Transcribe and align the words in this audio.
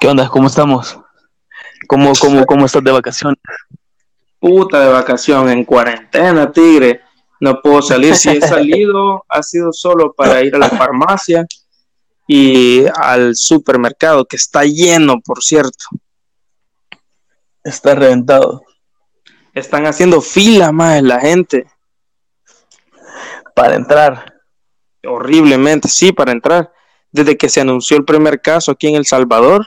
¿Qué 0.00 0.08
onda? 0.08 0.30
¿Cómo 0.30 0.46
estamos? 0.46 0.98
¿Cómo, 1.86 2.12
cómo, 2.18 2.46
cómo 2.46 2.64
estás 2.64 2.82
de 2.82 2.90
vacaciones? 2.90 3.38
Puta 4.38 4.80
de 4.80 4.88
vacación, 4.90 5.50
en 5.50 5.62
cuarentena, 5.62 6.50
tigre. 6.50 7.02
No 7.38 7.60
puedo 7.60 7.82
salir. 7.82 8.16
Si 8.16 8.30
he 8.30 8.40
salido, 8.48 9.26
ha 9.28 9.42
sido 9.42 9.74
solo 9.74 10.14
para 10.14 10.42
ir 10.42 10.54
a 10.54 10.58
la 10.58 10.70
farmacia 10.70 11.44
y 12.26 12.86
al 12.94 13.36
supermercado, 13.36 14.24
que 14.24 14.36
está 14.36 14.64
lleno, 14.64 15.20
por 15.22 15.42
cierto. 15.42 15.84
Está 17.62 17.94
reventado. 17.94 18.62
Están 19.52 19.84
haciendo 19.84 20.22
fila 20.22 20.72
más 20.72 21.02
la 21.02 21.20
gente. 21.20 21.66
Para 23.54 23.74
entrar. 23.74 24.32
Horriblemente, 25.06 25.88
sí, 25.88 26.10
para 26.10 26.32
entrar. 26.32 26.72
Desde 27.12 27.36
que 27.36 27.50
se 27.50 27.60
anunció 27.60 27.98
el 27.98 28.06
primer 28.06 28.40
caso 28.40 28.72
aquí 28.72 28.88
en 28.88 28.94
El 28.94 29.04
Salvador, 29.04 29.66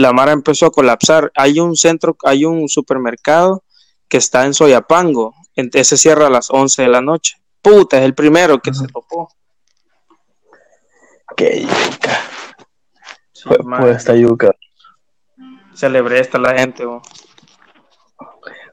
la 0.00 0.12
Mara 0.12 0.32
empezó 0.32 0.66
a 0.66 0.70
colapsar. 0.70 1.30
Hay 1.34 1.60
un 1.60 1.76
centro, 1.76 2.16
hay 2.24 2.44
un 2.44 2.68
supermercado 2.68 3.62
que 4.08 4.16
está 4.16 4.44
en 4.46 4.54
Soyapango. 4.54 5.34
Ese 5.54 5.96
cierra 5.96 6.26
a 6.26 6.30
las 6.30 6.50
11 6.50 6.82
de 6.82 6.88
la 6.88 7.00
noche. 7.00 7.36
Puta, 7.62 7.98
es 7.98 8.04
el 8.04 8.14
primero 8.14 8.60
que 8.60 8.72
se 8.72 8.86
topó. 8.86 9.28
Qué 11.36 11.62
yuca. 11.62 12.18
fue, 13.44 13.90
esta 13.92 14.16
yuca. 14.16 14.50
Celebré 15.74 16.20
esta 16.20 16.38
la 16.38 16.58
gente. 16.58 16.84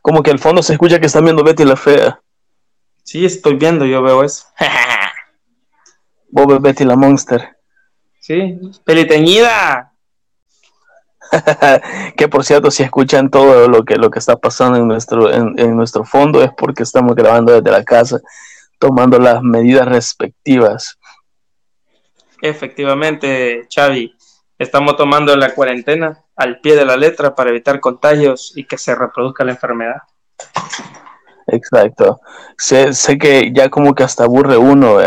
Como 0.02 0.24
que 0.24 0.32
al 0.32 0.40
fondo 0.40 0.64
se 0.64 0.74
escucha 0.74 1.00
que 1.00 1.08
están 1.08 1.26
viendo 1.26 1.44
Betty 1.44 1.66
la 1.66 1.76
Fea. 1.76 2.22
Sí, 3.04 3.26
estoy 3.26 3.56
viendo, 3.56 3.86
yo 3.86 4.02
veo 4.02 4.24
eso. 4.24 4.46
Vos 6.30 6.48
ves 6.48 6.62
Betty 6.62 6.86
la 6.86 6.96
Monster. 6.96 7.58
Sí, 8.20 8.60
peliteñida. 8.84 9.94
que 12.18 12.28
por 12.28 12.44
cierto, 12.44 12.72
si 12.72 12.84
escuchan 12.84 13.30
todo 13.30 13.68
lo 13.68 13.84
que, 13.84 13.96
lo 13.96 14.10
que 14.10 14.20
está 14.20 14.36
pasando 14.36 14.78
en 14.78 14.88
nuestro, 14.88 15.32
en, 15.32 15.76
nuestro 15.76 16.04
fondo 16.04 16.42
es 16.44 16.52
porque 16.56 16.84
estamos 16.84 17.16
grabando 17.16 17.54
desde 17.54 17.72
la 17.72 17.84
casa, 17.84 18.20
tomando 18.80 19.20
las 19.20 19.42
medidas 19.42 19.88
respectivas. 19.88 20.98
Efectivamente, 22.42 23.68
Xavi, 23.74 24.16
estamos 24.58 24.96
tomando 24.96 25.36
la 25.36 25.54
cuarentena 25.54 26.24
al 26.36 26.60
pie 26.60 26.76
de 26.76 26.86
la 26.86 26.96
letra 26.96 27.34
para 27.36 27.50
evitar 27.50 27.80
contagios 27.80 28.54
y 28.56 28.66
que 28.66 28.78
se 28.78 28.96
reproduzca 28.96 29.44
la 29.44 29.52
enfermedad. 29.52 30.02
Exacto. 31.48 32.20
Sé, 32.58 32.94
sé 32.94 33.18
que 33.18 33.52
ya 33.54 33.70
como 33.70 33.96
que 33.96 34.04
hasta 34.04 34.26
aburre 34.26 34.58
uno, 34.58 34.98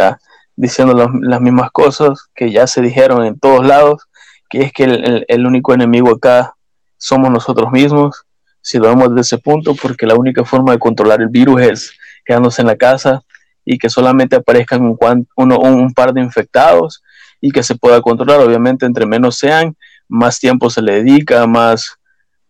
diciendo 0.56 1.10
las 1.22 1.40
mismas 1.40 1.70
cosas 1.70 2.28
que 2.34 2.50
ya 2.50 2.66
se 2.66 2.82
dijeron 2.82 3.24
en 3.24 3.38
todos 3.38 3.64
lados 3.64 4.09
que 4.50 4.62
es 4.62 4.72
que 4.72 4.84
el, 5.28 5.46
único 5.46 5.72
enemigo 5.72 6.10
acá 6.10 6.54
somos 6.98 7.30
nosotros 7.30 7.70
mismos, 7.70 8.26
si 8.60 8.78
lo 8.78 8.88
vemos 8.88 9.08
desde 9.10 9.20
ese 9.20 9.38
punto, 9.38 9.74
porque 9.74 10.06
la 10.06 10.16
única 10.16 10.44
forma 10.44 10.72
de 10.72 10.78
controlar 10.78 11.22
el 11.22 11.28
virus 11.28 11.62
es 11.62 11.92
quedándose 12.24 12.60
en 12.60 12.66
la 12.66 12.76
casa 12.76 13.22
y 13.64 13.78
que 13.78 13.88
solamente 13.88 14.36
aparezcan 14.36 14.82
un, 14.82 14.98
uno, 15.36 15.58
un 15.60 15.94
par 15.94 16.12
de 16.12 16.20
infectados 16.20 17.02
y 17.40 17.52
que 17.52 17.62
se 17.62 17.76
pueda 17.76 18.02
controlar. 18.02 18.40
Obviamente, 18.40 18.84
entre 18.84 19.06
menos 19.06 19.36
sean, 19.36 19.76
más 20.08 20.40
tiempo 20.40 20.68
se 20.68 20.82
le 20.82 21.02
dedica, 21.02 21.46
más, 21.46 21.96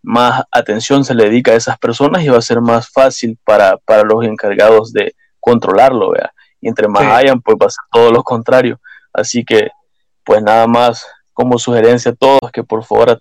más 0.03 0.43
atención 0.51 1.05
se 1.05 1.15
le 1.15 1.25
dedica 1.25 1.53
a 1.53 1.57
esas 1.57 1.79
personas 1.79 2.25
y 2.25 2.29
va 2.29 2.39
a 2.39 2.43
ser 2.43 2.63
más 2.63 2.89
fácil 2.89 3.39
para, 3.45 3.79
los 4.05 4.25
encargados 4.25 4.93
de 4.93 5.15
controlarlo. 5.39 6.13
¿vea? 6.13 6.33
Y 6.63 6.69
entre 6.69 6.89
más 6.89 7.03
hayan, 7.03 7.43
pues 7.43 7.59
va 7.61 7.67
a 7.67 7.71
ser 7.71 7.85
todo 7.93 8.11
lo 8.11 8.23
contrario. 8.23 8.81
Así 9.13 9.45
que, 9.45 9.69
pues 10.25 10.43
nada 10.43 10.67
más 10.67 11.05
como 11.33 11.59
sugerencia 11.59 12.13
a 12.13 12.15
todos 12.15 12.51
que 12.53 12.65
por 12.65 12.85
favor 12.85 13.21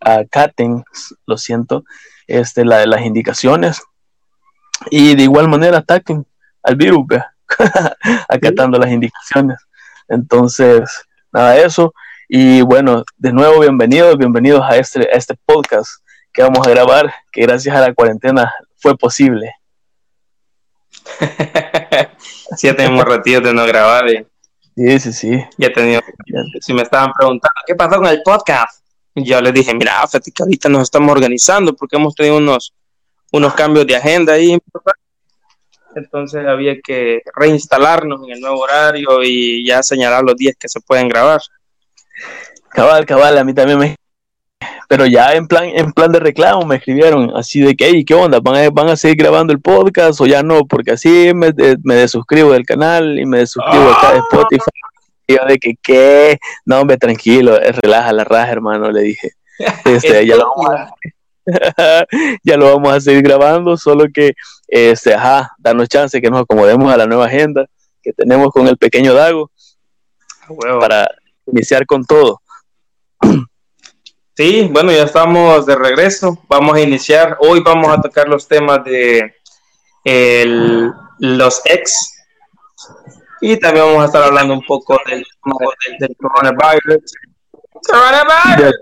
acaten, 0.00 0.84
lo 1.26 1.38
siento, 1.38 1.84
este, 2.26 2.64
la, 2.64 2.86
las 2.86 3.02
indicaciones 3.02 3.82
y 4.90 5.14
de 5.16 5.24
igual 5.24 5.48
manera 5.48 5.78
ataquen 5.78 6.26
al 6.62 6.76
virus, 6.76 7.06
acatando 8.28 8.78
las 8.78 8.90
indicaciones. 8.90 9.58
Entonces, 10.08 11.06
nada 11.32 11.52
de 11.52 11.64
eso. 11.64 11.94
Y 12.28 12.62
bueno, 12.62 13.04
de 13.16 13.32
nuevo, 13.32 13.60
bienvenidos, 13.60 14.16
bienvenidos 14.16 14.62
a 14.62 14.76
este, 14.76 15.08
este 15.16 15.34
podcast 15.44 15.90
que 16.32 16.42
vamos 16.42 16.66
a 16.66 16.70
grabar, 16.70 17.12
que 17.32 17.42
gracias 17.42 17.74
a 17.74 17.80
la 17.80 17.94
cuarentena 17.94 18.52
fue 18.76 18.96
posible. 18.96 19.52
sí, 22.56 22.66
ya 22.66 22.76
tenemos 22.76 23.04
ratitos 23.04 23.44
de 23.44 23.54
no 23.54 23.66
grabar. 23.66 24.10
y 24.10 24.26
Sí, 24.78 25.00
sí, 25.00 25.12
sí. 25.12 25.44
Ya 25.56 25.72
tenía. 25.72 26.00
Si 26.60 26.72
me 26.72 26.82
estaban 26.82 27.12
preguntando, 27.12 27.60
¿qué 27.66 27.74
pasó 27.74 27.96
con 27.96 28.06
el 28.06 28.22
podcast? 28.22 28.84
yo 29.16 29.40
les 29.40 29.52
dije, 29.52 29.74
mira, 29.74 30.06
fíjate 30.06 30.30
que 30.30 30.44
ahorita 30.44 30.68
nos 30.68 30.82
estamos 30.82 31.10
organizando 31.10 31.74
porque 31.74 31.96
hemos 31.96 32.14
tenido 32.14 32.36
unos, 32.36 32.72
unos 33.32 33.54
cambios 33.54 33.84
de 33.88 33.96
agenda 33.96 34.34
ahí. 34.34 34.56
Entonces 35.96 36.46
había 36.46 36.80
que 36.80 37.22
reinstalarnos 37.34 38.20
en 38.22 38.34
el 38.34 38.40
nuevo 38.40 38.60
horario 38.60 39.20
y 39.24 39.66
ya 39.66 39.82
señalar 39.82 40.22
los 40.22 40.36
días 40.36 40.54
que 40.56 40.68
se 40.68 40.80
pueden 40.80 41.08
grabar. 41.08 41.40
Cabal, 42.68 43.04
cabal, 43.04 43.36
a 43.36 43.42
mí 43.42 43.52
también 43.52 43.80
me 43.80 43.96
pero 44.88 45.06
ya 45.06 45.34
en 45.34 45.46
plan 45.46 45.64
en 45.66 45.92
plan 45.92 46.10
de 46.10 46.20
reclamo 46.20 46.64
me 46.64 46.76
escribieron 46.76 47.32
así 47.36 47.60
de 47.60 47.76
que, 47.76 47.86
hey, 47.86 48.04
¿qué 48.04 48.14
onda? 48.14 48.40
¿Van 48.40 48.56
a, 48.56 48.70
¿Van 48.70 48.88
a 48.88 48.96
seguir 48.96 49.18
grabando 49.18 49.52
el 49.52 49.60
podcast 49.60 50.20
o 50.20 50.26
ya 50.26 50.42
no? 50.42 50.64
Porque 50.64 50.92
así 50.92 51.32
me, 51.34 51.52
me 51.82 51.94
desuscribo 51.94 52.52
del 52.52 52.66
canal 52.66 53.18
y 53.18 53.26
me 53.26 53.38
desuscribo 53.38 53.90
acá 53.90 54.12
de 54.12 54.18
Spotify. 54.18 54.70
Y 55.26 55.34
yo 55.34 55.44
de 55.46 55.58
que, 55.58 55.74
¿qué? 55.82 56.38
No, 56.64 56.80
hombre, 56.80 56.96
tranquilo, 56.96 57.60
eh, 57.60 57.72
relaja 57.72 58.12
la 58.12 58.24
raja, 58.24 58.50
hermano, 58.50 58.90
le 58.90 59.02
dije. 59.02 59.32
Este, 59.84 60.24
ya, 60.24 60.36
lo 60.36 60.54
vamos 60.54 60.70
a, 60.70 60.94
ya 62.44 62.56
lo 62.56 62.72
vamos 62.72 62.92
a 62.92 63.00
seguir 63.00 63.22
grabando, 63.22 63.76
solo 63.76 64.04
que, 64.14 64.34
este, 64.68 65.14
ajá, 65.14 65.50
danos 65.58 65.88
chance 65.88 66.20
que 66.20 66.30
nos 66.30 66.42
acomodemos 66.42 66.92
a 66.92 66.96
la 66.96 67.06
nueva 67.06 67.26
agenda 67.26 67.66
que 68.00 68.12
tenemos 68.12 68.50
con 68.52 68.68
el 68.68 68.76
pequeño 68.76 69.14
Dago 69.14 69.50
para 70.80 71.08
iniciar 71.46 71.86
con 71.86 72.04
todo. 72.04 72.40
Sí, 74.38 74.70
bueno, 74.70 74.92
ya 74.92 75.02
estamos 75.02 75.66
de 75.66 75.74
regreso. 75.74 76.38
Vamos 76.48 76.76
a 76.76 76.80
iniciar. 76.80 77.36
Hoy 77.40 77.58
vamos 77.58 77.88
a 77.88 78.00
tocar 78.00 78.28
los 78.28 78.46
temas 78.46 78.84
de 78.84 79.34
los 81.18 81.60
ex. 81.64 82.24
Y 83.40 83.56
también 83.56 83.86
vamos 83.86 84.02
a 84.04 84.06
estar 84.06 84.22
hablando 84.22 84.54
un 84.54 84.64
poco 84.64 84.96
del, 85.06 85.26
del, 85.98 86.16
coronavirus. 86.16 87.12
Coronavirus. 87.90 88.74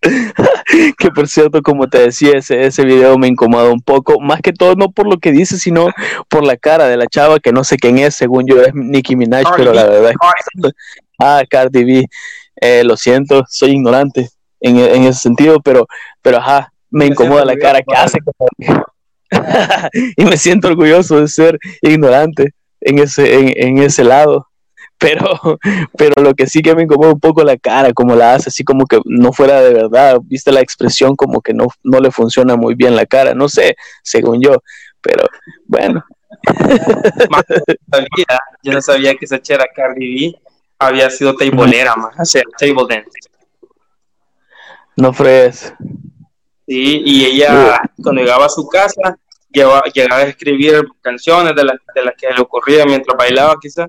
que 0.96 1.10
por 1.10 1.26
cierto, 1.26 1.60
como 1.60 1.88
te 1.88 1.98
decía, 1.98 2.38
ese, 2.38 2.66
ese 2.66 2.84
video 2.84 3.18
me 3.18 3.26
incomoda 3.26 3.68
un 3.68 3.82
poco, 3.82 4.20
más 4.20 4.40
que 4.42 4.52
todo 4.52 4.76
no 4.76 4.92
por 4.92 5.08
lo 5.08 5.18
que 5.18 5.32
dice, 5.32 5.58
sino 5.58 5.88
por 6.28 6.46
la 6.46 6.56
cara 6.56 6.86
de 6.86 6.96
la 6.96 7.08
chava, 7.08 7.40
que 7.40 7.50
no 7.50 7.64
sé 7.64 7.78
quién 7.78 7.98
es, 7.98 8.14
según 8.14 8.46
yo 8.46 8.62
es 8.62 8.72
Nicki 8.74 9.16
Minaj, 9.16 9.56
pero 9.56 9.74
la 9.74 9.86
verdad 9.86 10.12
es 10.12 10.16
que... 10.16 10.70
Ah, 11.20 11.42
Cardi 11.50 11.82
B. 11.82 12.06
Eh, 12.60 12.84
lo 12.84 12.96
siento, 12.96 13.44
soy 13.48 13.70
ignorante 13.70 14.30
en, 14.60 15.04
ese 15.04 15.20
sentido, 15.20 15.60
pero, 15.60 15.86
pero 16.22 16.38
ajá, 16.38 16.72
me 16.90 17.06
incomoda 17.06 17.44
la 17.44 17.56
cara 17.56 17.80
que 17.82 17.94
hace. 17.94 18.18
y 20.16 20.24
me 20.24 20.36
siento 20.36 20.68
orgulloso 20.68 21.20
de 21.20 21.28
ser 21.28 21.58
ignorante 21.82 22.54
en 22.80 22.98
ese, 22.98 23.66
en, 23.66 23.78
ese 23.78 24.04
lado. 24.04 24.46
Pero, 24.98 25.58
pero 25.96 26.22
lo 26.22 26.34
que 26.34 26.46
sí 26.46 26.60
que 26.60 26.74
me 26.74 26.82
incomoda 26.82 27.12
un 27.12 27.20
poco 27.20 27.44
la 27.44 27.56
cara, 27.56 27.92
como 27.92 28.16
la 28.16 28.34
hace, 28.34 28.48
así 28.48 28.64
como 28.64 28.86
que 28.86 29.00
no 29.04 29.32
fuera 29.32 29.60
de 29.60 29.72
verdad, 29.72 30.18
viste 30.24 30.50
la 30.50 30.60
expresión 30.60 31.14
como 31.14 31.40
que 31.40 31.54
no, 31.54 31.66
no 31.84 32.00
le 32.00 32.10
funciona 32.10 32.56
muy 32.56 32.74
bien 32.74 32.96
la 32.96 33.06
cara, 33.06 33.34
no 33.34 33.48
sé, 33.48 33.76
según 34.02 34.42
yo, 34.42 34.56
pero 35.00 35.24
bueno. 35.66 36.04
yo 38.62 38.72
no 38.72 38.82
sabía 38.82 39.14
que 39.14 39.24
esa 39.24 39.40
chera 39.40 39.64
Cardi 39.74 40.32
B 40.32 40.38
había 40.78 41.10
sido 41.10 41.34
tableera 41.34 41.96
más, 41.96 42.18
hacer 42.18 42.44
table 42.58 42.86
dance. 42.88 43.10
No 44.96 45.12
frees. 45.12 45.72
Sí, 46.66 47.02
y 47.04 47.24
ella 47.24 47.80
cuando 48.02 48.20
llegaba 48.20 48.46
a 48.46 48.48
su 48.50 48.68
casa 48.68 49.18
llegaba, 49.50 49.82
llegaba 49.92 50.22
a 50.22 50.26
escribir 50.26 50.86
canciones 51.00 51.54
de 51.54 51.64
las, 51.64 51.76
de 51.94 52.04
las 52.04 52.14
que 52.16 52.30
le 52.30 52.40
ocurría 52.40 52.84
mientras 52.84 53.16
bailaba 53.16 53.56
quizás. 53.60 53.88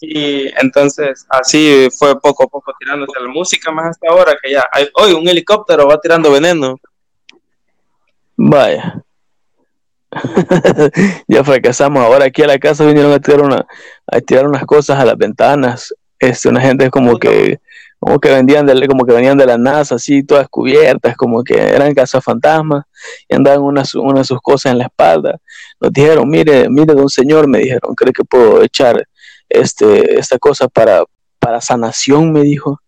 Y 0.00 0.48
entonces 0.60 1.26
así 1.28 1.88
fue 1.96 2.20
poco 2.20 2.44
a 2.44 2.46
poco 2.46 2.72
tirándose 2.78 3.18
la 3.20 3.28
música 3.28 3.70
más 3.72 3.90
hasta 3.90 4.08
ahora 4.10 4.36
que 4.42 4.52
ya 4.52 4.64
hay, 4.70 4.88
hoy 4.94 5.12
un 5.12 5.26
helicóptero 5.28 5.86
va 5.86 6.00
tirando 6.00 6.30
veneno. 6.30 6.78
Vaya. 8.36 9.02
ya 11.26 11.44
fracasamos. 11.44 12.04
Ahora 12.04 12.26
aquí 12.26 12.42
a 12.42 12.46
la 12.46 12.58
casa 12.58 12.84
vinieron 12.84 13.12
a 13.12 13.20
tirar, 13.20 13.42
una, 13.42 13.66
a 14.06 14.20
tirar 14.20 14.46
unas 14.46 14.64
cosas 14.64 14.98
a 14.98 15.04
las 15.04 15.16
ventanas 15.16 15.94
este, 16.18 16.48
una 16.48 16.60
gente 16.60 16.90
como 16.90 17.18
que 17.18 17.60
como 17.98 18.18
que 18.20 18.28
vendían 18.28 18.66
de, 18.66 18.86
como 18.86 19.06
que 19.06 19.12
venían 19.14 19.38
de 19.38 19.46
la 19.46 19.56
NASA 19.56 19.94
así 19.94 20.22
todas 20.22 20.48
cubiertas 20.48 21.16
como 21.16 21.42
que 21.42 21.54
eran 21.54 21.94
fantasmas 22.22 22.84
y 23.28 23.34
andaban 23.34 23.62
unas 23.62 23.94
una 23.94 24.20
de 24.20 24.24
sus 24.24 24.40
cosas 24.40 24.72
en 24.72 24.78
la 24.78 24.84
espalda. 24.84 25.38
Nos 25.80 25.92
dijeron 25.92 26.28
mire 26.28 26.68
mire 26.68 26.94
don 26.94 27.08
señor 27.08 27.48
me 27.48 27.58
dijeron 27.58 27.94
creo 27.94 28.12
que 28.12 28.24
puedo 28.24 28.62
echar 28.62 29.06
este 29.48 30.18
esta 30.18 30.38
cosa 30.38 30.68
para 30.68 31.02
para 31.38 31.60
sanación 31.60 32.32
me 32.32 32.42
dijo 32.42 32.80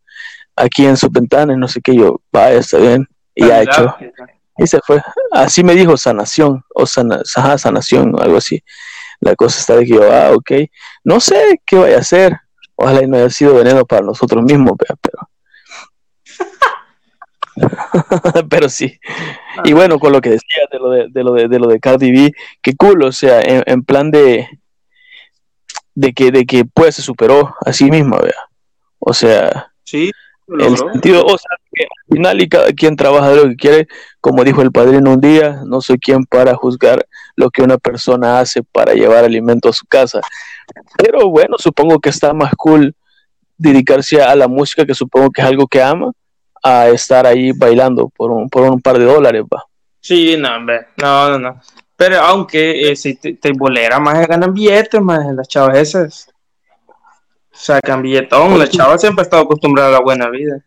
aquí 0.59 0.87
en 0.87 0.97
sus 0.97 1.11
ventanas, 1.11 1.57
no 1.57 1.69
sé 1.69 1.81
qué, 1.81 1.95
yo, 1.95 2.21
vaya, 2.33 2.59
está 2.59 2.79
bien, 2.79 3.07
y 3.35 3.45
ha 3.45 3.63
hecho, 3.63 3.95
y 4.59 4.67
se 4.67 4.81
fue, 4.85 5.01
así 5.33 5.63
me 5.63 5.75
dijo 5.75 5.97
sanación, 5.97 6.65
o 6.75 6.85
sana, 6.87 7.23
sanación, 7.25 8.15
o 8.15 8.21
algo 8.21 8.39
así, 8.39 8.63
la 9.21 9.35
cosa 9.35 9.61
está 9.61 9.77
de 9.77 9.87
que 9.87 9.95
yo, 9.95 10.13
ah, 10.13 10.33
ok, 10.33 10.53
no 11.05 11.21
sé 11.21 11.61
qué 11.65 11.77
vaya 11.77 11.97
a 11.97 12.01
hacer, 12.01 12.37
ojalá 12.79 13.03
no 13.07 13.17
haya 13.17 13.29
sido 13.29 13.55
veneno 13.55 13.85
para 13.85 14.03
nosotros 14.03 14.43
mismos, 14.45 14.75
pero... 15.03 15.29
pero 18.49 18.69
sí. 18.69 19.01
Y 19.65 19.73
bueno, 19.73 19.99
con 19.99 20.13
lo 20.13 20.21
que 20.21 20.31
decías 20.31 20.69
de 20.71 20.79
lo 20.79 20.91
de, 20.91 21.09
de, 21.11 21.25
lo 21.25 21.33
de, 21.33 21.49
de 21.49 21.59
lo 21.59 21.67
de 21.67 21.81
Cardi 21.81 22.13
B, 22.13 22.33
qué 22.63 22.77
cool, 22.77 23.03
o 23.03 23.11
sea, 23.11 23.41
en 23.43 23.83
plan 23.83 24.13
de, 24.13 24.49
de 25.95 26.13
que, 26.13 26.31
de 26.31 26.47
que 26.47 26.65
pues 26.65 26.95
se 26.95 27.03
superó 27.03 27.57
a 27.67 27.73
sí 27.73 27.91
misma, 27.91 28.19
vea. 28.19 28.49
O 29.01 29.13
sea, 29.13 29.73
sí, 29.83 30.13
el 30.47 30.77
sentido, 30.77 31.25
o 31.27 31.37
sea, 31.37 31.57
que 31.73 31.85
al 31.85 32.17
final 32.17 32.41
y 32.41 32.49
cada 32.49 32.73
quien 32.73 32.97
trabaja 32.97 33.31
de 33.31 33.37
lo 33.37 33.49
que 33.49 33.57
quiere, 33.57 33.89
como 34.21 34.45
dijo 34.45 34.63
el 34.63 34.73
padrino 34.73 35.13
un 35.13 35.21
día, 35.21 35.63
no 35.67 35.81
soy 35.81 35.99
quien 35.99 36.25
para 36.25 36.55
juzgar 36.55 37.07
lo 37.37 37.51
que 37.51 37.63
una 37.63 37.79
persona 37.79 38.39
hace 38.41 38.63
para 38.63 38.95
llevar 38.95 39.25
alimento 39.25 39.69
a 39.69 39.73
su 39.73 39.87
casa. 39.87 40.21
Pero 40.97 41.29
bueno, 41.29 41.57
supongo 41.59 41.99
que 41.99 42.11
está 42.11 42.33
más 42.33 42.55
cool 42.57 42.95
dedicarse 43.57 44.23
a 44.23 44.35
la 44.37 44.49
música, 44.49 44.87
que 44.87 44.95
supongo 44.95 45.31
que 45.31 45.43
es 45.43 45.47
algo 45.47 45.67
que 45.67 45.83
ama, 45.83 46.13
a 46.63 46.89
estar 46.89 47.27
ahí 47.27 47.53
bailando 47.53 48.09
por 48.09 48.31
un, 48.31 48.49
por 48.49 48.63
un 48.63 48.81
par 48.81 48.99
de 48.99 49.05
dólares, 49.05 49.43
va. 49.43 49.65
Sí, 50.01 50.37
no, 50.39 50.57
hombre, 50.57 50.89
no, 50.97 51.31
no, 51.31 51.39
no. 51.39 51.61
Pero 51.97 52.21
aunque 52.21 52.93
eh, 52.93 52.97
si 52.97 53.17
te, 53.17 53.35
te, 53.35 53.53
bolera, 53.53 53.99
más 53.99 54.27
ganan 54.29 54.55
billetes, 54.55 55.01
más 55.01 55.35
las 55.35 55.49
chavas 55.49 55.79
esas. 55.79 56.31
Sacan 57.51 58.03
billetón, 58.03 58.57
la 58.57 58.69
chava 58.69 58.97
siempre 58.99 59.23
ha 59.23 59.25
estado 59.25 59.43
acostumbrada 59.43 59.89
a 59.89 59.93
la 59.93 60.01
buena 60.01 60.31
vida. 60.31 60.65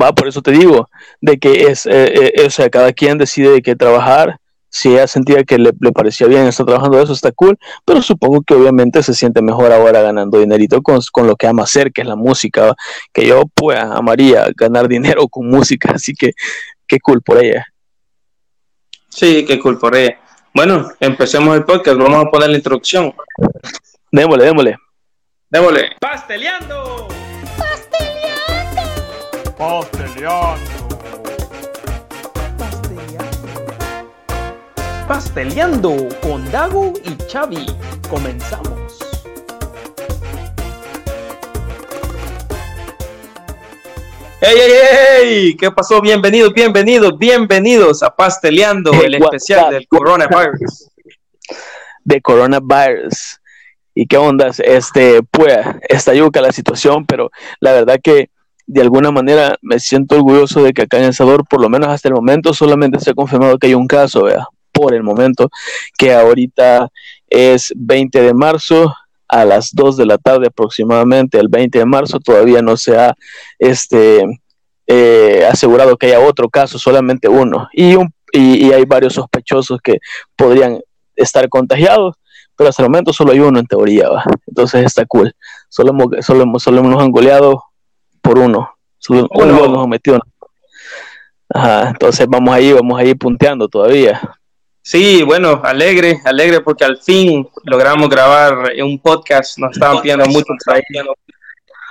Va, 0.00 0.12
por 0.12 0.28
eso 0.28 0.42
te 0.42 0.50
digo, 0.50 0.90
de 1.20 1.38
que 1.38 1.62
es, 1.68 1.86
eh, 1.86 2.32
eh, 2.34 2.46
o 2.46 2.50
sea, 2.50 2.68
cada 2.68 2.92
quien 2.92 3.16
decide 3.16 3.52
de 3.52 3.62
qué 3.62 3.74
trabajar. 3.74 4.38
Si 4.68 4.92
ella 4.92 5.06
sentía 5.06 5.44
que 5.44 5.58
le, 5.58 5.70
le, 5.80 5.92
parecía 5.92 6.26
bien 6.26 6.46
estar 6.46 6.66
trabajando 6.66 7.00
eso, 7.00 7.12
está 7.12 7.32
cool, 7.32 7.58
pero 7.84 8.02
supongo 8.02 8.42
que 8.42 8.54
obviamente 8.54 9.02
se 9.02 9.14
siente 9.14 9.40
mejor 9.40 9.72
ahora 9.72 10.02
ganando 10.02 10.38
dinerito 10.38 10.82
con, 10.82 11.00
con 11.12 11.26
lo 11.26 11.36
que 11.36 11.46
ama 11.46 11.62
hacer, 11.62 11.92
que 11.92 12.02
es 12.02 12.06
la 12.06 12.16
música, 12.16 12.74
que 13.12 13.26
yo 13.26 13.44
pues 13.54 13.78
amaría 13.78 14.46
ganar 14.56 14.88
dinero 14.88 15.28
con 15.28 15.48
música, 15.48 15.92
así 15.94 16.12
que 16.14 16.32
qué 16.86 16.98
cool 17.00 17.22
por 17.22 17.42
ella. 17.42 17.66
Sí, 19.08 19.44
qué 19.46 19.58
cool 19.58 19.78
por 19.78 19.96
ella. 19.96 20.18
Bueno, 20.52 20.88
empecemos 21.00 21.54
el 21.56 21.64
podcast. 21.64 21.98
Vamos 21.98 22.26
a 22.26 22.30
poner 22.30 22.50
la 22.50 22.56
introducción. 22.56 23.14
Démosle, 24.10 24.44
démosle. 24.44 24.76
Démosle. 25.50 25.90
Pasteleando. 26.00 27.08
Pasteleando. 27.58 29.56
Pasteleando. 29.56 30.85
Pasteleando. 35.06 36.08
Con 36.20 36.50
Dago 36.50 36.92
y 37.04 37.30
Xavi. 37.30 37.64
Comenzamos. 38.10 38.98
¡Hey, 44.40 44.54
hey, 44.56 44.72
hey! 45.20 45.56
¿Qué 45.56 45.70
pasó? 45.70 46.00
Bienvenidos, 46.00 46.52
bienvenidos, 46.52 47.16
bienvenidos 47.18 48.02
a 48.02 48.14
Pasteleando, 48.16 48.90
el 48.92 49.14
especial 49.14 49.70
del 49.70 49.86
coronavirus. 49.86 50.90
De 52.04 52.20
coronavirus. 52.20 53.40
¿Y 53.94 54.06
qué 54.06 54.16
onda? 54.16 54.50
Este, 54.58 55.22
pues, 55.30 55.56
está 55.88 56.14
yuca 56.14 56.40
la 56.40 56.50
situación, 56.50 57.06
pero 57.06 57.30
la 57.60 57.72
verdad 57.72 58.00
que 58.02 58.30
de 58.66 58.80
alguna 58.80 59.12
manera 59.12 59.56
me 59.62 59.78
siento 59.78 60.16
orgulloso 60.16 60.64
de 60.64 60.72
que 60.72 60.82
acá 60.82 60.98
en 60.98 61.04
El 61.04 61.14
Salvador, 61.14 61.44
por 61.48 61.62
lo 61.62 61.68
menos 61.68 61.90
hasta 61.90 62.08
el 62.08 62.14
momento, 62.14 62.52
solamente 62.52 62.98
se 62.98 63.10
ha 63.10 63.14
confirmado 63.14 63.56
que 63.58 63.68
hay 63.68 63.74
un 63.74 63.86
caso, 63.86 64.24
vea, 64.24 64.48
por 64.76 64.94
el 64.94 65.02
momento, 65.02 65.48
que 65.96 66.12
ahorita 66.12 66.88
es 67.28 67.72
20 67.74 68.20
de 68.20 68.34
marzo, 68.34 68.94
a 69.28 69.44
las 69.44 69.74
2 69.74 69.96
de 69.96 70.06
la 70.06 70.18
tarde 70.18 70.48
aproximadamente, 70.48 71.38
el 71.38 71.48
20 71.48 71.78
de 71.78 71.86
marzo, 71.86 72.20
todavía 72.20 72.62
no 72.62 72.76
se 72.76 72.96
ha 72.96 73.14
este, 73.58 74.24
eh, 74.86 75.46
asegurado 75.50 75.96
que 75.96 76.06
haya 76.06 76.20
otro 76.20 76.48
caso, 76.48 76.78
solamente 76.78 77.28
uno. 77.28 77.68
Y, 77.72 77.96
un, 77.96 78.12
y, 78.32 78.66
y, 78.66 78.72
hay 78.72 78.84
varios 78.84 79.14
sospechosos 79.14 79.80
que 79.82 79.98
podrían 80.36 80.80
estar 81.16 81.48
contagiados, 81.48 82.14
pero 82.54 82.70
hasta 82.70 82.82
el 82.82 82.88
momento 82.88 83.12
solo 83.12 83.32
hay 83.32 83.40
uno 83.40 83.58
en 83.58 83.66
teoría. 83.66 84.08
¿va? 84.08 84.24
Entonces 84.46 84.84
está 84.84 85.04
cool. 85.06 85.34
Solo, 85.68 85.90
hemos, 85.90 86.24
solo, 86.24 86.42
hemos, 86.42 86.62
solo 86.62 86.82
nos 86.82 87.02
han 87.02 87.10
goleado 87.10 87.64
por 88.22 88.38
uno. 88.38 88.70
Solo 88.98 89.28
uno 89.30 89.46
nos 89.46 89.74
hemos 89.74 89.88
metido. 89.88 90.20
Ajá, 91.48 91.90
entonces 91.90 92.26
vamos 92.28 92.54
ahí, 92.54 92.72
vamos 92.72 92.98
ahí 92.98 93.14
punteando 93.14 93.68
todavía. 93.68 94.20
Sí, 94.86 95.24
bueno, 95.24 95.60
alegre, 95.64 96.20
alegre 96.24 96.60
porque 96.60 96.84
al 96.84 96.98
fin 96.98 97.44
logramos 97.64 98.08
grabar 98.08 98.70
un 98.80 99.00
podcast. 99.00 99.58
Nos 99.58 99.72
estaban 99.72 100.00
pidiendo 100.00 100.26
mucho 100.26 100.52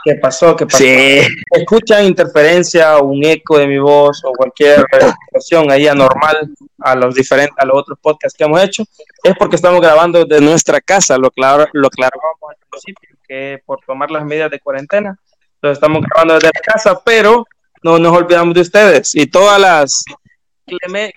¿Qué 0.06 0.16
pasó? 0.16 0.56
¿Qué 0.56 0.66
pasó? 0.66 0.78
Sí. 0.78 1.20
Escuchan 1.52 2.06
interferencia, 2.06 2.98
un 3.00 3.22
eco 3.26 3.58
de 3.58 3.68
mi 3.68 3.80
voz 3.80 4.24
o 4.24 4.32
cualquier 4.32 4.86
situación 5.26 5.70
ahí 5.70 5.90
anormal 5.90 6.52
a 6.80 6.96
los 6.96 7.14
diferentes, 7.14 7.54
a 7.58 7.66
los 7.66 7.80
otros 7.80 8.00
podcasts 8.02 8.38
que 8.38 8.46
hemos 8.46 8.64
hecho, 8.64 8.84
es 9.24 9.36
porque 9.38 9.58
estamos 9.58 9.82
grabando 9.82 10.24
desde 10.24 10.42
nuestra 10.42 10.80
casa. 10.80 11.18
Lo 11.18 11.30
claro, 11.32 11.68
lo 11.74 11.88
aclaramos 11.88 12.24
al 12.50 12.56
principio 12.70 13.10
que 13.28 13.62
por 13.66 13.82
tomar 13.86 14.10
las 14.10 14.24
medidas 14.24 14.50
de 14.52 14.62
cuarentena, 14.62 15.20
lo 15.62 15.70
estamos 15.70 16.02
grabando 16.02 16.36
desde 16.36 16.48
la 16.48 16.62
casa, 16.62 16.98
pero 17.04 17.46
no 17.84 18.00
nos 18.00 18.16
olvidamos 18.16 18.56
de 18.56 18.62
ustedes 18.62 19.14
y 19.16 19.28
todas 19.28 19.60
las 19.60 20.06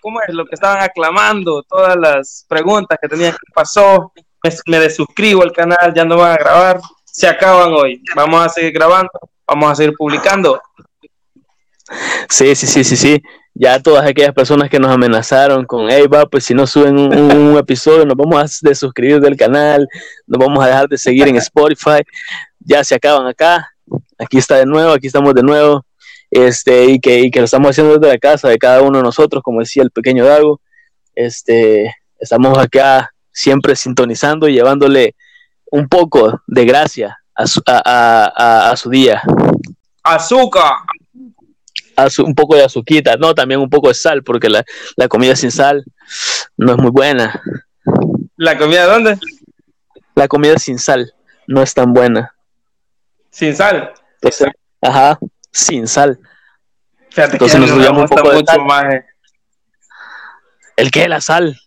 ¿cómo 0.01 0.21
es? 0.21 0.35
Lo 0.35 0.47
que 0.47 0.55
estaban 0.55 0.83
aclamando, 0.83 1.63
todas 1.63 1.97
las 1.97 2.45
preguntas 2.49 2.99
que 3.01 3.09
tenían, 3.09 3.33
¿qué 3.33 3.53
pasó? 3.55 4.13
Me, 4.67 4.79
desuscribo 4.79 5.43
al 5.43 5.53
canal, 5.53 5.93
ya 5.95 6.05
no 6.05 6.17
van 6.17 6.33
a 6.33 6.37
grabar, 6.37 6.81
se 7.05 7.27
acaban 7.27 7.73
hoy. 7.73 8.03
Vamos 8.15 8.45
a 8.45 8.49
seguir 8.49 8.73
grabando, 8.73 9.11
vamos 9.47 9.73
a 9.73 9.75
seguir 9.75 9.95
publicando. 9.97 10.61
Sí, 12.29 12.55
sí, 12.55 12.67
sí, 12.67 12.85
sí, 12.85 12.97
sí. 12.97 13.23
Ya 13.55 13.81
todas 13.81 14.07
aquellas 14.07 14.33
personas 14.33 14.71
que 14.71 14.79
nos 14.79 14.93
amenazaron 14.93 15.65
con, 15.65 15.91
hey, 15.91 16.07
va, 16.07 16.27
pues 16.27 16.45
si 16.45 16.55
no 16.55 16.67
suben 16.67 16.97
un, 16.97 17.13
un, 17.13 17.57
episodio, 17.57 18.05
nos 18.05 18.17
vamos 18.17 18.41
a 18.41 18.69
desuscribir 18.69 19.21
del 19.21 19.37
canal, 19.37 19.89
nos 20.27 20.39
vamos 20.39 20.63
a 20.63 20.69
dejar 20.69 20.89
de 20.89 20.97
seguir 20.97 21.27
en 21.27 21.37
Spotify. 21.37 22.03
Ya 22.61 22.85
se 22.85 22.95
acaban 22.95 23.27
acá. 23.27 23.69
Aquí 24.19 24.39
está 24.39 24.57
de 24.57 24.67
nuevo, 24.67 24.93
aquí 24.93 25.09
estamos 25.09 25.35
de 25.35 25.43
nuevo 25.43 25.85
este, 26.31 26.85
y 26.87 27.01
que, 27.01 27.21
y 27.21 27.31
que 27.31 27.41
lo 27.41 27.45
estamos 27.47 27.71
haciendo 27.71 27.99
desde 27.99 28.13
la 28.13 28.19
casa 28.19 28.49
de 28.49 28.59
cada 28.59 28.83
uno 28.83 28.99
de 28.99 29.05
nosotros, 29.05 29.43
como 29.43 29.61
decía 29.61 29.83
el 29.83 29.91
pequeño 29.91 30.25
Dago. 30.25 30.61
Este, 31.15 31.95
estamos 32.19 32.57
acá 32.59 33.13
siempre 33.33 33.77
sintonizando 33.77 34.49
y 34.49 34.55
llevándole 34.55 35.15
un 35.71 35.89
poco 35.89 36.43
de 36.47 36.65
gracia 36.65 37.19
a 37.35 37.47
su, 37.47 37.61
a, 37.67 37.83
a, 37.85 38.71
a 38.71 38.77
su 38.77 38.91
día. 38.91 39.23
Azúcar. 40.03 40.73
Un 42.19 42.35
poco 42.35 42.55
de 42.55 42.63
azuquita, 42.63 43.17
no, 43.17 43.35
también 43.35 43.61
un 43.61 43.69
poco 43.69 43.89
de 43.89 43.95
sal, 43.95 44.23
porque 44.23 44.49
la, 44.49 44.65
la 44.95 45.09
comida 45.09 45.35
sin 45.35 45.51
sal 45.51 45.85
no 46.57 46.73
es 46.73 46.79
muy 46.79 46.93
buena. 46.93 47.43
¿La 48.37 48.57
comida 48.57 48.87
dónde? 48.87 49.19
La 50.15 50.29
comida 50.29 50.59
sin 50.59 50.79
sal 50.79 51.13
no 51.49 51.61
es 51.61 51.75
tan 51.75 51.93
buena. 51.93 52.33
¿Sin 53.31 53.57
sal? 53.57 53.93
Entonces, 54.15 54.47
ajá, 54.81 55.19
sin 55.53 55.87
sal. 55.89 56.19
Fíjate 57.11 57.33
Entonces 57.35 57.61
nos 57.61 57.71
un 57.71 58.09
poco 58.09 58.33
mucho 58.33 58.61
más. 58.61 58.95
Eh. 58.95 59.05
¿El 60.77 60.91
qué? 60.91 61.09
¿La 61.09 61.21
sal? 61.21 61.59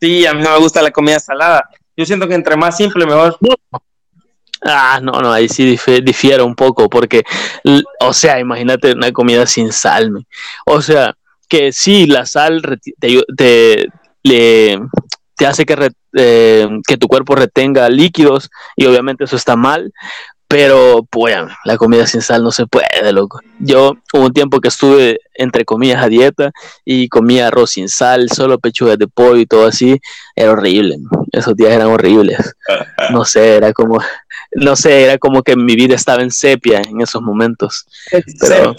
Sí, 0.00 0.26
a 0.26 0.34
mí 0.34 0.42
no 0.42 0.50
me 0.50 0.58
gusta 0.58 0.82
la 0.82 0.90
comida 0.90 1.18
salada. 1.18 1.68
Yo 1.96 2.04
siento 2.04 2.28
que 2.28 2.34
entre 2.34 2.56
más 2.56 2.76
simple, 2.76 3.06
mejor. 3.06 3.38
Ah, 4.62 4.98
no, 5.02 5.12
no, 5.12 5.32
ahí 5.32 5.48
sí 5.48 5.76
difiere 6.02 6.42
un 6.42 6.54
poco, 6.54 6.88
porque, 6.88 7.22
o 8.00 8.12
sea, 8.12 8.38
imagínate 8.38 8.92
una 8.92 9.12
comida 9.12 9.46
sin 9.46 9.72
sal. 9.72 10.10
Me. 10.10 10.26
O 10.66 10.80
sea, 10.80 11.14
que 11.48 11.72
sí, 11.72 12.06
la 12.06 12.24
sal 12.26 12.62
te, 12.98 13.22
te, 13.36 13.88
le, 14.22 14.80
te 15.36 15.46
hace 15.46 15.66
que, 15.66 15.76
re, 15.76 15.90
eh, 16.14 16.68
que 16.86 16.96
tu 16.96 17.08
cuerpo 17.08 17.34
retenga 17.34 17.88
líquidos 17.88 18.50
y 18.76 18.86
obviamente 18.86 19.24
eso 19.24 19.36
está 19.36 19.56
mal, 19.56 19.92
pero, 20.54 21.04
pues, 21.10 21.36
la 21.64 21.76
comida 21.76 22.06
sin 22.06 22.22
sal 22.22 22.44
no 22.44 22.52
se 22.52 22.64
puede, 22.68 23.12
loco. 23.12 23.40
Yo 23.58 23.96
hubo 24.12 24.26
un 24.26 24.32
tiempo 24.32 24.60
que 24.60 24.68
estuve, 24.68 25.18
entre 25.34 25.64
comillas, 25.64 26.00
a 26.00 26.06
dieta 26.06 26.52
y 26.84 27.08
comía 27.08 27.48
arroz 27.48 27.70
sin 27.70 27.88
sal, 27.88 28.28
solo 28.30 28.60
pechugas 28.60 28.96
de 28.96 29.08
pollo 29.08 29.38
y 29.38 29.46
todo 29.46 29.66
así. 29.66 30.00
Era 30.36 30.52
horrible. 30.52 30.98
Esos 31.32 31.56
días 31.56 31.72
eran 31.72 31.88
horribles. 31.88 32.54
No 33.10 33.24
sé, 33.24 33.56
era 33.56 33.72
como, 33.72 33.98
no 34.52 34.76
sé, 34.76 35.02
era 35.02 35.18
como 35.18 35.42
que 35.42 35.56
mi 35.56 35.74
vida 35.74 35.96
estaba 35.96 36.22
en 36.22 36.30
sepia 36.30 36.82
en 36.88 37.00
esos 37.00 37.20
momentos. 37.20 37.84
Pero, 38.38 38.76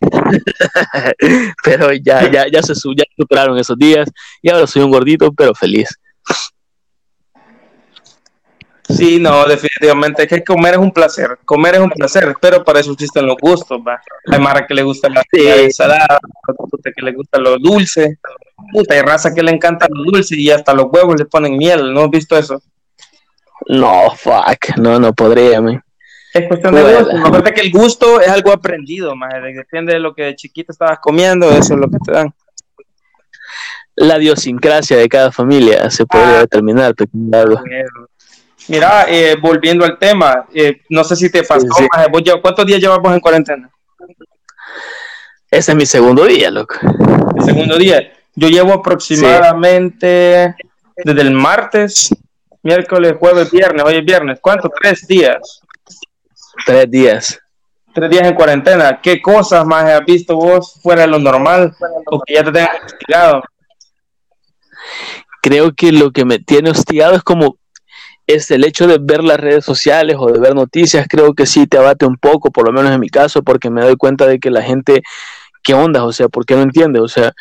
pero 1.64 1.92
ya, 1.92 2.30
ya, 2.30 2.46
ya 2.50 2.62
se 2.62 2.72
ya 2.96 3.04
superaron 3.14 3.58
esos 3.58 3.76
días 3.76 4.08
y 4.40 4.48
ahora 4.48 4.66
soy 4.66 4.80
un 4.80 4.90
gordito, 4.90 5.34
pero 5.34 5.54
feliz. 5.54 5.90
Sí, 8.96 9.18
no, 9.18 9.44
definitivamente. 9.44 10.22
Es 10.22 10.28
que 10.28 10.44
comer 10.44 10.74
es 10.74 10.80
un 10.80 10.92
placer. 10.92 11.38
Comer 11.44 11.74
es 11.76 11.80
un 11.80 11.90
placer, 11.90 12.34
pero 12.40 12.64
para 12.64 12.80
eso 12.80 12.92
existen 12.92 13.26
los 13.26 13.36
gustos, 13.40 13.80
va. 13.86 14.00
Hay 14.30 14.38
Mara 14.38 14.66
que 14.66 14.74
le 14.74 14.82
gusta 14.82 15.08
la, 15.08 15.22
ensalada, 15.32 16.18
puta 16.56 16.90
que 16.94 17.02
le 17.02 17.12
gusta 17.12 17.38
lo 17.38 17.58
dulce. 17.58 18.18
Puta, 18.72 18.94
hay 18.94 19.02
raza 19.02 19.34
que 19.34 19.42
le 19.42 19.50
encanta 19.50 19.86
lo 19.90 20.04
dulce 20.04 20.36
y 20.36 20.50
hasta 20.50 20.74
los 20.74 20.86
huevos 20.90 21.16
le 21.18 21.24
ponen 21.24 21.56
miel. 21.56 21.92
¿No 21.92 22.02
has 22.04 22.10
visto 22.10 22.36
eso? 22.36 22.62
No, 23.68 24.10
fuck, 24.16 24.76
no, 24.78 24.98
no 24.98 25.12
podría, 25.12 25.60
man. 25.60 25.82
Es 26.34 26.48
cuestión 26.48 26.74
de 26.74 26.82
gusto. 26.82 27.16
Acuérdate 27.16 27.52
que 27.52 27.60
el 27.60 27.70
gusto 27.70 28.20
es 28.20 28.28
algo 28.28 28.52
aprendido, 28.52 29.14
más 29.14 29.32
depende 29.54 29.92
de 29.92 30.00
lo 30.00 30.14
que 30.14 30.22
de 30.22 30.34
chiquito 30.34 30.72
estabas 30.72 30.98
comiendo, 31.00 31.50
eso 31.50 31.74
es 31.74 31.80
lo 31.80 31.88
que 31.90 31.98
te 32.04 32.12
dan. 32.12 32.34
La 33.94 34.18
idiosincrasia 34.18 34.96
de 34.96 35.08
cada 35.08 35.30
familia 35.30 35.90
se 35.90 36.06
podría 36.06 36.38
Ah. 36.38 36.40
determinar, 36.40 36.94
Dago. 37.12 37.60
Mira, 38.68 39.06
eh, 39.08 39.36
volviendo 39.40 39.84
al 39.84 39.98
tema, 39.98 40.46
eh, 40.54 40.82
no 40.88 41.02
sé 41.04 41.16
si 41.16 41.30
te 41.30 41.42
pasó, 41.42 41.66
Sí, 41.76 41.84
sí. 41.84 42.32
¿cuántos 42.40 42.66
días 42.66 42.80
llevamos 42.80 43.12
en 43.12 43.20
cuarentena? 43.20 43.70
Ese 45.50 45.72
es 45.72 45.76
mi 45.76 45.84
segundo 45.84 46.24
día, 46.24 46.50
loco. 46.50 46.76
El 47.36 47.44
segundo 47.44 47.76
día. 47.76 48.12
Yo 48.34 48.48
llevo 48.48 48.72
aproximadamente 48.72 50.54
desde 50.96 51.20
el 51.20 51.32
martes, 51.32 52.08
miércoles, 52.62 53.16
jueves, 53.18 53.50
viernes, 53.50 53.84
hoy 53.84 53.96
es 53.96 54.04
viernes. 54.04 54.38
¿Cuánto? 54.40 54.70
Tres 54.80 55.06
días. 55.06 55.60
Tres 56.64 56.90
días. 56.90 57.38
Tres 57.92 58.08
días 58.08 58.26
en 58.26 58.34
cuarentena. 58.34 59.00
¿Qué 59.02 59.20
cosas 59.20 59.66
más 59.66 59.84
has 59.84 60.04
visto 60.06 60.36
vos 60.36 60.80
fuera 60.82 61.02
de 61.02 61.08
lo 61.08 61.18
normal 61.18 61.74
o 62.06 62.20
que 62.20 62.34
ya 62.34 62.44
te 62.44 62.52
tengan 62.52 62.76
investigado? 62.76 63.42
Creo 65.42 65.74
que 65.74 65.92
lo 65.92 66.12
que 66.12 66.24
me 66.24 66.38
tiene 66.38 66.70
hostigado 66.70 67.14
es 67.14 67.22
como 67.22 67.58
es 68.26 68.50
el 68.50 68.64
hecho 68.64 68.86
de 68.86 68.98
ver 69.00 69.24
las 69.24 69.38
redes 69.38 69.64
sociales 69.64 70.16
o 70.18 70.30
de 70.30 70.38
ver 70.38 70.54
noticias, 70.54 71.06
creo 71.08 71.34
que 71.34 71.46
sí 71.46 71.66
te 71.66 71.78
abate 71.78 72.06
un 72.06 72.16
poco, 72.16 72.50
por 72.50 72.66
lo 72.66 72.72
menos 72.72 72.92
en 72.92 73.00
mi 73.00 73.08
caso, 73.08 73.42
porque 73.42 73.70
me 73.70 73.82
doy 73.82 73.96
cuenta 73.96 74.26
de 74.26 74.38
que 74.38 74.50
la 74.50 74.62
gente, 74.62 75.02
¿qué 75.62 75.74
onda? 75.74 76.04
O 76.04 76.12
sea, 76.12 76.28
¿por 76.28 76.46
qué 76.46 76.54
no 76.54 76.62
entiende? 76.62 77.00
O 77.00 77.08
sea, 77.08 77.32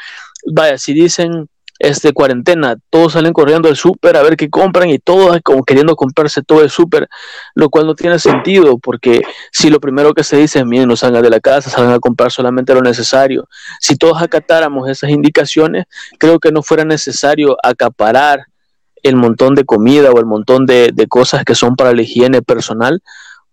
vaya, 0.51 0.77
si 0.77 0.93
dicen 0.93 1.47
este 1.81 2.13
cuarentena, 2.13 2.77
todos 2.91 3.13
salen 3.13 3.33
corriendo 3.33 3.67
al 3.67 3.75
súper 3.75 4.15
a 4.15 4.21
ver 4.21 4.37
qué 4.37 4.49
compran 4.51 4.89
y 4.89 4.99
todos 4.99 5.39
como 5.43 5.63
queriendo 5.63 5.95
comprarse 5.95 6.43
todo 6.43 6.61
el 6.61 6.69
súper, 6.69 7.07
lo 7.55 7.69
cual 7.69 7.87
no 7.87 7.95
tiene 7.95 8.19
sentido, 8.19 8.77
porque 8.77 9.21
si 9.51 9.69
lo 9.69 9.79
primero 9.79 10.13
que 10.13 10.23
se 10.23 10.37
dice 10.37 10.59
es, 10.59 10.65
miren, 10.65 10.87
no 10.87 10.95
salgan 10.95 11.23
de 11.23 11.31
la 11.31 11.39
casa, 11.39 11.71
salgan 11.71 11.93
a 11.93 11.99
comprar 11.99 12.31
solamente 12.31 12.73
lo 12.75 12.81
necesario. 12.81 13.47
Si 13.79 13.95
todos 13.95 14.21
acatáramos 14.21 14.89
esas 14.89 15.09
indicaciones, 15.09 15.85
creo 16.19 16.39
que 16.39 16.51
no 16.51 16.61
fuera 16.61 16.85
necesario 16.85 17.57
acaparar 17.63 18.45
el 19.03 19.15
montón 19.15 19.55
de 19.55 19.65
comida 19.65 20.11
o 20.11 20.19
el 20.19 20.25
montón 20.25 20.65
de, 20.65 20.91
de 20.93 21.07
cosas 21.07 21.43
que 21.43 21.55
son 21.55 21.75
para 21.75 21.93
la 21.93 22.01
higiene 22.01 22.41
personal, 22.41 23.01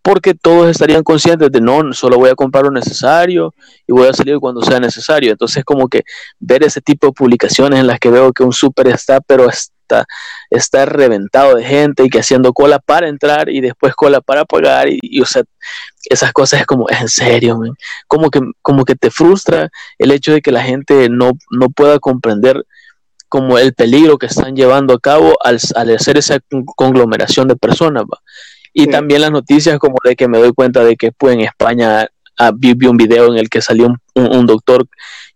porque 0.08 0.32
todos 0.32 0.70
estarían 0.70 1.02
conscientes 1.02 1.50
de 1.52 1.60
no, 1.60 1.92
solo 1.92 2.16
voy 2.16 2.30
a 2.30 2.34
comprar 2.34 2.64
lo 2.64 2.70
necesario 2.70 3.54
y 3.86 3.92
voy 3.92 4.08
a 4.08 4.14
salir 4.14 4.38
cuando 4.38 4.62
sea 4.62 4.80
necesario. 4.80 5.32
Entonces, 5.32 5.64
como 5.66 5.86
que 5.86 6.02
ver 6.38 6.62
ese 6.62 6.80
tipo 6.80 7.08
de 7.08 7.12
publicaciones 7.12 7.80
en 7.80 7.86
las 7.86 7.98
que 7.98 8.10
veo 8.10 8.32
que 8.32 8.42
un 8.42 8.52
súper 8.52 8.88
está, 8.88 9.20
pero 9.20 9.50
está, 9.50 10.06
está 10.48 10.86
reventado 10.86 11.56
de 11.56 11.64
gente 11.64 12.04
y 12.04 12.08
que 12.08 12.20
haciendo 12.20 12.54
cola 12.54 12.78
para 12.78 13.08
entrar 13.08 13.50
y 13.50 13.60
después 13.60 13.94
cola 13.94 14.22
para 14.22 14.46
pagar, 14.46 14.88
y, 14.88 15.20
o 15.20 15.26
sea, 15.26 15.42
esas 16.04 16.32
cosas 16.32 16.60
es 16.60 16.66
como, 16.66 16.86
en 16.88 17.08
serio, 17.08 17.58
man. 17.58 17.74
Como, 18.06 18.30
que, 18.30 18.40
como 18.62 18.86
que 18.86 18.94
te 18.94 19.10
frustra 19.10 19.68
el 19.98 20.10
hecho 20.10 20.32
de 20.32 20.40
que 20.40 20.52
la 20.52 20.62
gente 20.62 21.10
no, 21.10 21.32
no 21.50 21.68
pueda 21.68 21.98
comprender 21.98 22.64
como 23.28 23.58
el 23.58 23.74
peligro 23.74 24.18
que 24.18 24.26
están 24.26 24.54
llevando 24.56 24.94
a 24.94 24.98
cabo 25.00 25.36
al, 25.42 25.58
al 25.74 25.94
hacer 25.94 26.16
esa 26.18 26.38
conglomeración 26.76 27.48
de 27.48 27.56
personas. 27.56 28.04
¿va? 28.04 28.18
Y 28.72 28.84
Sí. 28.84 28.90
también 28.90 29.20
las 29.22 29.30
noticias 29.30 29.78
como 29.78 29.96
de 30.04 30.16
que 30.16 30.28
me 30.28 30.38
doy 30.38 30.52
cuenta 30.52 30.84
de 30.84 30.96
que 30.96 31.12
pues 31.12 31.34
en 31.34 31.40
España 31.40 32.08
ah, 32.38 32.52
vi, 32.54 32.74
vi 32.74 32.86
un 32.86 32.96
video 32.96 33.26
en 33.32 33.38
el 33.38 33.48
que 33.48 33.60
salió 33.60 33.86
un, 33.86 33.96
un- 34.14 34.36
un 34.36 34.46
doctor 34.46 34.86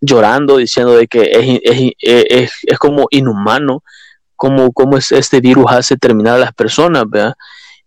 llorando 0.01 0.57
diciendo 0.57 0.95
de 0.97 1.07
que 1.07 1.23
es, 1.33 1.61
es, 1.63 1.93
es, 2.01 2.53
es 2.65 2.79
como 2.79 3.07
inhumano 3.11 3.83
cómo, 4.37 4.73
cómo 4.73 4.97
es, 4.97 5.13
este 5.13 5.41
virus 5.41 5.67
hace 5.69 5.97
terminar 5.97 6.35
a 6.37 6.39
las 6.39 6.53
personas, 6.53 7.05
¿verdad? 7.09 7.35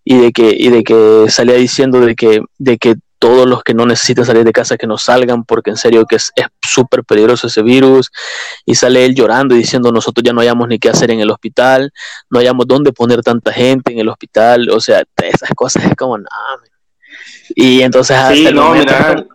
Y 0.06 0.18
de 0.18 0.32
que, 0.32 0.56
y 0.58 0.70
de 0.70 0.84
que 0.84 1.26
salía 1.30 1.56
diciendo 1.56 2.00
de 2.00 2.16
que, 2.16 2.42
de 2.58 2.78
que 2.78 2.96
todos 3.20 3.48
los 3.48 3.64
que 3.64 3.74
no 3.74 3.86
necesitan 3.86 4.26
salir 4.26 4.44
de 4.44 4.52
casa 4.52 4.78
que 4.78 4.88
no 4.88 4.98
salgan 4.98 5.44
porque 5.44 5.70
en 5.72 5.78
serio 5.78 6.06
que 6.06 6.18
es 6.18 6.32
es 6.36 6.46
súper 6.62 7.04
peligroso 7.04 7.48
ese 7.48 7.62
virus 7.62 8.12
y 8.66 8.76
sale 8.76 9.06
él 9.06 9.16
llorando 9.16 9.56
y 9.56 9.60
diciendo 9.60 9.92
nosotros 9.92 10.24
ya 10.24 10.34
no 10.34 10.42
hayamos 10.42 10.68
ni 10.68 10.80
qué 10.80 10.90
hacer 10.90 11.12
en 11.12 11.20
el 11.20 11.32
hospital, 11.32 11.92
no 12.30 12.40
hayamos 12.40 12.68
dónde 12.68 12.92
poner 12.92 13.22
tanta 13.22 13.52
gente 13.54 13.92
en 13.92 14.00
el 14.00 14.10
hospital, 14.10 14.70
o 14.70 14.80
sea, 14.80 15.04
esas 15.24 15.50
cosas 15.56 15.86
es 15.86 15.96
como, 15.96 16.18
no, 16.18 16.26
man. 16.26 16.70
y 17.56 17.82
entonces 17.82 18.18
hasta 18.18 18.34
Sí, 18.34 18.46
el 18.48 18.56
no, 18.56 18.70
momento 18.70 18.94
mira. 18.94 19.26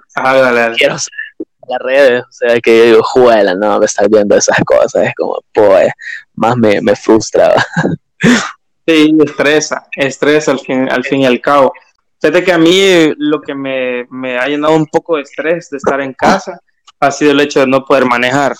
Quiero 0.77 0.99
saber 0.99 1.49
las 1.69 1.79
redes, 1.81 2.23
o 2.25 2.33
sea, 2.33 2.61
que 2.61 2.77
yo 2.79 2.85
digo, 2.85 3.03
juela, 3.03 3.55
no, 3.55 3.79
me 3.79 3.87
estar 3.87 4.09
viendo 4.09 4.37
esas 4.37 4.59
cosas, 4.67 5.05
es 5.07 5.15
como, 5.15 5.39
pues, 5.53 5.93
más 6.35 6.57
me, 6.57 6.81
me 6.81 6.97
frustra. 6.97 7.55
Sí, 8.87 9.17
estresa, 9.25 9.87
estresa 9.95 10.51
al 10.51 10.59
fin, 10.59 10.91
al 10.91 11.05
fin 11.05 11.21
y 11.21 11.27
al 11.27 11.41
cabo. 11.41 11.73
Fíjate 12.21 12.45
que 12.45 12.53
a 12.53 12.59
mí 12.59 12.79
eh, 12.79 13.15
lo 13.17 13.41
que 13.41 13.55
me, 13.55 14.39
ha 14.39 14.47
llenado 14.47 14.77
un 14.77 14.87
poco 14.87 15.17
de 15.17 15.23
estrés 15.23 15.71
de 15.71 15.79
estar 15.79 16.01
en 16.03 16.13
casa 16.13 16.61
ha 16.99 17.11
sido 17.11 17.31
el 17.31 17.41
hecho 17.41 17.61
de 17.61 17.67
no 17.67 17.85
poder 17.85 18.05
manejar. 18.05 18.55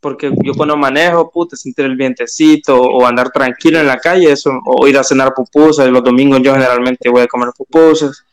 Porque 0.00 0.32
yo 0.42 0.54
cuando 0.54 0.76
manejo, 0.76 1.30
puta, 1.30 1.56
sentir 1.56 1.84
el 1.84 1.96
vientecito 1.96 2.80
o 2.80 3.06
andar 3.06 3.30
tranquilo 3.30 3.78
en 3.78 3.86
la 3.86 3.98
calle, 3.98 4.32
eso, 4.32 4.50
o 4.66 4.88
ir 4.88 4.98
a 4.98 5.04
cenar 5.04 5.32
pupusas. 5.32 5.88
Los 5.88 6.02
domingos 6.02 6.42
yo 6.42 6.52
generalmente 6.52 7.08
voy 7.08 7.22
a 7.22 7.26
comer 7.28 7.50
pupusas. 7.56 8.24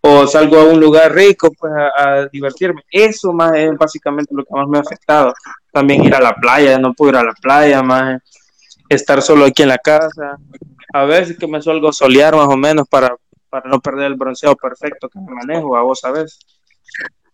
O 0.00 0.26
salgo 0.26 0.58
a 0.58 0.64
un 0.64 0.80
lugar 0.80 1.14
rico 1.14 1.52
pues, 1.56 1.72
a, 1.72 2.02
a 2.02 2.26
divertirme. 2.26 2.82
Eso 2.90 3.32
más 3.32 3.52
es 3.54 3.70
básicamente 3.78 4.34
lo 4.34 4.44
que 4.44 4.54
más 4.54 4.66
me 4.66 4.78
ha 4.78 4.80
afectado. 4.80 5.32
También 5.70 6.02
ir 6.02 6.14
a 6.14 6.20
la 6.20 6.34
playa, 6.34 6.78
no 6.78 6.94
puedo 6.94 7.12
ir 7.12 7.16
a 7.18 7.24
la 7.24 7.34
playa, 7.40 7.80
más 7.82 8.20
estar 8.88 9.22
solo 9.22 9.44
aquí 9.44 9.62
en 9.62 9.68
la 9.68 9.78
casa. 9.78 10.36
A 10.92 11.04
veces 11.04 11.38
que 11.38 11.46
me 11.46 11.62
suelo 11.62 11.92
solear 11.92 12.34
más 12.34 12.48
o 12.48 12.56
menos 12.56 12.88
para, 12.88 13.14
para 13.50 13.68
no 13.68 13.80
perder 13.80 14.06
el 14.06 14.14
bronceado 14.14 14.56
perfecto 14.56 15.08
que 15.08 15.18
me 15.18 15.32
manejo, 15.34 15.76
a 15.76 15.82
vos 15.82 16.00
sabes. 16.00 16.38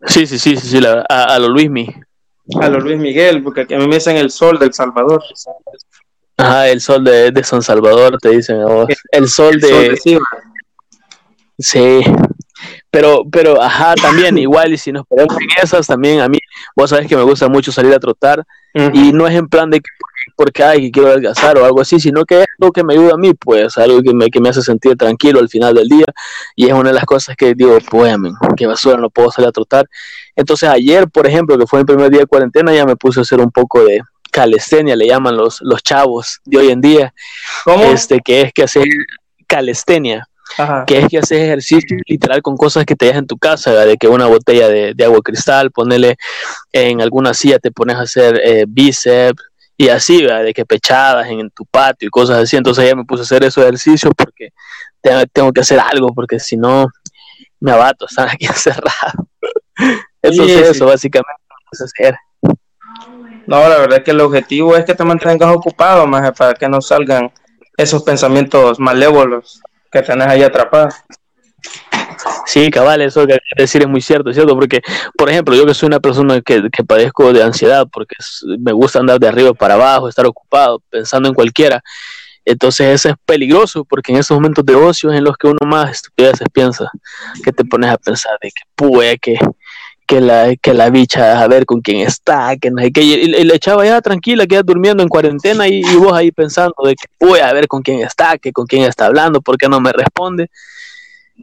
Sí, 0.07 0.27
sí, 0.27 0.39
sí, 0.39 0.57
sí, 0.57 0.69
sí 0.69 0.81
la- 0.81 1.05
a, 1.09 1.35
a 1.35 1.39
lo 1.39 1.49
Luismi. 1.49 1.89
A 2.61 2.69
los 2.69 2.83
Luis 2.83 2.99
Miguel, 2.99 3.43
porque 3.43 3.63
a 3.75 3.79
mí 3.79 3.87
me 3.89 3.97
dicen 3.97 4.17
el 4.17 4.31
sol 4.31 4.59
del 4.59 4.73
Salvador. 4.73 5.23
Ajá, 6.37 6.69
el 6.69 6.81
sol 6.81 7.03
de, 7.05 7.31
de 7.31 7.45
San 7.45 7.63
Salvador, 7.63 8.19
te 8.21 8.31
dicen 8.31 8.61
a 8.61 8.67
vos. 8.67 8.87
El 9.11 9.29
sol 9.29 9.55
El 9.55 9.61
sol 9.61 9.61
de... 9.61 9.99
Sí. 11.59 12.01
Pero, 12.91 13.25
pero, 13.31 13.61
ajá, 13.61 13.95
también, 13.95 14.37
igual, 14.39 14.73
y 14.73 14.79
si 14.79 14.93
nos 14.93 15.07
ponemos 15.07 15.35
en 15.41 15.49
esas, 15.63 15.87
también 15.87 16.21
a 16.21 16.29
mí, 16.29 16.39
vos 16.77 16.91
sabés 16.91 17.07
que 17.09 17.17
me 17.17 17.23
gusta 17.23 17.49
mucho 17.49 17.73
salir 17.73 17.93
a 17.95 17.99
trotar, 18.01 18.45
y 18.93 19.13
no 19.13 19.27
es 19.27 19.35
en 19.35 19.49
plan 19.49 19.71
de 19.71 19.81
que 19.81 19.89
porque 20.35 20.63
ay, 20.63 20.83
que 20.83 20.91
quiero 20.91 21.09
adelgazar 21.09 21.57
o 21.59 21.65
algo 21.65 21.81
así, 21.81 22.01
sino 22.01 22.25
que 22.25 22.43
es 22.43 22.47
algo 22.61 22.73
que 22.73 22.83
me 22.83 22.95
ayuda 22.95 23.15
a 23.15 23.17
mí, 23.17 23.33
pues, 23.35 23.79
algo 23.79 24.03
que 24.03 24.13
me, 24.13 24.29
que 24.29 24.41
me 24.41 24.49
hace 24.49 24.63
sentir 24.63 24.97
tranquilo 24.97 25.39
al 25.39 25.49
final 25.49 25.75
del 25.75 25.89
día, 25.89 26.07
y 26.55 26.67
es 26.67 26.73
una 26.73 26.91
de 26.91 26.95
las 26.95 27.05
cosas 27.05 27.37
que 27.37 27.55
digo, 27.55 27.79
pues, 27.91 28.19
men, 28.19 28.35
qué 28.57 28.67
basura, 28.67 28.97
no 28.97 29.11
puedo 29.11 29.31
salir 29.31 29.49
a 29.49 29.53
trotar. 29.53 29.89
Entonces 30.35 30.69
ayer, 30.69 31.09
por 31.09 31.27
ejemplo, 31.27 31.57
que 31.59 31.67
fue 31.67 31.81
mi 31.81 31.85
primer 31.85 32.11
día 32.11 32.21
de 32.21 32.27
cuarentena, 32.27 32.75
ya 32.75 32.85
me 32.85 32.97
puse 32.97 33.21
a 33.21 33.23
hacer 33.23 33.41
un 33.41 33.51
poco 33.51 33.85
de 33.85 34.01
calistenia, 34.31 34.97
le 34.97 35.07
llaman 35.07 35.37
los, 35.37 35.61
los 35.63 35.83
chavos 35.83 36.41
de 36.45 36.59
hoy 36.59 36.71
en 36.71 36.81
día, 36.81 37.15
¿Cómo? 37.65 37.85
este, 37.85 38.21
que 38.21 38.43
es 38.43 38.53
que 38.53 38.65
hacer 38.65 38.85
calistenia 39.47 40.29
Ajá. 40.59 40.85
que 40.87 40.99
es 40.99 41.09
que 41.09 41.19
haces 41.19 41.39
ejercicio 41.39 41.97
literal 42.07 42.41
con 42.43 42.57
cosas 42.57 42.85
que 42.85 42.95
te 42.95 43.07
dejas 43.07 43.21
en 43.21 43.27
tu 43.27 43.37
casa, 43.37 43.71
¿verdad? 43.71 43.87
de 43.87 43.97
que 43.97 44.09
una 44.09 44.27
botella 44.27 44.69
de, 44.69 44.95
de 44.95 45.05
agua 45.05 45.21
cristal, 45.23 45.71
ponerle 45.71 46.17
en 46.73 47.01
alguna 47.01 47.35
silla, 47.35 47.59
te 47.59 47.71
pones 47.71 47.97
a 47.97 48.03
hacer 48.03 48.41
eh, 48.45 48.65
bíceps 48.69 49.43
y 49.77 49.89
así, 49.89 50.23
¿verdad? 50.23 50.45
de 50.45 50.55
que 50.55 50.65
pechadas 50.65 51.29
en, 51.29 51.51
tu 51.51 51.65
patio 51.67 52.09
y 52.09 52.11
cosas 52.11 52.39
así. 52.39 52.57
Entonces 52.57 52.89
ya 52.89 52.97
me 52.97 53.05
puse 53.05 53.23
a 53.23 53.25
hacer 53.25 53.45
esos 53.45 53.63
ejercicios 53.63 54.13
porque 54.17 54.51
te- 55.01 55.27
tengo 55.33 55.53
que 55.53 55.61
hacer 55.61 55.79
algo, 55.81 56.09
porque 56.15 56.39
si 56.41 56.57
no 56.57 56.87
me 57.61 57.73
abato, 57.73 58.07
estar 58.09 58.29
aquí 58.29 58.47
encerrado. 58.47 59.29
Sí, 60.23 60.33
sí. 60.33 60.53
eso 60.53 60.87
básicamente 60.87 61.43
lo 61.49 61.57
puse 61.71 61.85
a 61.85 61.87
hacer. 61.87 62.17
No, 63.47 63.69
la 63.69 63.79
verdad 63.79 63.99
es 63.99 64.05
que 64.05 64.11
el 64.11 64.21
objetivo 64.21 64.77
es 64.77 64.85
que 64.85 64.95
te 64.95 65.05
mantengas 65.05 65.55
ocupado, 65.55 66.07
más 66.07 66.33
para 66.33 66.55
que 66.55 66.69
no 66.69 66.81
salgan 66.81 67.33
esos 67.77 68.03
pensamientos 68.03 68.81
malévolos 68.81 69.61
que 69.93 70.03
tenés 70.03 70.27
ahí 70.27 70.43
atrapados. 70.43 70.95
Sí, 72.47 72.71
cabal, 72.71 73.03
eso 73.03 73.27
que 73.27 73.39
decir 73.57 73.83
es 73.83 73.89
muy 73.89 74.01
cierto, 74.01 74.33
cierto, 74.33 74.55
porque, 74.55 74.81
por 75.17 75.31
ejemplo, 75.31 75.55
yo 75.55 75.67
que 75.67 75.75
soy 75.75 75.89
una 75.89 76.01
persona 76.01 76.41
que, 76.41 76.69
que 76.71 76.85
padezco 76.85 77.33
de 77.33 77.43
ansiedad, 77.43 77.87
porque 77.93 78.15
me 78.59 78.73
gusta 78.73 79.01
andar 79.01 79.19
de 79.21 79.29
arriba 79.29 79.53
para 79.53 79.75
abajo, 79.75 80.09
estar 80.09 80.27
ocupado, 80.27 80.81
pensando 80.91 81.29
en 81.29 81.35
cualquiera, 81.35 81.83
entonces 82.47 82.87
eso 82.95 83.09
es 83.11 83.17
peligroso, 83.27 83.85
porque 83.85 84.13
en 84.13 84.19
esos 84.19 84.37
momentos 84.37 84.65
de 84.65 84.77
ocio 84.77 85.11
es 85.11 85.19
en 85.19 85.25
los 85.25 85.37
que 85.37 85.49
uno 85.49 85.59
más 85.67 85.91
estupideces 85.91 86.47
piensa, 86.53 86.91
que 87.43 87.53
te 87.53 87.65
pones 87.65 87.91
a 87.91 87.99
pensar 87.99 88.39
de 88.41 88.51
que, 88.51 88.63
puede 88.77 89.19
que, 89.19 89.37
que 90.07 90.21
la, 90.21 90.55
que 90.55 90.73
la 90.73 90.89
bicha 90.89 91.43
a 91.43 91.49
ver 91.49 91.67
con 91.67 91.81
quién 91.81 92.07
está, 92.07 92.57
que 92.57 92.71
no 92.71 92.81
sé 92.81 92.93
qué, 92.93 93.03
y, 93.03 93.45
la 93.45 93.55
echaba 93.55 93.85
ya 93.85 94.01
tranquila, 94.01 94.47
queda 94.47 94.63
durmiendo 94.63 95.03
en 95.03 95.09
cuarentena 95.09 95.67
y, 95.67 95.83
vos 95.97 96.13
ahí 96.13 96.31
pensando 96.31 96.75
de 96.85 96.95
que 96.95 97.07
voy 97.19 97.41
a 97.41 97.53
ver 97.53 97.67
con 97.67 97.83
quién 97.83 97.99
está, 97.99 98.39
que 98.39 98.53
con 98.53 98.67
quién 98.67 98.85
está 98.85 99.07
hablando, 99.07 99.41
por 99.41 99.59
qué 99.59 99.69
no 99.69 99.81
me 99.81 99.93
responde. 99.93 100.49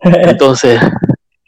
Entonces, 0.02 0.80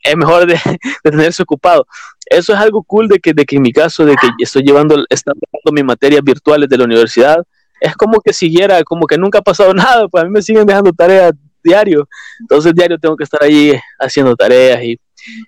es 0.03 0.15
mejor 0.15 0.45
de, 0.47 0.59
tenerse 1.03 1.43
ocupado. 1.43 1.85
Eso 2.25 2.53
es 2.53 2.59
algo 2.59 2.83
cool 2.83 3.07
de 3.07 3.19
que, 3.19 3.33
de 3.33 3.45
que 3.45 3.57
en 3.57 3.61
mi 3.61 3.71
caso, 3.71 4.05
de 4.05 4.15
que 4.15 4.27
estoy 4.39 4.63
llevando, 4.63 5.03
estando 5.09 5.41
mis 5.71 5.83
materias 5.83 6.21
virtuales 6.23 6.69
de 6.69 6.77
la 6.77 6.85
universidad, 6.85 7.43
es 7.81 7.95
como 7.95 8.19
que 8.21 8.33
siguiera, 8.33 8.83
como 8.83 9.05
que 9.05 9.17
nunca 9.17 9.39
ha 9.39 9.41
pasado 9.41 9.73
nada, 9.73 10.07
pues 10.07 10.23
a 10.23 10.25
mí 10.25 10.31
me 10.31 10.41
siguen 10.41 10.65
dejando 10.65 10.91
tareas 10.93 11.33
diario, 11.63 12.07
entonces 12.39 12.75
diario 12.75 12.99
tengo 12.99 13.15
que 13.15 13.23
estar 13.23 13.41
ahí 13.41 13.73
haciendo 13.99 14.35
tareas 14.35 14.83
y 14.83 14.99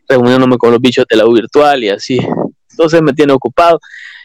reuniéndome 0.10 0.58
con 0.58 0.72
los 0.72 0.82
bichos 0.82 1.06
de 1.08 1.16
la 1.16 1.28
U 1.28 1.34
virtual 1.34 1.84
y 1.84 1.90
así. 1.90 2.20
Entonces 2.72 3.02
me 3.04 3.14
tiene 3.14 3.34
ocupado 3.34 3.80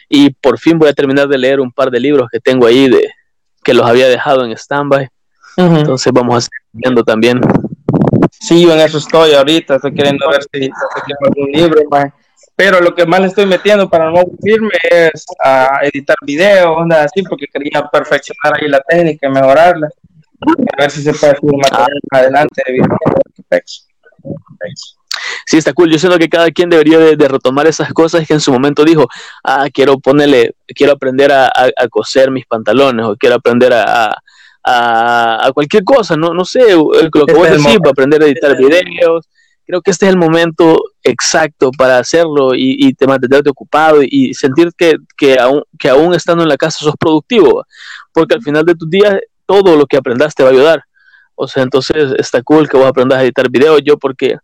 y 0.09 0.31
por 0.31 0.57
fin 0.57 0.79
voy 0.79 0.89
a 0.89 0.93
terminar 0.93 1.27
de 1.27 1.37
leer 1.37 1.59
un 1.59 1.71
par 1.71 1.91
de 1.91 1.99
libros 1.99 2.29
que 2.31 2.39
tengo 2.39 2.65
ahí 2.65 2.89
de 2.89 3.11
que 3.63 3.75
los 3.75 3.85
había 3.85 4.07
dejado 4.07 4.43
en 4.43 4.57
standby. 4.57 5.07
Entonces 5.55 6.11
vamos 6.11 6.35
a 6.35 6.41
seguir 6.41 6.59
viendo 6.71 7.03
también. 7.03 7.39
Sí, 8.39 8.61
yo 8.61 8.73
en 8.73 8.79
eso 8.79 8.97
estoy 8.97 9.33
ahorita, 9.33 9.75
estoy 9.75 9.93
queriendo 9.93 10.29
ver 10.29 10.43
si 10.43 10.59
tengo 10.59 10.71
algún 11.25 11.51
libro, 11.51 11.81
pero 12.55 12.81
lo 12.81 12.93
que 12.93 13.05
más 13.05 13.21
le 13.21 13.27
estoy 13.27 13.45
metiendo 13.45 13.89
para 13.89 14.11
no 14.11 14.19
aburrirme 14.19 14.71
es 14.91 15.25
a 15.43 15.79
editar 15.83 16.15
videos, 16.21 16.75
onda 16.77 17.03
así, 17.03 17.23
porque 17.23 17.47
quería 17.51 17.83
perfeccionar 17.91 18.61
ahí 18.61 18.67
la 18.67 18.81
técnica 18.81 19.29
mejorarla. 19.29 19.87
A 20.77 20.81
ver 20.81 20.91
si 20.91 21.01
se 21.01 21.13
puede 21.13 21.33
hacer 21.33 21.41
material 21.43 21.99
adelante 22.11 22.61
de 22.65 22.73
video. 22.73 22.97
Sí, 25.45 25.57
está 25.57 25.73
cool. 25.73 25.91
Yo 25.91 25.97
siento 25.99 26.19
que 26.19 26.29
cada 26.29 26.51
quien 26.51 26.69
debería 26.69 26.99
de, 26.99 27.27
retomar 27.27 27.65
esas 27.67 27.91
cosas 27.93 28.27
que 28.27 28.33
en 28.33 28.39
su 28.39 28.51
momento 28.51 28.83
dijo, 28.83 29.07
ah, 29.43 29.67
quiero 29.73 29.97
ponerle, 29.99 30.55
quiero 30.67 30.93
aprender 30.93 31.31
a, 31.31 31.49
coser 31.89 32.29
mis 32.29 32.45
pantalones 32.45 33.05
o 33.05 33.15
quiero 33.15 33.35
aprender 33.35 33.73
a, 33.73 34.05
a, 34.05 34.23
cualquier 35.53 35.83
cosa, 35.83 36.15
no, 36.15 36.33
no 36.33 36.45
sé, 36.45 36.73
lo 36.73 36.89
que 36.89 37.19
este 37.19 37.33
vos 37.33 37.49
decís, 37.49 37.77
para 37.79 37.91
aprender 37.91 38.21
a 38.21 38.25
editar 38.25 38.51
este 38.51 38.65
videos. 38.65 39.29
Creo 39.65 39.81
que 39.81 39.91
este 39.91 40.07
es 40.07 40.11
el 40.11 40.17
momento 40.17 40.77
exacto 41.03 41.71
para 41.77 41.97
hacerlo 41.97 42.53
y, 42.53 42.75
y 42.85 42.93
te 42.93 43.07
mantenerte 43.07 43.49
ocupado 43.49 44.01
y, 44.01 44.33
sentir 44.33 44.71
que, 44.77 44.97
que, 45.15 45.39
aún, 45.39 45.63
que 45.79 45.89
aún 45.89 46.13
estando 46.13 46.43
en 46.43 46.49
la 46.49 46.57
casa 46.57 46.79
sos 46.79 46.95
productivo, 46.99 47.65
porque 48.11 48.35
al 48.35 48.41
final 48.41 48.65
de 48.65 48.75
tus 48.75 48.89
días 48.89 49.19
todo 49.45 49.77
lo 49.77 49.85
que 49.85 49.97
aprendas 49.97 50.35
te 50.35 50.43
va 50.43 50.49
a 50.49 50.51
ayudar. 50.51 50.83
O 51.35 51.47
sea, 51.47 51.63
entonces 51.63 52.13
está 52.17 52.41
cool 52.43 52.69
que 52.69 52.77
vos 52.77 52.87
aprendas 52.87 53.19
a 53.19 53.23
editar 53.23 53.49
videos. 53.49 53.81
Yo 53.83 53.97
porque 53.97 54.37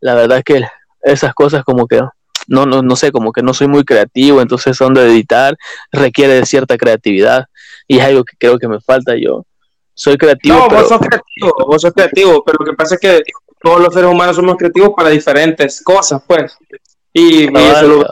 la 0.00 0.14
verdad 0.14 0.38
es 0.38 0.44
que 0.44 0.62
esas 1.02 1.34
cosas 1.34 1.64
como 1.64 1.86
que 1.86 2.00
no, 2.48 2.66
no, 2.66 2.82
no 2.82 2.96
sé, 2.96 3.12
como 3.12 3.32
que 3.32 3.42
no 3.42 3.54
soy 3.54 3.68
muy 3.68 3.84
creativo, 3.84 4.40
entonces 4.40 4.76
son 4.76 4.94
de 4.94 5.06
editar 5.06 5.56
requiere 5.92 6.34
de 6.34 6.46
cierta 6.46 6.76
creatividad 6.76 7.46
y 7.86 7.98
es 7.98 8.04
algo 8.04 8.24
que 8.24 8.36
creo 8.38 8.58
que 8.58 8.68
me 8.68 8.80
falta 8.80 9.14
yo. 9.16 9.44
Soy 9.94 10.16
creativo. 10.16 10.56
No, 10.56 10.68
vos 10.68 10.88
sos 10.88 10.98
creativo, 11.00 11.54
vos 11.66 11.82
sos 11.82 11.92
creativo, 11.92 12.44
pero 12.44 12.58
lo 12.60 12.66
que 12.66 12.76
pasa 12.76 12.94
es 12.94 13.00
que 13.00 13.22
todos 13.62 13.80
los 13.80 13.94
seres 13.94 14.10
humanos 14.10 14.36
somos 14.36 14.56
creativos 14.56 14.90
para 14.96 15.10
diferentes 15.10 15.82
cosas, 15.82 16.22
pues. 16.26 16.56
Y, 17.14 17.44
eso 17.44 18.04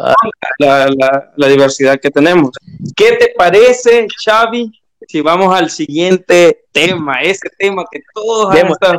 la, 0.59 0.89
la, 0.89 1.33
la 1.35 1.47
diversidad 1.49 1.99
que 1.99 2.11
tenemos. 2.11 2.51
¿Qué 2.95 3.13
te 3.13 3.33
parece, 3.37 4.07
Xavi, 4.25 4.71
si 5.09 5.21
vamos 5.23 5.55
al 5.55 5.71
siguiente 5.71 6.65
tema, 6.71 7.21
ese 7.23 7.49
tema 7.59 7.85
que 7.91 8.01
todos 8.15 8.55
han 8.55 8.69
estado 8.69 8.99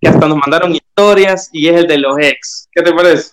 que 0.00 0.08
hasta 0.08 0.26
nos 0.26 0.38
mandaron 0.38 0.74
historias 0.74 1.48
y 1.52 1.68
es 1.68 1.76
el 1.76 1.86
de 1.86 1.98
los 1.98 2.16
ex. 2.18 2.68
¿Qué 2.72 2.82
te 2.82 2.92
parece? 2.92 3.30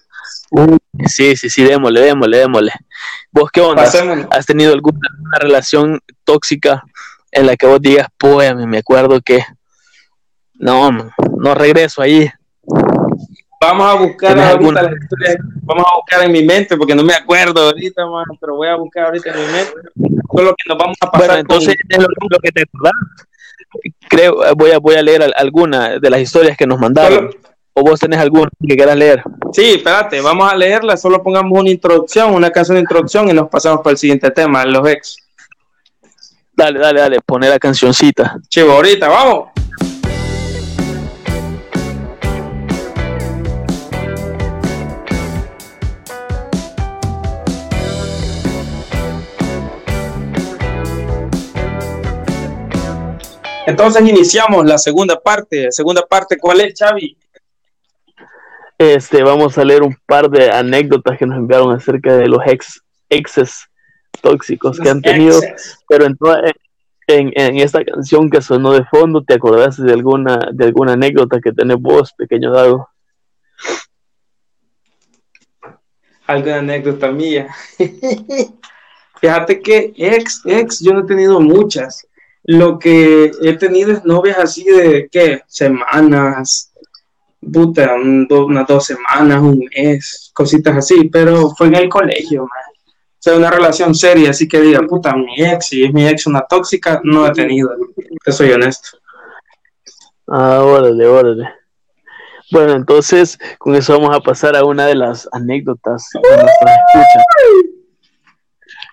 sí, 1.08 1.36
sí, 1.36 1.50
sí, 1.50 1.64
démosle, 1.64 2.02
démosle, 2.02 2.38
démosle. 2.38 2.72
¿Vos 3.32 3.50
qué 3.52 3.62
onda? 3.62 3.90
¿Has 4.30 4.46
tenido 4.46 4.74
alguna 4.74 5.00
relación 5.40 6.00
tóxica 6.24 6.84
en 7.34 7.48
la 7.48 7.56
que 7.56 7.66
vos 7.66 7.82
digas, 7.82 8.08
pues, 8.18 8.56
me 8.56 8.78
acuerdo 8.78 9.22
que 9.22 9.44
no, 10.56 10.92
no 10.92 11.56
regreso 11.56 12.02
ahí? 12.02 12.30
Vamos 13.60 13.88
a 13.88 13.94
buscar 13.96 14.38
ahorita 14.38 14.92
vamos 15.62 15.86
a 15.90 15.96
buscar 15.96 16.24
en 16.26 16.32
mi 16.32 16.44
mente, 16.44 16.76
porque 16.76 16.94
no 16.94 17.04
me 17.04 17.14
acuerdo 17.14 17.62
ahorita, 17.62 18.06
man, 18.06 18.26
pero 18.40 18.56
voy 18.56 18.68
a 18.68 18.76
buscar 18.76 19.06
ahorita 19.06 19.32
en 19.32 19.40
mi 19.40 19.52
mente. 19.52 19.74
Todo 20.30 20.44
lo 20.44 20.56
que 20.56 20.68
nos 20.68 20.78
vamos 20.78 20.98
a 21.00 21.10
pasar. 21.10 21.28
Bueno, 21.28 21.42
entonces 21.42 21.76
es 21.88 21.98
lo, 21.98 22.40
que 22.42 22.52
te 22.52 22.64
acordás. 22.64 22.94
Creo, 24.10 24.36
voy 24.56 24.72
a, 24.72 24.80
voy 24.80 24.96
a 24.96 25.02
leer 25.02 25.32
alguna 25.36 25.98
de 26.00 26.10
las 26.10 26.20
historias 26.20 26.58
que 26.58 26.68
nos 26.68 26.80
mandaron. 26.80 27.30
¿O 27.76 27.82
vos 27.82 28.00
tenés 28.00 28.20
alguna 28.20 28.50
que 28.68 28.76
quieras 28.76 28.98
leer? 28.98 29.24
Sí, 29.52 29.76
espérate, 29.76 30.22
vamos 30.22 30.52
a 30.52 30.56
leerla. 30.56 30.96
Solo 30.96 31.24
pongamos 31.24 31.60
una 31.60 31.70
introducción, 31.70 32.34
una 32.34 32.52
canción 32.52 32.76
de 32.76 32.82
introducción 32.82 33.30
y 33.30 33.34
nos 33.34 33.50
pasamos 33.50 33.80
para 33.82 33.92
el 33.92 33.98
siguiente 33.98 34.30
tema, 34.30 34.66
los 34.66 34.88
ex. 34.88 35.23
Dale, 36.56 36.80
dale, 36.80 37.00
dale, 37.00 37.18
poner 37.22 37.50
la 37.50 37.58
cancioncita. 37.58 38.38
Chivo, 38.48 38.74
ahorita, 38.74 39.10
vamos. 39.10 39.50
Entonces 53.66 54.08
iniciamos 54.08 54.66
la 54.66 54.78
segunda 54.78 55.20
parte. 55.20 55.72
Segunda 55.72 56.06
parte, 56.06 56.38
¿cuál 56.38 56.62
es, 56.62 56.76
Xavi? 56.78 57.18
Este, 58.78 59.24
vamos 59.24 59.58
a 59.58 59.64
leer 59.64 59.82
un 59.82 59.98
par 60.06 60.30
de 60.30 60.52
anécdotas 60.52 61.18
que 61.18 61.26
nos 61.26 61.38
enviaron 61.38 61.76
acerca 61.76 62.16
de 62.16 62.28
los 62.28 62.42
ex, 62.46 62.84
exes 63.10 63.68
tóxicos 64.24 64.80
que 64.80 64.90
han 64.90 65.02
tenido, 65.02 65.40
pero 65.88 66.06
en, 66.06 66.18
en, 67.08 67.32
en, 67.36 67.58
esta 67.58 67.84
canción 67.84 68.30
que 68.30 68.42
sonó 68.42 68.74
de 68.74 68.86
fondo, 68.86 69.24
¿te 69.24 69.36
acordás 69.36 69.78
de 69.78 69.94
alguna, 69.94 70.40
de 70.52 70.66
alguna 70.66 70.94
anécdota 70.94 71.40
que 71.40 71.52
tenés 71.52 71.78
vos, 71.78 72.14
pequeño 72.18 72.52
Dago? 72.52 72.90
Alguna 76.26 76.60
anécdota 76.60 77.12
mía. 77.12 77.50
Fíjate 79.22 79.62
que 79.62 79.94
ex, 79.96 80.42
ex, 80.46 80.80
yo 80.80 80.94
no 80.94 81.02
he 81.02 81.06
tenido 81.06 81.40
muchas 81.40 82.08
lo 82.44 82.78
que 82.78 83.32
he 83.42 83.58
tenido 83.58 83.92
es 83.92 84.04
novias 84.04 84.38
así 84.38 84.66
de, 84.66 85.08
¿qué? 85.10 85.42
Semanas, 85.48 86.74
puta, 87.40 87.94
unas 87.96 88.68
dos 88.68 88.86
semanas, 88.86 89.42
un 89.42 89.68
mes, 89.76 90.32
cositas 90.34 90.78
así, 90.78 91.10
pero 91.10 91.52
fue 91.52 91.68
en 91.68 91.76
el 91.76 91.90
colegio, 91.90 92.42
man. 92.42 92.73
Sea, 93.24 93.38
una 93.38 93.50
relación 93.50 93.96
seria, 93.96 94.32
así 94.32 94.50
que 94.50 94.60
diga, 94.60 94.82
puta, 94.82 95.16
mi 95.16 95.42
ex, 95.42 95.68
si 95.68 95.82
es 95.82 95.94
mi 95.94 96.06
ex 96.06 96.28
una 96.28 96.42
tóxica, 96.42 97.00
no 97.06 97.26
he 97.26 97.32
tenido, 97.32 97.70
te 98.22 98.34
soy 98.34 98.52
honesto. 98.52 98.98
Ah, 100.28 100.60
órale, 100.62 101.08
órale. 101.08 101.50
Bueno, 102.52 102.74
entonces 102.74 103.40
con 103.60 103.76
eso 103.76 103.98
vamos 103.98 104.14
a 104.14 104.20
pasar 104.20 104.58
a 104.58 104.66
una 104.66 104.88
de 104.88 104.96
las 104.96 105.30
anécdotas 105.32 106.10
que 106.12 106.20
nos 106.20 106.52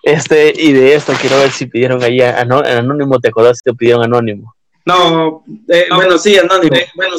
este, 0.03 0.53
y 0.55 0.71
de 0.71 0.95
esta 0.95 1.13
quiero 1.15 1.37
ver 1.37 1.51
si 1.51 1.65
pidieron 1.65 2.01
ahí 2.01 2.21
anónimo, 2.21 3.19
¿te 3.19 3.27
acordás 3.27 3.57
si 3.57 3.69
te 3.69 3.75
pidieron 3.75 4.05
anónimo? 4.05 4.55
No, 4.85 5.43
eh, 5.67 5.87
bueno, 5.93 6.17
sí, 6.17 6.37
anónimo. 6.37 6.73
Eh, 6.73 6.87
bueno, 6.95 7.17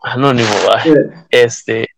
Anónimo, 0.00 0.48
va. 0.68 0.80
Este, 1.28 1.88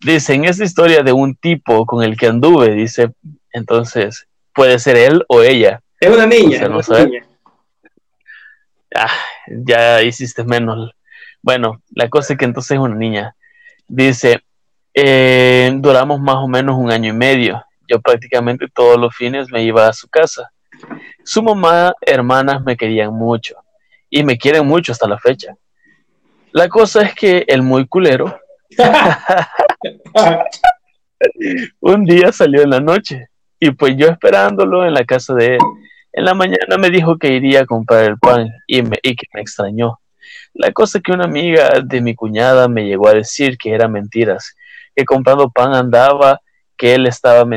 dice, 0.00 0.34
en 0.34 0.46
esta 0.46 0.64
historia 0.64 1.04
de 1.04 1.12
un 1.12 1.36
tipo 1.36 1.86
con 1.86 2.02
el 2.02 2.16
que 2.16 2.26
anduve, 2.26 2.72
dice, 2.72 3.12
entonces, 3.54 4.26
puede 4.54 4.78
ser 4.78 4.96
él 4.96 5.24
o 5.28 5.40
ella. 5.40 5.80
Es 5.98 6.10
una 6.10 6.26
niña. 6.26 6.68
no 6.68 6.80
Ah, 8.94 9.10
ya 9.48 10.02
hiciste 10.02 10.44
menos. 10.44 10.92
Bueno, 11.42 11.80
la 11.94 12.10
cosa 12.10 12.34
es 12.34 12.38
que 12.38 12.44
entonces 12.44 12.72
es 12.72 12.78
una 12.78 12.94
niña. 12.94 13.34
Dice, 13.88 14.42
eh, 14.92 15.72
duramos 15.76 16.20
más 16.20 16.36
o 16.36 16.46
menos 16.46 16.76
un 16.78 16.92
año 16.92 17.10
y 17.10 17.16
medio 17.16 17.64
yo 17.88 18.00
prácticamente 18.00 18.66
todos 18.72 18.98
los 18.98 19.14
fines 19.14 19.50
me 19.50 19.62
iba 19.62 19.88
a 19.88 19.92
su 19.92 20.08
casa. 20.08 20.50
Su 21.22 21.42
mamá, 21.42 21.94
hermanas 22.00 22.62
me 22.62 22.76
querían 22.76 23.14
mucho 23.14 23.56
y 24.10 24.22
me 24.22 24.38
quieren 24.38 24.66
mucho 24.66 24.92
hasta 24.92 25.08
la 25.08 25.18
fecha. 25.18 25.56
La 26.52 26.68
cosa 26.68 27.02
es 27.02 27.14
que 27.14 27.44
el 27.48 27.62
muy 27.62 27.86
culero 27.86 28.38
un 31.80 32.04
día 32.04 32.32
salió 32.32 32.62
en 32.62 32.70
la 32.70 32.80
noche 32.80 33.28
y 33.64 33.70
pues 33.70 33.96
yo 33.96 34.08
esperándolo 34.08 34.84
en 34.84 34.92
la 34.92 35.04
casa 35.04 35.32
de 35.32 35.54
él. 35.54 35.60
En 36.12 36.26
la 36.26 36.34
mañana 36.34 36.76
me 36.78 36.90
dijo 36.90 37.16
que 37.16 37.32
iría 37.32 37.62
a 37.62 37.66
comprar 37.66 38.04
el 38.04 38.18
pan 38.18 38.50
y, 38.66 38.82
me, 38.82 38.98
y 39.02 39.16
que 39.16 39.26
me 39.32 39.40
extrañó. 39.40 40.00
La 40.52 40.70
cosa 40.70 40.98
es 40.98 41.04
que 41.04 41.12
una 41.12 41.24
amiga 41.24 41.80
de 41.82 42.02
mi 42.02 42.14
cuñada 42.14 42.68
me 42.68 42.84
llegó 42.84 43.08
a 43.08 43.14
decir 43.14 43.56
que 43.56 43.72
eran 43.72 43.92
mentiras, 43.92 44.54
que 44.94 45.06
comprando 45.06 45.48
pan 45.48 45.74
andaba, 45.74 46.42
que 46.76 46.94
él 46.94 47.06
estaba 47.06 47.48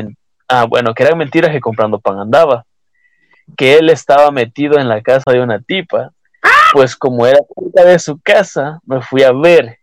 Ah, 0.48 0.64
bueno, 0.64 0.94
que 0.94 1.02
eran 1.02 1.18
mentiras 1.18 1.50
que 1.50 1.60
comprando 1.60 2.00
pan 2.00 2.20
andaba. 2.20 2.64
Que 3.54 3.76
él 3.76 3.90
estaba 3.90 4.30
metido 4.30 4.78
en 4.78 4.88
la 4.88 5.02
casa 5.02 5.30
de 5.30 5.42
una 5.42 5.60
tipa. 5.60 6.12
Pues 6.72 6.96
como 6.96 7.26
era 7.26 7.38
cerca 7.54 7.84
de 7.86 7.98
su 7.98 8.18
casa, 8.18 8.80
me 8.86 9.02
fui 9.02 9.24
a 9.24 9.32
ver. 9.32 9.76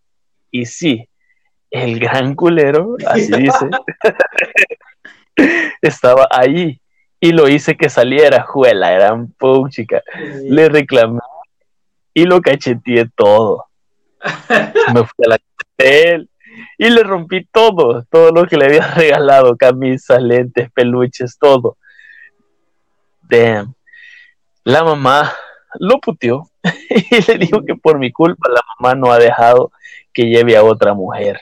Y 0.49 0.65
sí, 0.65 1.07
el 1.69 1.99
gran 1.99 2.33
culero, 2.33 2.95
así 3.05 3.31
dice, 3.31 3.69
estaba 5.81 6.27
ahí 6.31 6.79
y 7.19 7.31
lo 7.31 7.49
hice 7.49 7.75
que 7.75 7.89
saliera, 7.89 8.43
juela, 8.43 8.93
era 8.93 9.13
un 9.13 9.33
chica. 9.69 10.01
Le 10.43 10.69
reclamé 10.69 11.19
y 12.13 12.25
lo 12.25 12.41
cacheteé 12.41 13.09
todo. 13.15 13.65
Me 14.93 15.05
fui 15.05 15.25
a 15.25 15.29
la 15.29 15.37
de 15.77 16.03
él 16.03 16.29
y 16.77 16.89
le 16.89 17.03
rompí 17.03 17.45
todo, 17.51 18.03
todo 18.09 18.31
lo 18.31 18.45
que 18.45 18.57
le 18.57 18.65
había 18.65 18.87
regalado, 18.95 19.55
camisas, 19.57 20.21
lentes, 20.21 20.71
peluches, 20.71 21.37
todo. 21.37 21.77
Damn. 23.23 23.73
La 24.63 24.83
mamá 24.83 25.33
lo 25.79 25.99
puteó 25.99 26.49
y 26.89 27.31
le 27.31 27.37
dijo 27.37 27.63
que 27.65 27.75
por 27.75 27.99
mi 27.99 28.11
culpa 28.11 28.49
la 28.49 28.61
mamá 28.79 28.95
no 28.95 29.11
ha 29.11 29.19
dejado 29.19 29.71
que 30.13 30.23
lleve 30.23 30.55
a 30.55 30.63
otra 30.63 30.93
mujer, 30.93 31.41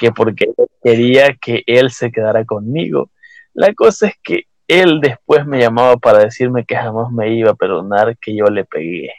que 0.00 0.10
porque 0.12 0.50
quería 0.82 1.34
que 1.34 1.62
él 1.66 1.90
se 1.90 2.10
quedara 2.10 2.44
conmigo. 2.44 3.10
La 3.54 3.72
cosa 3.74 4.08
es 4.08 4.14
que 4.22 4.44
él 4.66 5.00
después 5.00 5.46
me 5.46 5.58
llamaba 5.58 5.96
para 5.96 6.18
decirme 6.18 6.64
que 6.64 6.76
jamás 6.76 7.10
me 7.10 7.32
iba 7.34 7.52
a 7.52 7.54
perdonar 7.54 8.16
que 8.18 8.36
yo 8.36 8.44
le 8.46 8.64
pegué. 8.64 9.12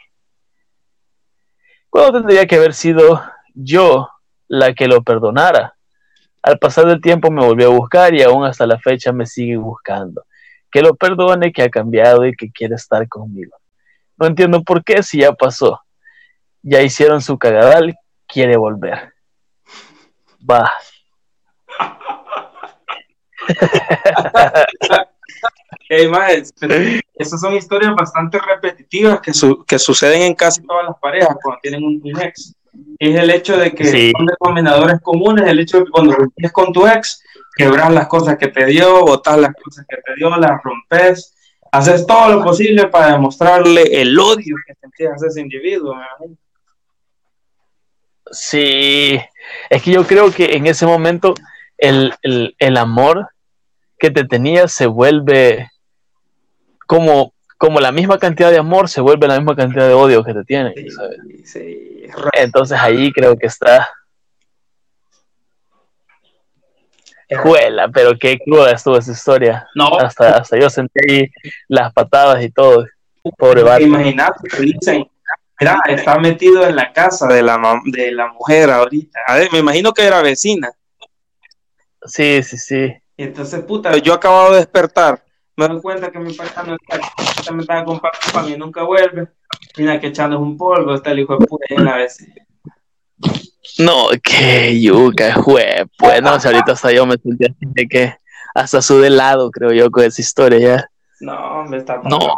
Cuando 1.90 2.18
tendría 2.18 2.46
que 2.46 2.54
haber 2.54 2.72
sido 2.72 3.20
yo 3.54 4.08
la 4.46 4.74
que 4.74 4.86
lo 4.86 5.02
perdonara. 5.02 5.76
Al 6.42 6.58
pasar 6.58 6.86
del 6.86 7.00
tiempo 7.00 7.30
me 7.30 7.44
volvió 7.44 7.66
a 7.66 7.76
buscar 7.76 8.14
y 8.14 8.22
aún 8.22 8.44
hasta 8.44 8.66
la 8.66 8.78
fecha 8.78 9.12
me 9.12 9.26
sigue 9.26 9.56
buscando. 9.56 10.24
Que 10.70 10.82
lo 10.82 10.94
perdone, 10.94 11.52
que 11.52 11.62
ha 11.62 11.68
cambiado 11.68 12.24
y 12.24 12.34
que 12.34 12.50
quiere 12.50 12.76
estar 12.76 13.06
conmigo. 13.08 13.56
No 14.16 14.26
entiendo 14.26 14.62
por 14.62 14.84
qué 14.84 15.02
si 15.02 15.18
ya 15.18 15.32
pasó. 15.32 15.80
Ya 16.62 16.80
hicieron 16.82 17.20
su 17.20 17.38
cagadal, 17.38 17.96
quiere 18.26 18.56
volver. 18.56 19.12
Va. 20.48 20.70
Esas 27.14 27.40
son 27.40 27.54
historias 27.54 27.94
bastante 27.94 28.38
repetitivas 28.38 29.20
que, 29.20 29.32
que 29.66 29.78
suceden 29.78 30.22
en 30.22 30.34
casi 30.34 30.62
todas 30.62 30.86
las 30.86 30.98
parejas 30.98 31.36
cuando 31.42 31.60
tienen 31.60 31.84
un, 31.84 32.02
ex. 32.20 32.54
Es 32.98 33.16
el 33.16 33.30
hecho 33.30 33.56
de 33.56 33.74
que 33.74 34.12
son 34.12 34.26
denominadores 34.26 35.00
comunes, 35.00 35.48
el 35.48 35.58
hecho 35.58 35.78
de 35.78 35.84
que 35.84 35.90
cuando 35.90 36.12
rompes 36.12 36.52
con 36.52 36.72
tu 36.72 36.86
ex, 36.86 37.22
quebras 37.56 37.92
las 37.92 38.06
cosas 38.06 38.38
que 38.38 38.48
te 38.48 38.66
dio, 38.66 39.04
botas 39.04 39.38
las 39.38 39.52
cosas 39.54 39.84
que 39.88 39.96
te 39.96 40.14
dio, 40.16 40.30
las 40.36 40.62
rompes, 40.62 41.34
haces 41.72 42.06
todo 42.06 42.36
lo 42.36 42.44
posible 42.44 42.86
para 42.86 43.12
demostrarle 43.12 43.82
el 44.00 44.18
odio 44.18 44.56
que 44.66 44.74
sentías 44.74 45.22
a 45.22 45.26
ese 45.26 45.40
individuo. 45.40 45.96
Sí, 48.30 49.20
es 49.68 49.82
que 49.82 49.90
yo 49.90 50.06
creo 50.06 50.30
que 50.30 50.54
en 50.54 50.66
ese 50.66 50.86
momento 50.86 51.34
el, 51.76 52.14
el 52.22 52.76
amor 52.76 53.28
que 54.00 54.10
te 54.10 54.24
tenía 54.24 54.66
se 54.66 54.86
vuelve 54.86 55.70
como, 56.86 57.32
como 57.56 57.78
la 57.78 57.92
misma 57.92 58.18
cantidad 58.18 58.50
de 58.50 58.58
amor 58.58 58.88
se 58.88 59.00
vuelve 59.00 59.28
la 59.28 59.36
misma 59.36 59.54
cantidad 59.54 59.86
de 59.86 59.94
odio 59.94 60.24
que 60.24 60.34
te 60.34 60.42
tiene. 60.42 60.74
Entonces 62.32 62.78
ahí 62.80 63.12
creo 63.12 63.36
que 63.36 63.46
está. 63.46 63.88
Juela, 67.42 67.88
pero 67.88 68.18
qué 68.18 68.40
cruda 68.44 68.72
estuvo 68.72 68.98
esa 68.98 69.12
historia. 69.12 69.68
No. 69.76 70.00
Hasta, 70.00 70.38
hasta 70.38 70.58
yo 70.58 70.68
sentí 70.68 70.98
ahí 71.08 71.30
las 71.68 71.92
patadas 71.92 72.42
y 72.42 72.50
todo. 72.50 72.86
Pobre 73.38 73.62
vato. 73.62 73.82
Imagínate 73.82 74.48
que 74.48 74.62
dicen, 74.62 75.08
mira, 75.60 75.80
está 75.86 76.18
metido 76.18 76.66
en 76.66 76.74
la 76.74 76.92
casa 76.92 77.28
de 77.28 77.42
la, 77.42 77.80
de 77.84 78.10
la 78.10 78.32
mujer 78.32 78.70
ahorita. 78.70 79.20
A 79.28 79.36
ver, 79.36 79.52
me 79.52 79.58
imagino 79.58 79.92
que 79.92 80.04
era 80.04 80.22
vecina. 80.22 80.72
Sí, 82.04 82.42
sí, 82.42 82.56
sí. 82.56 82.94
Y 83.20 83.24
entonces, 83.24 83.62
puta, 83.64 83.96
yo 83.98 84.14
acabo 84.14 84.50
de 84.50 84.56
despertar 84.56 85.22
me 85.60 85.68
doy 85.68 85.80
cuenta 85.82 86.10
que 86.10 86.18
mi 86.18 86.32
pareja 86.32 86.62
no 86.62 86.74
está, 86.74 87.52
me 87.52 87.60
está 87.60 87.84
compartiendo 87.84 88.32
para 88.32 88.46
mí, 88.46 88.56
nunca 88.56 88.82
vuelve. 88.82 89.28
Mira 89.76 90.00
que 90.00 90.06
echando 90.06 90.38
un 90.38 90.56
polvo, 90.56 90.94
está 90.94 91.10
el 91.10 91.18
hijo 91.20 91.36
de 91.36 91.46
puta 91.46 91.66
en 91.68 91.84
la 91.84 91.96
vez. 91.96 92.26
No, 93.78 94.08
que 94.22 94.80
yuca, 94.80 95.34
jue, 95.34 95.86
pues 95.98 96.22
no, 96.22 96.30
ahorita 96.30 96.72
hasta 96.72 96.92
yo 96.92 97.04
me 97.04 97.16
sentí 97.18 97.44
así 97.44 97.56
de 97.60 97.86
que 97.86 98.14
hasta 98.54 98.80
su 98.80 99.00
de 99.00 99.10
lado, 99.10 99.50
creo 99.50 99.72
yo, 99.72 99.90
con 99.90 100.04
esa 100.04 100.22
historia 100.22 100.58
ya. 100.58 100.90
No, 101.20 101.64
me 101.64 101.76
está 101.76 102.00
No. 102.04 102.36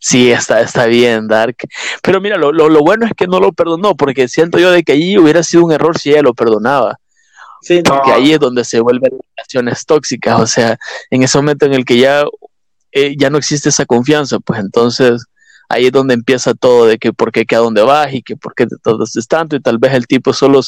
Sí, 0.00 0.32
está, 0.32 0.60
está 0.62 0.86
bien, 0.86 1.28
Dark. 1.28 1.56
Pero 2.02 2.20
mira, 2.20 2.36
lo, 2.36 2.50
lo, 2.50 2.68
lo, 2.68 2.80
bueno 2.80 3.06
es 3.06 3.12
que 3.14 3.28
no 3.28 3.38
lo 3.38 3.52
perdonó, 3.52 3.94
porque 3.94 4.26
siento 4.26 4.58
yo 4.58 4.72
de 4.72 4.82
que 4.82 4.92
allí 4.92 5.18
hubiera 5.18 5.42
sido 5.44 5.64
un 5.64 5.72
error 5.72 5.98
si 5.98 6.10
ella 6.10 6.22
lo 6.22 6.34
perdonaba. 6.34 6.98
Sí, 7.62 7.82
porque 7.82 8.12
ahí 8.12 8.32
es 8.32 8.40
donde 8.40 8.64
se 8.64 8.80
vuelven 8.80 9.12
relaciones 9.36 9.84
tóxicas, 9.84 10.40
o 10.40 10.46
sea, 10.46 10.78
en 11.10 11.22
ese 11.22 11.38
momento 11.38 11.66
en 11.66 11.74
el 11.74 11.84
que 11.84 11.98
ya, 11.98 12.24
eh, 12.92 13.14
ya 13.18 13.30
no 13.30 13.38
existe 13.38 13.68
esa 13.68 13.84
confianza, 13.84 14.38
pues 14.40 14.60
entonces 14.60 15.26
ahí 15.70 15.86
es 15.86 15.92
donde 15.92 16.14
empieza 16.14 16.52
todo 16.52 16.86
de 16.86 16.98
que 16.98 17.12
por 17.12 17.30
qué 17.30 17.46
que 17.46 17.54
a 17.54 17.60
dónde 17.60 17.82
vas 17.82 18.12
y 18.12 18.22
que 18.22 18.36
por 18.36 18.54
qué 18.54 18.66
te 18.66 18.76
tardaste 18.76 19.20
tanto 19.28 19.54
y 19.54 19.60
tal 19.60 19.78
vez 19.78 19.92
el 19.94 20.08
tipo 20.08 20.32
solo 20.32 20.60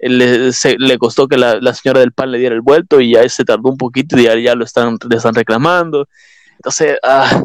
le, 0.00 0.50
le 0.78 0.98
costó 0.98 1.28
que 1.28 1.36
la, 1.36 1.60
la, 1.60 1.72
señora 1.74 2.00
del 2.00 2.12
pan 2.12 2.32
le 2.32 2.38
diera 2.38 2.54
el 2.54 2.60
vuelto 2.60 3.00
y 3.00 3.12
ya 3.12 3.26
se 3.28 3.44
tardó 3.44 3.70
un 3.70 3.76
poquito 3.76 4.18
y 4.18 4.24
ya, 4.24 4.36
ya 4.36 4.56
lo 4.56 4.64
están, 4.64 4.98
le 5.08 5.16
están 5.16 5.34
reclamando. 5.34 6.08
Entonces, 6.56 6.98
ah, 7.04 7.44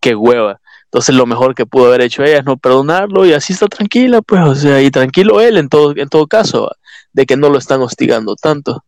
qué 0.00 0.14
hueva. 0.14 0.58
Entonces 0.84 1.14
lo 1.14 1.26
mejor 1.26 1.54
que 1.54 1.66
pudo 1.66 1.88
haber 1.88 2.00
hecho 2.00 2.22
ella 2.24 2.38
es 2.38 2.44
no 2.44 2.56
perdonarlo 2.56 3.26
y 3.26 3.34
así 3.34 3.52
está 3.52 3.66
tranquila, 3.66 4.22
pues, 4.22 4.40
o 4.42 4.54
sea, 4.54 4.80
y 4.80 4.90
tranquilo 4.90 5.40
él 5.40 5.58
en 5.58 5.68
todo, 5.68 5.92
en 5.96 6.08
todo 6.08 6.26
caso 6.26 6.70
de 7.14 7.24
que 7.24 7.36
no 7.36 7.48
lo 7.48 7.56
están 7.56 7.80
hostigando 7.80 8.36
tanto. 8.36 8.84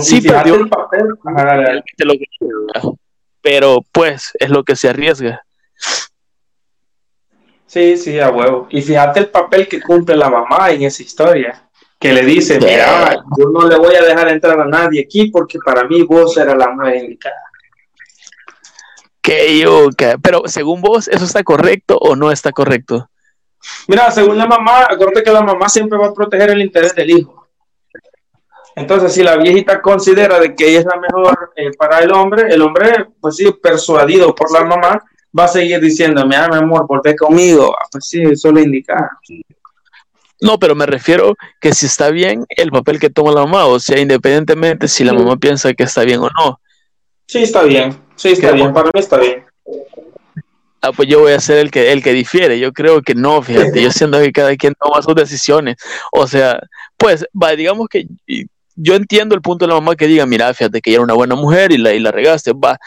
sí, 0.00 0.20
perdió 0.20 0.56
el 0.56 0.68
papel, 0.68 1.06
pero 3.40 3.78
pues 3.92 4.32
es 4.40 4.50
lo 4.50 4.64
que 4.64 4.74
se 4.74 4.88
arriesga. 4.88 5.42
Sí, 7.66 7.96
sí, 7.96 8.18
a 8.18 8.30
huevo. 8.30 8.66
Y 8.70 8.82
fíjate 8.82 9.20
el 9.20 9.28
papel 9.28 9.68
que 9.68 9.80
cumple 9.80 10.16
la 10.16 10.28
mamá 10.28 10.70
en 10.70 10.82
esa 10.82 11.02
historia, 11.02 11.68
que 11.98 12.12
le 12.12 12.24
dice, 12.24 12.58
mira, 12.58 13.22
yo 13.38 13.48
no 13.50 13.68
le 13.68 13.76
voy 13.76 13.94
a 13.94 14.02
dejar 14.02 14.28
entrar 14.28 14.60
a 14.60 14.66
nadie 14.66 15.02
aquí 15.02 15.30
porque 15.30 15.58
para 15.64 15.84
mí 15.84 16.02
vos 16.02 16.36
era 16.36 16.54
la 16.54 16.70
más 16.70 16.94
indicada. 16.96 17.34
Que 19.20 19.58
yo, 19.58 19.88
pero 20.20 20.42
según 20.46 20.80
vos, 20.80 21.06
¿eso 21.08 21.24
está 21.24 21.44
correcto 21.44 21.96
o 21.96 22.16
no 22.16 22.32
está 22.32 22.50
correcto? 22.52 23.08
Mira, 23.86 24.10
según 24.10 24.36
la 24.36 24.46
mamá, 24.46 24.86
acuérdate 24.90 25.22
que 25.22 25.30
la 25.30 25.42
mamá 25.42 25.68
siempre 25.68 25.98
va 25.98 26.08
a 26.08 26.14
proteger 26.14 26.50
el 26.50 26.60
interés 26.60 26.94
del 26.94 27.10
hijo. 27.10 27.41
Entonces, 28.74 29.12
si 29.12 29.22
la 29.22 29.36
viejita 29.36 29.82
considera 29.82 30.40
de 30.40 30.54
que 30.54 30.68
ella 30.68 30.80
es 30.80 30.86
la 30.86 30.98
mejor 30.98 31.52
eh, 31.56 31.70
para 31.76 31.98
el 32.00 32.12
hombre, 32.12 32.52
el 32.52 32.62
hombre, 32.62 33.06
pues 33.20 33.36
sí, 33.36 33.52
persuadido 33.62 34.34
por 34.34 34.50
la 34.52 34.64
mamá, 34.64 35.02
va 35.38 35.44
a 35.44 35.48
seguir 35.48 35.80
diciéndome, 35.80 36.36
ah, 36.36 36.48
mi 36.48 36.56
amor, 36.56 36.86
volvé 36.86 37.14
conmigo. 37.16 37.74
Ah, 37.78 37.86
pues 37.90 38.06
sí, 38.06 38.22
eso 38.22 38.50
lo 38.50 38.60
indica. 38.60 39.10
No, 40.40 40.58
pero 40.58 40.74
me 40.74 40.86
refiero 40.86 41.36
que 41.60 41.72
si 41.72 41.86
está 41.86 42.10
bien 42.10 42.44
el 42.48 42.70
papel 42.70 42.98
que 42.98 43.10
toma 43.10 43.32
la 43.32 43.44
mamá, 43.44 43.66
o 43.66 43.78
sea, 43.78 44.00
independientemente 44.00 44.88
si 44.88 45.04
la 45.04 45.12
mamá 45.12 45.36
piensa 45.36 45.72
que 45.74 45.84
está 45.84 46.04
bien 46.04 46.20
o 46.20 46.28
no. 46.30 46.60
Sí, 47.26 47.42
está 47.42 47.62
bien. 47.62 47.96
Sí, 48.16 48.30
está 48.30 48.52
bien. 48.52 48.72
Para 48.72 48.86
mí 48.86 49.00
está 49.00 49.18
bien. 49.18 49.44
Ah, 50.80 50.90
pues 50.90 51.08
yo 51.08 51.20
voy 51.20 51.32
a 51.32 51.38
ser 51.38 51.58
el 51.58 51.70
que, 51.70 51.92
el 51.92 52.02
que 52.02 52.12
difiere. 52.12 52.58
Yo 52.58 52.72
creo 52.72 53.02
que 53.02 53.14
no, 53.14 53.40
fíjate. 53.40 53.80
Yo 53.82 53.92
siento 53.92 54.18
que 54.18 54.32
cada 54.32 54.56
quien 54.56 54.74
toma 54.74 55.00
sus 55.00 55.14
decisiones. 55.14 55.76
O 56.10 56.26
sea, 56.26 56.58
pues, 56.96 57.24
va, 57.40 57.54
digamos 57.54 57.86
que 57.88 58.06
yo 58.74 58.94
entiendo 58.94 59.34
el 59.34 59.42
punto 59.42 59.64
de 59.64 59.68
la 59.68 59.80
mamá 59.80 59.96
que 59.96 60.06
diga, 60.06 60.26
mira, 60.26 60.52
fíjate 60.54 60.80
que 60.80 60.90
ella 60.90 60.96
era 60.96 61.04
una 61.04 61.14
buena 61.14 61.34
mujer 61.34 61.72
y 61.72 61.78
la, 61.78 61.92
y 61.92 62.00
la 62.00 62.10
regaste, 62.10 62.52
va, 62.52 62.78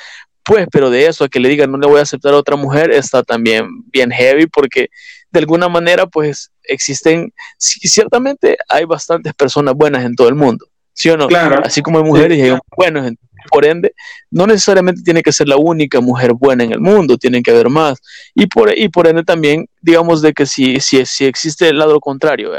pues, 0.43 0.67
pero 0.71 0.89
de 0.89 1.07
eso 1.07 1.23
a 1.23 1.29
que 1.29 1.39
le 1.39 1.49
digan 1.49 1.71
no 1.71 1.77
le 1.77 1.87
voy 1.87 1.99
a 1.99 2.03
aceptar 2.03 2.33
a 2.33 2.37
otra 2.37 2.55
mujer 2.55 2.91
está 2.91 3.23
también 3.23 3.67
bien 3.91 4.11
heavy 4.11 4.45
porque 4.47 4.89
de 5.31 5.39
alguna 5.39 5.67
manera, 5.67 6.05
pues, 6.05 6.51
existen, 6.63 7.33
ciertamente 7.57 8.57
hay 8.69 8.85
bastantes 8.85 9.33
personas 9.33 9.73
buenas 9.73 10.05
en 10.05 10.15
todo 10.15 10.29
el 10.29 10.35
mundo, 10.35 10.65
¿sí 10.93 11.09
o 11.09 11.17
no? 11.17 11.27
Claro. 11.27 11.61
Así 11.63 11.81
como 11.81 11.97
hay 11.97 12.05
mujeres 12.05 12.37
y 12.37 12.41
hay 12.41 12.57
buenos 12.77 13.07
en 13.07 13.17
por 13.49 13.65
ende, 13.65 13.93
no 14.31 14.47
necesariamente 14.47 15.01
tiene 15.03 15.21
que 15.21 15.31
ser 15.31 15.47
la 15.47 15.57
única 15.57 16.01
mujer 16.01 16.33
buena 16.33 16.63
en 16.63 16.71
el 16.71 16.79
mundo, 16.79 17.17
tienen 17.17 17.43
que 17.43 17.51
haber 17.51 17.69
más. 17.69 17.99
Y 18.33 18.47
por, 18.47 18.77
y 18.77 18.89
por 18.89 19.07
ende 19.07 19.23
también, 19.23 19.67
digamos 19.81 20.21
de 20.21 20.33
que 20.33 20.45
si, 20.45 20.79
si, 20.79 21.05
si 21.05 21.25
existe 21.25 21.69
el 21.69 21.77
lado 21.77 21.99
contrario, 21.99 22.51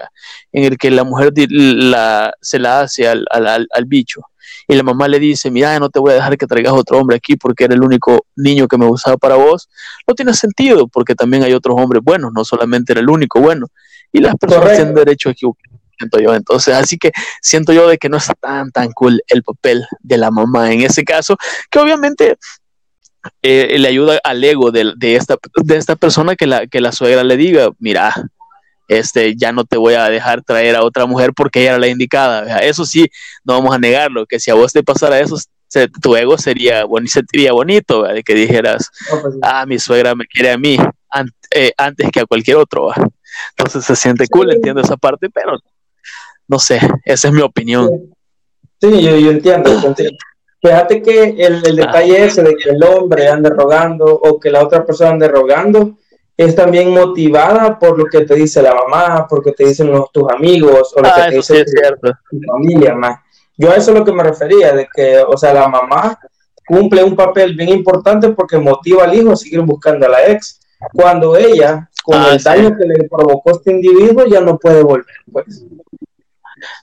en 0.53 0.65
el 0.65 0.79
que 0.79 0.91
la 0.91 1.05
mujer 1.05 1.33
la, 1.49 2.33
se 2.41 2.59
la 2.59 2.81
hace 2.81 3.09
al, 3.09 3.25
al, 3.31 3.47
al, 3.47 3.85
bicho 3.85 4.23
y 4.69 4.75
la 4.75 4.83
mamá 4.83 5.09
le 5.09 5.19
dice, 5.19 5.51
mira, 5.51 5.79
no 5.79 5.91
te 5.91 5.99
voy 5.99 6.13
a 6.13 6.15
dejar 6.15 6.37
que 6.37 6.47
traigas 6.47 6.73
otro 6.73 6.99
hombre 6.99 7.17
aquí 7.17 7.37
porque 7.37 7.65
era 7.65 7.75
el 7.75 7.83
único 7.83 8.27
niño 8.37 8.69
que 8.69 8.79
me 8.79 8.87
gustaba 8.87 9.17
para 9.17 9.37
vos, 9.37 9.69
no 10.07 10.15
tiene 10.15 10.35
sentido 10.35 10.89
porque 10.89 11.15
también 11.15 11.43
hay 11.43 11.53
otros 11.53 11.77
hombres 11.79 12.03
buenos, 12.03 12.33
no 12.33 12.45
solamente 12.45 12.93
era 12.93 13.01
el 13.01 13.09
único 13.09 13.41
bueno. 13.41 13.67
Y 14.13 14.21
las 14.21 14.37
personas 14.37 14.77
tienen 14.77 14.95
derecho 14.95 15.29
a 15.29 15.33
equivocarse 15.33 15.76
siento 15.97 16.19
yo. 16.21 16.35
Entonces, 16.35 16.75
así 16.75 16.99
que 16.99 17.13
siento 17.41 17.73
yo 17.73 17.89
de 17.89 17.99
que 17.99 18.09
no 18.09 18.17
está 18.17 18.35
tan, 18.35 18.71
tan 18.71 18.93
cool 18.93 19.23
el 19.29 19.43
papel 19.43 19.87
de 20.01 20.17
la 20.17 20.31
mamá 20.31 20.73
en 20.73 20.83
ese 20.83 21.05
caso, 21.05 21.37
que 21.71 21.79
obviamente 21.79 22.37
eh, 23.43 23.77
le 23.79 23.89
ayuda 23.89 24.21
al 24.23 24.43
ego 24.43 24.71
de, 24.71 24.95
esta, 25.01 25.37
de 25.63 25.77
esta 25.77 25.97
persona 25.97 26.37
que 26.37 26.47
la, 26.47 26.67
que 26.67 26.81
la 26.81 26.93
suegra 26.93 27.25
le 27.25 27.37
diga, 27.37 27.71
mira, 27.79 28.15
este, 28.89 29.35
ya 29.37 29.53
no 29.53 29.65
te 29.65 29.77
voy 29.77 29.95
a 29.95 30.09
dejar 30.09 30.43
traer 30.43 30.77
a 30.77 30.85
otra 30.85 31.07
mujer 31.07 31.33
porque 31.35 31.61
ella 31.61 31.71
era 31.71 31.79
la 31.79 31.89
indicada. 31.89 32.61
Eso 32.61 32.85
sí, 32.85 33.07
no 33.45 33.55
vamos 33.55 33.75
a 33.75 33.79
negarlo, 33.79 34.27
que 34.27 34.39
si 34.39 34.51
a 34.51 34.55
vos 34.55 34.73
te 34.73 34.83
pasara 34.83 35.19
eso, 35.19 35.37
tu 36.01 36.17
ego 36.17 36.39
sería, 36.39 36.85
bueno, 36.85 37.07
sentiría 37.09 37.53
bonito, 37.53 38.05
de 38.05 38.23
que 38.23 38.35
dijeras, 38.35 38.91
pues 39.09 39.35
ah, 39.43 39.67
mi 39.67 39.79
suegra 39.79 40.15
me 40.15 40.27
quiere 40.27 40.53
a 40.53 40.59
mí 40.59 40.79
eh, 41.51 41.73
antes 41.77 42.11
que 42.11 42.21
a 42.21 42.27
cualquier 42.27 42.57
otro. 42.59 42.93
Entonces 43.57 43.85
se 43.85 43.97
siente 43.97 44.27
cool, 44.29 44.53
entiendo 44.53 44.81
esa 44.81 44.97
parte, 44.97 45.29
pero 45.29 45.59
no 46.49 46.59
sé, 46.59 46.81
esa 47.05 47.29
es 47.29 47.35
mi 47.35 47.43
opinión. 47.43 48.15
Sí, 48.81 49.03
yo, 49.03 49.17
yo 49.17 49.31
entiendo, 49.31 49.71
Fíjate 50.63 51.03
que 51.03 51.29
el, 51.39 51.63
el 51.67 51.77
detalle 51.77 52.25
ese 52.25 52.43
de 52.43 52.57
que 52.57 52.71
el 52.71 52.83
hombre 52.83 53.29
ande 53.29 53.51
rogando 53.51 54.07
o 54.07 54.41
que 54.41 54.51
la 54.51 54.65
otra 54.65 54.85
persona 54.85 55.11
ande 55.11 55.29
rogando 55.29 55.97
es 56.37 56.55
también 56.55 56.91
motivada 56.91 57.79
por 57.79 57.99
lo 57.99 58.07
que 58.07 58.23
te 58.23 58.35
dice 58.35 58.63
la 58.63 58.75
mamá, 58.75 59.27
por 59.29 59.39
lo 59.39 59.45
que 59.45 59.53
te 59.53 59.65
dicen 59.65 59.91
los, 59.91 60.11
tus 60.13 60.31
amigos 60.31 60.93
o 60.95 61.01
lo 61.01 61.09
que 61.15 61.21
ah, 61.21 61.29
te 61.29 61.37
dice 61.37 61.65
tu, 61.65 62.41
familia, 62.47 62.95
más. 62.95 63.21
Yo 63.57 63.71
a 63.71 63.77
eso 63.77 63.93
es 63.93 63.99
lo 63.99 64.05
que 64.05 64.13
me 64.13 64.23
refería, 64.23 64.73
de 64.73 64.87
que, 64.95 65.19
o 65.19 65.37
sea, 65.37 65.55
la 65.55 65.69
mamá 65.69 66.19
cumple 66.67 67.03
un 67.03 67.17
papel 67.17 67.55
bien 67.55 67.71
importante 67.71 68.31
porque 68.31 68.59
motiva 68.59 69.05
al 69.05 69.15
hijo 69.15 69.33
a 69.33 69.37
seguir 69.37 69.61
buscando 69.61 70.07
a 70.07 70.11
la 70.11 70.27
ex, 70.27 70.61
cuando 70.93 71.37
ella, 71.37 71.89
con 72.05 72.17
ah, 72.17 72.33
el 72.33 72.43
daño 72.43 72.77
que 72.77 72.85
le 72.85 73.09
provocó 73.09 73.53
este 73.53 73.71
individuo, 73.71 74.27
ya 74.27 74.41
no 74.41 74.59
puede 74.59 74.83
volver, 74.83 75.07
pues. 75.33 75.65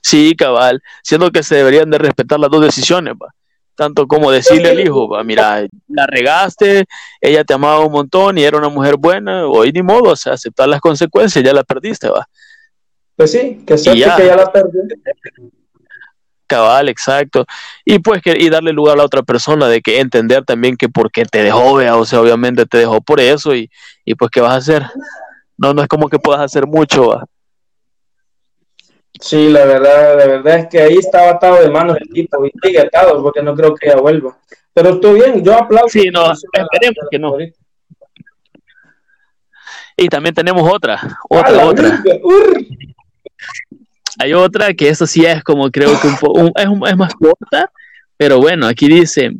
Sí, 0.02 0.34
cabal, 0.36 0.82
siendo 1.02 1.30
que 1.30 1.42
se 1.42 1.56
deberían 1.56 1.90
de 1.90 1.98
respetar 1.98 2.38
las 2.40 2.50
dos 2.50 2.62
decisiones, 2.62 3.14
tanto 3.74 4.06
como 4.06 4.30
decirle 4.30 4.70
al 4.70 4.80
hijo, 4.80 5.08
va, 5.08 5.24
mira, 5.24 5.66
la 5.88 6.06
regaste, 6.06 6.84
ella 7.20 7.44
te 7.44 7.54
amaba 7.54 7.80
un 7.80 7.92
montón 7.92 8.38
y 8.38 8.44
era 8.44 8.58
una 8.58 8.68
mujer 8.68 8.96
buena, 8.96 9.46
hoy 9.46 9.72
ni 9.72 9.82
modo, 9.82 10.12
o 10.12 10.16
sea, 10.16 10.34
aceptar 10.34 10.68
las 10.68 10.80
consecuencias, 10.80 11.44
ya 11.44 11.52
la 11.52 11.64
perdiste, 11.64 12.08
va. 12.08 12.28
Pues 13.16 13.32
sí, 13.32 13.62
que 13.66 13.76
ya. 13.76 14.16
que 14.16 14.26
ya 14.26 14.36
la 14.36 14.50
perdí. 14.50 14.78
Cabal, 16.46 16.88
exacto. 16.88 17.46
Y 17.84 18.00
pues 18.00 18.20
que 18.20 18.36
y 18.38 18.50
darle 18.50 18.72
lugar 18.72 18.94
a 18.94 18.98
la 18.98 19.04
otra 19.04 19.22
persona 19.22 19.66
de 19.66 19.80
que 19.80 20.00
entender 20.00 20.44
también 20.44 20.76
que 20.76 20.88
porque 20.88 21.24
te 21.24 21.42
dejó, 21.42 21.76
vea, 21.76 21.96
o 21.96 22.04
sea, 22.04 22.20
obviamente 22.20 22.66
te 22.66 22.78
dejó 22.78 23.00
por 23.00 23.20
eso 23.20 23.54
y, 23.54 23.70
y 24.04 24.14
pues 24.14 24.30
qué 24.30 24.40
vas 24.40 24.52
a 24.52 24.56
hacer. 24.56 24.86
No, 25.56 25.72
no 25.72 25.82
es 25.82 25.88
como 25.88 26.08
que 26.08 26.18
puedas 26.18 26.42
hacer 26.42 26.66
mucho, 26.66 27.08
va. 27.08 27.24
Sí, 29.24 29.48
la 29.48 29.64
verdad, 29.64 30.18
la 30.18 30.26
verdad 30.26 30.58
es 30.58 30.66
que 30.68 30.82
ahí 30.82 30.96
estaba 30.98 31.30
atado 31.30 31.62
de 31.62 31.70
manos 31.70 31.96
el 31.98 32.10
tipo 32.10 32.44
y 32.44 32.52
sigue 32.62 32.78
atado 32.78 33.22
porque 33.22 33.42
no 33.42 33.54
creo 33.54 33.74
que 33.74 33.86
ella 33.88 33.96
vuelva. 33.96 34.36
Pero 34.74 34.90
estoy 34.90 35.14
bien, 35.14 35.42
yo 35.42 35.54
aplaudo. 35.54 35.88
Sí, 35.88 36.10
no, 36.12 36.30
esperemos 36.30 37.08
que 37.10 37.18
no. 37.18 37.34
Y 39.96 40.08
también 40.10 40.34
tenemos 40.34 40.70
otra, 40.70 41.00
otra, 41.30 41.64
otra. 41.64 42.02
Hay 44.18 44.34
otra 44.34 44.74
que 44.74 44.90
eso 44.90 45.06
sí 45.06 45.24
es 45.24 45.42
como 45.42 45.70
creo 45.70 45.98
que 46.02 46.08
un, 46.28 46.52
es, 46.54 46.90
es 46.90 46.96
más 46.98 47.14
corta, 47.14 47.72
pero 48.18 48.40
bueno, 48.40 48.66
aquí 48.66 48.88
dice, 48.88 49.32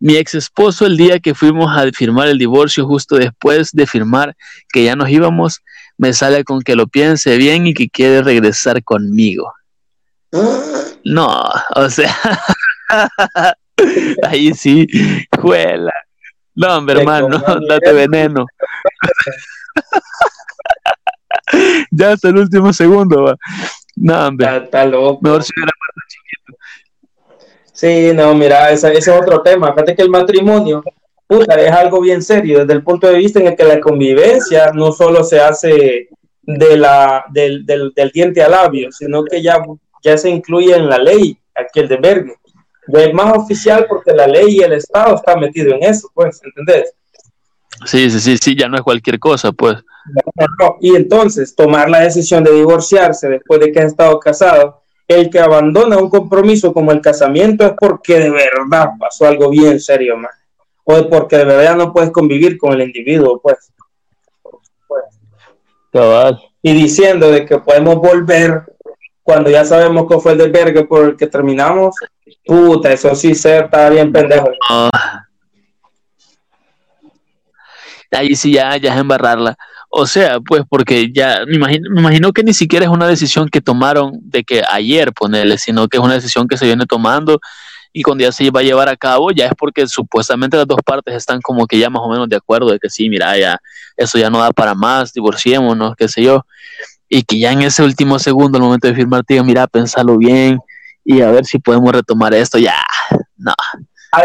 mi 0.00 0.16
ex 0.16 0.34
esposo 0.34 0.84
el 0.84 0.96
día 0.96 1.20
que 1.20 1.32
fuimos 1.32 1.70
a 1.70 1.88
firmar 1.92 2.26
el 2.26 2.38
divorcio, 2.38 2.88
justo 2.88 3.14
después 3.14 3.70
de 3.70 3.86
firmar 3.86 4.36
que 4.72 4.82
ya 4.82 4.96
nos 4.96 5.08
íbamos, 5.08 5.62
me 5.98 6.12
sale 6.12 6.44
con 6.44 6.62
que 6.62 6.76
lo 6.76 6.86
piense 6.86 7.36
bien 7.36 7.66
y 7.66 7.74
que 7.74 7.90
quiere 7.90 8.22
regresar 8.22 8.82
conmigo. 8.84 9.52
No, 11.04 11.42
o 11.74 11.90
sea, 11.90 12.16
ahí 14.22 14.54
sí, 14.54 14.86
juela. 15.40 15.92
No, 16.54 16.78
hombre, 16.78 17.00
hermano, 17.00 17.28
date 17.68 17.92
veneno. 17.92 18.46
ya 21.90 22.12
hasta 22.12 22.28
el 22.28 22.38
último 22.38 22.72
segundo, 22.72 23.24
va. 23.24 23.36
No, 23.96 24.28
hombre. 24.28 24.56
Está, 24.56 24.84
loco. 24.86 25.18
Mejor 25.22 25.42
si 25.42 25.52
hubiera 25.56 25.72
más 25.96 26.06
chiquito. 26.08 26.58
Sí, 27.72 28.12
no, 28.14 28.34
mira, 28.34 28.70
ese, 28.70 28.92
ese 28.96 29.10
es 29.10 29.20
otro 29.20 29.42
tema. 29.42 29.72
Fíjate 29.72 29.96
que 29.96 30.02
el 30.02 30.10
matrimonio 30.10 30.82
puta, 31.28 31.54
es 31.60 31.70
algo 31.70 32.00
bien 32.00 32.22
serio 32.22 32.60
desde 32.60 32.72
el 32.72 32.82
punto 32.82 33.06
de 33.06 33.18
vista 33.18 33.38
en 33.38 33.48
el 33.48 33.56
que 33.56 33.64
la 33.64 33.80
convivencia 33.80 34.72
no 34.72 34.90
solo 34.90 35.22
se 35.22 35.38
hace 35.38 36.08
de 36.42 36.76
la, 36.76 37.24
del, 37.30 37.64
del, 37.66 37.92
del 37.94 38.10
diente 38.10 38.42
al 38.42 38.52
labio, 38.52 38.90
sino 38.90 39.22
que 39.22 39.42
ya, 39.42 39.62
ya 40.02 40.16
se 40.16 40.30
incluye 40.30 40.74
en 40.74 40.88
la 40.88 40.98
ley 40.98 41.38
aquel 41.54 41.86
de 41.86 41.96
Berge. 41.98 42.34
es 42.86 43.14
más 43.14 43.36
oficial 43.36 43.84
porque 43.86 44.12
la 44.12 44.26
ley 44.26 44.56
y 44.56 44.62
el 44.62 44.72
Estado 44.72 45.16
están 45.16 45.40
metidos 45.40 45.74
en 45.74 45.84
eso, 45.84 46.10
pues, 46.14 46.40
¿entendés? 46.42 46.94
Sí, 47.84 48.10
sí, 48.10 48.18
sí, 48.18 48.38
sí, 48.38 48.56
ya 48.56 48.66
no 48.66 48.76
es 48.76 48.82
cualquier 48.82 49.18
cosa, 49.18 49.52
pues. 49.52 49.76
Y 50.80 50.96
entonces, 50.96 51.54
tomar 51.54 51.90
la 51.90 52.00
decisión 52.00 52.42
de 52.42 52.52
divorciarse 52.52 53.28
después 53.28 53.60
de 53.60 53.70
que 53.70 53.80
ha 53.80 53.84
estado 53.84 54.18
casado, 54.18 54.82
el 55.06 55.28
que 55.28 55.38
abandona 55.38 55.98
un 55.98 56.08
compromiso 56.08 56.72
como 56.72 56.92
el 56.92 57.02
casamiento 57.02 57.66
es 57.66 57.72
porque 57.78 58.18
de 58.18 58.30
verdad 58.30 58.90
pasó 58.98 59.26
algo 59.26 59.50
bien 59.50 59.78
serio, 59.80 60.16
más 60.16 60.37
o 60.90 61.08
porque 61.10 61.36
de 61.36 61.44
verdad 61.44 61.76
no 61.76 61.92
puedes 61.92 62.10
convivir 62.10 62.56
con 62.56 62.72
el 62.72 62.80
individuo, 62.80 63.38
pues. 63.42 63.70
Y 66.62 66.72
diciendo 66.72 67.30
de 67.30 67.44
que 67.44 67.58
podemos 67.58 67.96
volver 67.96 68.62
cuando 69.22 69.50
ya 69.50 69.66
sabemos 69.66 70.06
que 70.08 70.18
fue 70.18 70.32
el 70.32 70.38
desvergue 70.38 70.84
por 70.84 71.04
el 71.04 71.16
que 71.16 71.26
terminamos, 71.26 71.94
puta, 72.46 72.90
eso 72.90 73.14
sí 73.14 73.34
ser 73.34 73.64
está 73.64 73.90
bien 73.90 74.10
pendejo. 74.10 74.48
Ah. 74.70 75.26
Ahí 78.10 78.34
sí 78.34 78.52
ya, 78.52 78.74
ya 78.78 78.94
es 78.94 78.98
embarrarla. 78.98 79.58
O 79.90 80.06
sea, 80.06 80.40
pues 80.40 80.62
porque 80.68 81.12
ya 81.12 81.44
me 81.46 81.56
imagino, 81.56 81.90
me 81.90 82.00
imagino 82.00 82.32
que 82.32 82.42
ni 82.42 82.54
siquiera 82.54 82.86
es 82.86 82.90
una 82.90 83.06
decisión 83.06 83.50
que 83.50 83.60
tomaron 83.60 84.12
de 84.22 84.42
que 84.42 84.62
ayer 84.70 85.12
ponerle, 85.12 85.58
sino 85.58 85.86
que 85.86 85.98
es 85.98 86.02
una 86.02 86.14
decisión 86.14 86.48
que 86.48 86.56
se 86.56 86.64
viene 86.64 86.86
tomando 86.86 87.40
y 87.92 88.02
cuando 88.02 88.24
ya 88.24 88.32
se 88.32 88.50
va 88.50 88.60
a 88.60 88.62
llevar 88.62 88.88
a 88.88 88.96
cabo, 88.96 89.30
ya 89.30 89.46
es 89.46 89.52
porque 89.56 89.86
supuestamente 89.86 90.56
las 90.56 90.66
dos 90.66 90.80
partes 90.84 91.14
están 91.14 91.40
como 91.40 91.66
que 91.66 91.78
ya 91.78 91.90
más 91.90 92.02
o 92.04 92.08
menos 92.08 92.28
de 92.28 92.36
acuerdo 92.36 92.70
de 92.70 92.78
que 92.78 92.90
sí, 92.90 93.08
mira, 93.08 93.36
ya 93.36 93.58
eso 93.96 94.18
ya 94.18 94.30
no 94.30 94.38
da 94.38 94.50
para 94.50 94.74
más, 94.74 95.12
divorciémonos, 95.12 95.96
qué 95.96 96.08
sé 96.08 96.22
yo, 96.22 96.44
y 97.08 97.22
que 97.22 97.38
ya 97.38 97.52
en 97.52 97.62
ese 97.62 97.82
último 97.82 98.18
segundo, 98.18 98.58
al 98.58 98.64
momento 98.64 98.88
de 98.88 98.94
firmar, 98.94 99.24
te 99.24 99.34
digo, 99.34 99.44
mira, 99.44 99.66
pensalo 99.66 100.16
bien 100.16 100.58
y 101.04 101.22
a 101.22 101.30
ver 101.30 101.44
si 101.46 101.58
podemos 101.58 101.90
retomar 101.90 102.34
esto, 102.34 102.58
ya, 102.58 102.82
no. 103.36 103.54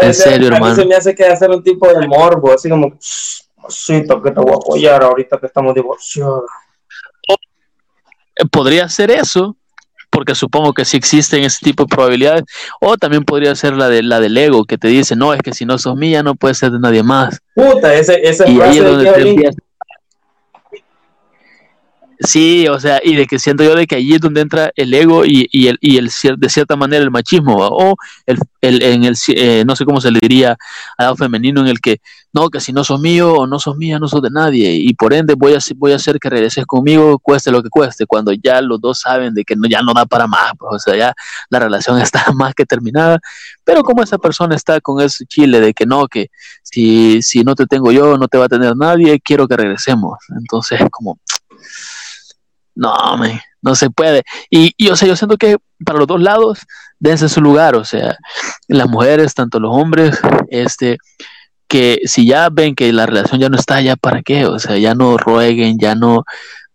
en 0.00 0.14
serio, 0.14 0.48
hermano. 0.48 0.66
A 0.66 0.74
se 0.74 0.84
me 0.84 0.94
hace 0.94 1.14
que 1.14 1.24
hacer 1.24 1.50
un 1.50 1.62
tipo 1.62 1.88
de 1.88 2.06
morbo, 2.06 2.52
así 2.52 2.68
como, 2.68 2.98
sí, 3.00 4.02
que 4.02 4.30
te 4.30 4.40
voy 4.40 4.52
a 4.52 4.56
apoyar 4.56 5.02
ahorita 5.02 5.38
que 5.38 5.46
estamos 5.46 5.74
divorciados. 5.74 6.44
Podría 8.50 8.88
ser 8.88 9.10
eso, 9.10 9.56
porque 10.14 10.36
supongo 10.36 10.72
que 10.72 10.84
sí 10.84 10.96
existen 10.96 11.42
ese 11.42 11.58
tipo 11.60 11.82
de 11.82 11.88
probabilidades, 11.88 12.44
o 12.80 12.96
también 12.96 13.24
podría 13.24 13.54
ser 13.56 13.74
la 13.74 13.88
de 13.88 14.04
la 14.04 14.20
del 14.20 14.38
ego, 14.38 14.64
que 14.64 14.78
te 14.78 14.86
dice, 14.86 15.16
no, 15.16 15.34
es 15.34 15.42
que 15.42 15.52
si 15.52 15.66
no 15.66 15.76
sos 15.76 15.96
mía 15.96 16.22
no 16.22 16.36
puede 16.36 16.54
ser 16.54 16.70
de 16.70 16.78
nadie 16.78 17.02
más. 17.02 17.40
Puta, 17.54 17.92
ese, 17.92 18.20
ese 18.22 18.48
y 18.48 18.60
ahí 18.60 18.78
es 18.78 18.84
donde 18.84 19.10
te 19.10 19.50
Sí, 22.20 22.68
o 22.68 22.78
sea, 22.78 23.00
y 23.02 23.16
de 23.16 23.26
que 23.26 23.38
siento 23.38 23.64
yo 23.64 23.74
de 23.74 23.86
que 23.86 23.96
allí 23.96 24.14
es 24.14 24.20
donde 24.20 24.40
entra 24.40 24.70
el 24.76 24.94
ego 24.94 25.24
y, 25.24 25.48
y 25.50 25.66
el, 25.66 25.78
y 25.80 25.96
el 25.96 26.10
de 26.38 26.48
cierta 26.48 26.76
manera 26.76 27.02
el 27.02 27.10
machismo, 27.10 27.56
o 27.58 27.96
el, 28.26 28.38
el, 28.60 28.82
en 28.82 29.04
el, 29.04 29.16
eh, 29.28 29.64
no 29.66 29.74
sé 29.74 29.84
cómo 29.84 30.00
se 30.00 30.10
le 30.12 30.20
diría 30.20 30.56
a 30.96 31.02
lado 31.02 31.16
femenino, 31.16 31.60
en 31.60 31.66
el 31.66 31.80
que, 31.80 32.00
no, 32.32 32.50
que 32.50 32.60
si 32.60 32.72
no 32.72 32.84
sos 32.84 33.00
mío 33.00 33.32
o 33.34 33.46
no 33.46 33.58
sos 33.58 33.76
mía, 33.76 33.98
no 33.98 34.06
sos 34.06 34.22
de 34.22 34.30
nadie, 34.30 34.72
y 34.72 34.94
por 34.94 35.12
ende 35.12 35.34
voy 35.34 35.54
a, 35.54 35.58
voy 35.76 35.92
a 35.92 35.96
hacer 35.96 36.18
que 36.20 36.30
regreses 36.30 36.66
conmigo, 36.66 37.18
cueste 37.18 37.50
lo 37.50 37.62
que 37.62 37.68
cueste, 37.68 38.06
cuando 38.06 38.32
ya 38.32 38.60
los 38.60 38.80
dos 38.80 39.00
saben 39.00 39.34
de 39.34 39.44
que 39.44 39.56
no, 39.56 39.68
ya 39.68 39.82
no 39.82 39.92
da 39.92 40.06
para 40.06 40.28
más, 40.28 40.52
pues, 40.56 40.74
o 40.74 40.78
sea, 40.78 40.96
ya 40.96 41.14
la 41.50 41.58
relación 41.58 42.00
está 42.00 42.32
más 42.32 42.54
que 42.54 42.64
terminada, 42.64 43.18
pero 43.64 43.82
como 43.82 44.02
esa 44.02 44.18
persona 44.18 44.54
está 44.54 44.80
con 44.80 45.00
ese 45.00 45.26
chile 45.26 45.60
de 45.60 45.74
que 45.74 45.84
no, 45.84 46.06
que 46.06 46.30
si, 46.62 47.22
si 47.22 47.42
no 47.42 47.54
te 47.56 47.66
tengo 47.66 47.90
yo, 47.90 48.16
no 48.18 48.28
te 48.28 48.38
va 48.38 48.44
a 48.44 48.48
tener 48.48 48.76
nadie, 48.76 49.20
quiero 49.20 49.48
que 49.48 49.56
regresemos, 49.56 50.18
entonces 50.38 50.80
como 50.90 51.18
no, 52.74 52.94
no 53.62 53.74
se 53.74 53.90
puede. 53.90 54.22
Y, 54.50 54.72
y, 54.76 54.88
o 54.88 54.96
sea, 54.96 55.08
yo 55.08 55.16
siento 55.16 55.36
que 55.36 55.56
para 55.84 55.98
los 55.98 56.06
dos 56.06 56.20
lados 56.20 56.60
dense 56.98 57.28
su 57.28 57.40
lugar, 57.40 57.76
o 57.76 57.84
sea, 57.84 58.16
las 58.68 58.88
mujeres, 58.88 59.34
tanto 59.34 59.60
los 59.60 59.74
hombres, 59.74 60.18
este, 60.48 60.98
que 61.68 62.00
si 62.04 62.26
ya 62.26 62.48
ven 62.50 62.74
que 62.74 62.92
la 62.92 63.06
relación 63.06 63.40
ya 63.40 63.48
no 63.48 63.56
está, 63.56 63.80
ya 63.80 63.96
para 63.96 64.22
qué, 64.22 64.46
o 64.46 64.58
sea, 64.58 64.78
ya 64.78 64.94
no 64.94 65.16
rueguen, 65.16 65.78
ya 65.78 65.94
no 65.94 66.24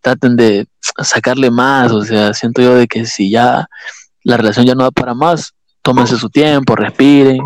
traten 0.02 0.36
de 0.36 0.68
sacarle 1.02 1.52
más, 1.52 1.92
o 1.92 2.04
sea, 2.04 2.34
siento 2.34 2.62
yo 2.62 2.76
de 2.76 2.88
que 2.88 3.06
si 3.06 3.30
ya 3.30 3.68
la 4.24 4.38
relación 4.38 4.66
ya 4.66 4.76
no 4.76 4.84
da 4.84 4.92
para 4.92 5.14
más, 5.14 5.54
tómense 5.82 6.18
su 6.18 6.30
tiempo, 6.30 6.76
respiren, 6.76 7.40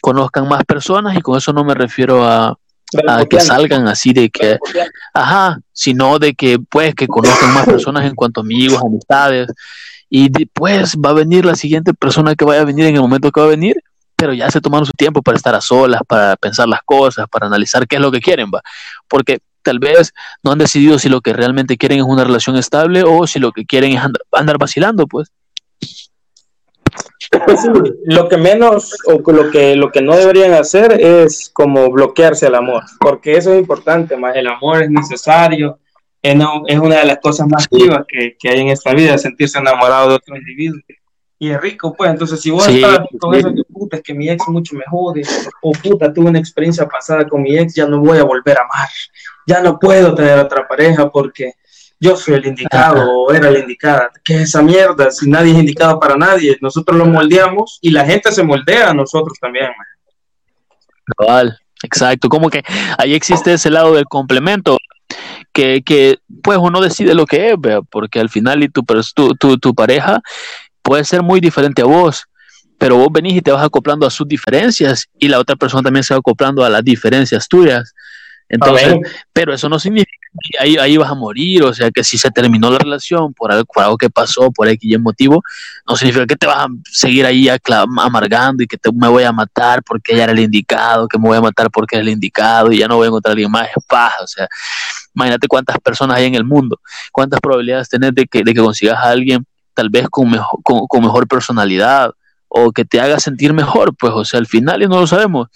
conozcan 0.00 0.48
más 0.48 0.64
personas 0.64 1.16
y 1.16 1.20
con 1.20 1.38
eso 1.38 1.52
no 1.52 1.64
me 1.64 1.74
refiero 1.74 2.24
a 2.24 2.56
a 3.08 3.24
que 3.26 3.40
salgan 3.40 3.88
así 3.88 4.12
de 4.12 4.30
que, 4.30 4.58
ajá, 5.14 5.60
sino 5.72 6.18
de 6.18 6.34
que 6.34 6.58
pues 6.58 6.94
que 6.94 7.06
conozcan 7.06 7.54
más 7.54 7.66
personas 7.66 8.04
en 8.04 8.14
cuanto 8.14 8.40
a 8.40 8.42
amigos, 8.42 8.82
amistades, 8.82 9.48
y 10.08 10.28
después 10.28 10.96
va 10.96 11.10
a 11.10 11.14
venir 11.14 11.44
la 11.44 11.54
siguiente 11.54 11.94
persona 11.94 12.34
que 12.34 12.44
vaya 12.44 12.62
a 12.62 12.66
venir 12.66 12.86
en 12.86 12.96
el 12.96 13.00
momento 13.00 13.30
que 13.30 13.40
va 13.40 13.46
a 13.46 13.50
venir, 13.50 13.76
pero 14.16 14.34
ya 14.34 14.50
se 14.50 14.60
tomaron 14.60 14.86
su 14.86 14.92
tiempo 14.92 15.22
para 15.22 15.36
estar 15.36 15.54
a 15.54 15.60
solas, 15.60 16.02
para 16.06 16.36
pensar 16.36 16.68
las 16.68 16.80
cosas, 16.84 17.26
para 17.30 17.46
analizar 17.46 17.86
qué 17.86 17.96
es 17.96 18.02
lo 18.02 18.12
que 18.12 18.20
quieren, 18.20 18.50
va, 18.54 18.60
porque 19.08 19.40
tal 19.62 19.78
vez 19.78 20.12
no 20.42 20.52
han 20.52 20.58
decidido 20.58 20.98
si 20.98 21.08
lo 21.08 21.20
que 21.20 21.32
realmente 21.32 21.76
quieren 21.76 22.00
es 22.00 22.04
una 22.04 22.24
relación 22.24 22.56
estable 22.56 23.04
o 23.04 23.26
si 23.26 23.38
lo 23.38 23.52
que 23.52 23.64
quieren 23.64 23.92
es 23.92 24.02
andar, 24.32 24.58
vacilando, 24.58 25.06
pues. 25.06 25.30
Pues 27.30 27.60
lo 28.04 28.28
que 28.28 28.36
menos 28.36 28.96
o 29.06 29.32
lo 29.32 29.50
que, 29.50 29.76
lo 29.76 29.90
que 29.90 30.02
no 30.02 30.16
deberían 30.16 30.54
hacer 30.54 31.00
es 31.00 31.50
como 31.52 31.90
bloquearse 31.90 32.46
el 32.46 32.54
amor, 32.54 32.82
porque 33.00 33.36
eso 33.36 33.52
es 33.52 33.60
importante, 33.60 34.16
más 34.16 34.36
el 34.36 34.46
amor 34.46 34.82
es 34.82 34.90
necesario, 34.90 35.78
es, 36.22 36.78
una 36.78 36.96
de 36.96 37.06
las 37.06 37.18
cosas 37.18 37.48
más 37.48 37.68
vivas 37.68 38.04
que, 38.06 38.36
que 38.38 38.48
hay 38.48 38.60
en 38.60 38.68
esta 38.68 38.94
vida, 38.94 39.18
sentirse 39.18 39.58
enamorado 39.58 40.10
de 40.10 40.14
otro 40.16 40.36
individuo. 40.36 40.80
Y 41.42 41.50
es 41.50 41.60
rico, 41.60 41.92
pues. 41.92 42.08
Entonces, 42.08 42.40
si 42.40 42.52
vos 42.52 42.68
estás 42.68 43.00
con 43.18 43.34
eso 43.34 43.52
que 43.52 43.64
puta, 43.64 43.96
es 43.96 44.02
que 44.04 44.14
mi 44.14 44.30
ex 44.30 44.46
mucho 44.46 44.76
me 44.76 44.84
jode, 44.88 45.22
o 45.60 45.72
puta, 45.72 46.12
tuve 46.12 46.30
una 46.30 46.38
experiencia 46.38 46.86
pasada 46.86 47.26
con 47.26 47.42
mi 47.42 47.58
ex, 47.58 47.74
ya 47.74 47.84
no 47.84 47.98
voy 47.98 48.18
a 48.18 48.22
volver 48.22 48.56
a 48.58 48.62
amar, 48.62 48.88
ya 49.44 49.60
no 49.60 49.76
puedo 49.76 50.14
tener 50.14 50.38
otra 50.38 50.68
pareja 50.68 51.10
porque 51.10 51.54
yo 52.02 52.16
soy 52.16 52.34
el 52.34 52.46
indicado 52.46 53.08
o 53.08 53.32
era 53.32 53.48
la 53.48 53.60
indicada. 53.60 54.10
¿Qué 54.24 54.34
es 54.34 54.40
esa 54.42 54.60
mierda? 54.60 55.12
Si 55.12 55.30
nadie 55.30 55.52
es 55.52 55.58
indicado 55.58 56.00
para 56.00 56.16
nadie, 56.16 56.58
nosotros 56.60 56.98
lo 56.98 57.06
moldeamos 57.06 57.78
y 57.80 57.92
la 57.92 58.04
gente 58.04 58.32
se 58.32 58.42
moldea 58.42 58.90
a 58.90 58.94
nosotros 58.94 59.38
también, 59.40 59.66
man. 61.16 61.56
exacto. 61.84 62.28
Como 62.28 62.50
que 62.50 62.64
ahí 62.98 63.14
existe 63.14 63.52
ese 63.52 63.70
lado 63.70 63.94
del 63.94 64.06
complemento. 64.06 64.78
Que, 65.52 65.82
que 65.82 66.18
pues 66.42 66.58
uno 66.58 66.80
decide 66.80 67.14
lo 67.14 67.26
que 67.26 67.50
es, 67.50 67.56
porque 67.90 68.18
al 68.18 68.30
final 68.30 68.64
y 68.64 68.68
tu, 68.68 68.82
tu, 69.14 69.34
tu, 69.36 69.58
tu 69.58 69.74
pareja 69.74 70.22
puede 70.82 71.04
ser 71.04 71.22
muy 71.22 71.40
diferente 71.40 71.82
a 71.82 71.84
vos, 71.84 72.24
pero 72.78 72.96
vos 72.96 73.08
venís 73.12 73.34
y 73.34 73.42
te 73.42 73.52
vas 73.52 73.62
acoplando 73.62 74.06
a 74.06 74.10
sus 74.10 74.26
diferencias 74.26 75.08
y 75.18 75.28
la 75.28 75.38
otra 75.38 75.54
persona 75.54 75.82
también 75.82 76.02
se 76.02 76.14
va 76.14 76.18
acoplando 76.18 76.64
a 76.64 76.70
las 76.70 76.82
diferencias 76.82 77.46
tuyas. 77.46 77.92
Entonces, 78.52 78.98
pero 79.32 79.54
eso 79.54 79.66
no 79.70 79.78
significa 79.78 80.12
que 80.42 80.58
ahí, 80.62 80.76
ahí, 80.76 80.96
vas 80.98 81.10
a 81.10 81.14
morir, 81.14 81.62
o 81.64 81.72
sea, 81.72 81.90
que 81.90 82.04
si 82.04 82.18
se 82.18 82.30
terminó 82.30 82.70
la 82.70 82.78
relación 82.78 83.32
por 83.32 83.50
algo, 83.50 83.64
por 83.64 83.82
algo 83.82 83.96
que 83.96 84.10
pasó, 84.10 84.50
por 84.50 84.68
X 84.68 85.00
motivo, 85.00 85.42
no 85.88 85.96
significa 85.96 86.26
que 86.26 86.36
te 86.36 86.46
vas 86.46 86.58
a 86.58 86.68
seguir 86.84 87.24
ahí 87.24 87.48
amargando 87.48 88.62
y 88.62 88.66
que 88.66 88.76
te, 88.76 88.92
me 88.92 89.08
voy 89.08 89.24
a 89.24 89.32
matar 89.32 89.82
porque 89.82 90.12
ella 90.12 90.24
era 90.24 90.32
el 90.32 90.40
indicado, 90.40 91.08
que 91.08 91.18
me 91.18 91.28
voy 91.28 91.38
a 91.38 91.40
matar 91.40 91.70
porque 91.70 91.96
era 91.96 92.02
el 92.02 92.10
indicado 92.10 92.70
y 92.70 92.78
ya 92.78 92.88
no 92.88 92.96
voy 92.96 93.06
a 93.06 93.08
encontrar 93.08 93.30
a 93.30 93.32
alguien 93.32 93.50
más, 93.50 93.68
es 93.68 93.84
paja, 93.86 94.22
o 94.22 94.26
sea, 94.26 94.46
imagínate 95.14 95.48
cuántas 95.48 95.78
personas 95.78 96.18
hay 96.18 96.26
en 96.26 96.34
el 96.34 96.44
mundo, 96.44 96.78
cuántas 97.10 97.40
probabilidades 97.40 97.88
tenés 97.88 98.14
de 98.14 98.26
que, 98.26 98.44
de 98.44 98.52
que 98.52 98.60
consigas 98.60 98.98
a 98.98 99.08
alguien 99.08 99.46
tal 99.72 99.88
vez 99.88 100.08
con 100.10 100.30
mejor, 100.30 100.60
con, 100.62 101.02
mejor 101.02 101.26
personalidad 101.26 102.10
o 102.48 102.70
que 102.70 102.84
te 102.84 103.00
haga 103.00 103.18
sentir 103.18 103.54
mejor, 103.54 103.96
pues, 103.96 104.12
o 104.14 104.26
sea, 104.26 104.40
al 104.40 104.46
final 104.46 104.82
y 104.82 104.88
no 104.88 105.00
lo 105.00 105.06
sabemos, 105.06 105.48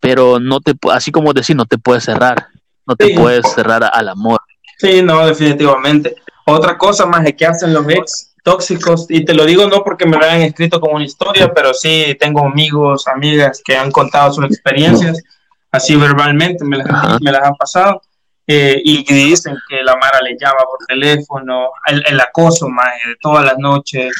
pero 0.00 0.40
no 0.40 0.60
te, 0.60 0.72
así 0.90 1.12
como 1.12 1.32
decir, 1.32 1.54
no 1.54 1.66
te 1.66 1.78
puedes 1.78 2.04
cerrar, 2.04 2.48
no 2.86 2.96
te 2.96 3.14
puedes 3.14 3.52
cerrar 3.52 3.88
al 3.92 4.08
amor. 4.08 4.40
Sí, 4.78 5.02
no, 5.02 5.26
definitivamente. 5.26 6.16
Otra 6.46 6.76
cosa 6.78 7.06
más 7.06 7.24
es 7.26 7.34
que 7.34 7.46
hacen 7.46 7.74
los 7.74 7.86
ex 7.88 8.34
tóxicos, 8.42 9.06
y 9.10 9.24
te 9.24 9.34
lo 9.34 9.44
digo 9.44 9.66
no 9.68 9.84
porque 9.84 10.06
me 10.06 10.16
lo 10.16 10.24
hayan 10.24 10.40
escrito 10.40 10.80
como 10.80 10.96
una 10.96 11.04
historia, 11.04 11.52
pero 11.52 11.74
sí 11.74 12.16
tengo 12.18 12.46
amigos, 12.46 13.06
amigas 13.06 13.60
que 13.64 13.76
han 13.76 13.92
contado 13.92 14.32
sus 14.32 14.46
experiencias, 14.46 15.22
así 15.70 15.94
verbalmente 15.94 16.64
me 16.64 16.78
las, 16.78 17.20
me 17.20 17.30
las 17.30 17.42
han 17.42 17.54
pasado, 17.54 18.00
eh, 18.46 18.80
y 18.82 19.04
dicen 19.04 19.56
que 19.68 19.82
la 19.82 19.94
Mara 19.96 20.20
le 20.22 20.36
llama 20.40 20.58
por 20.64 20.84
teléfono, 20.86 21.70
el, 21.86 22.20
acoso 22.20 22.68
más 22.68 22.88
de 23.06 23.14
todas 23.20 23.44
las 23.44 23.58
noches, 23.58 24.12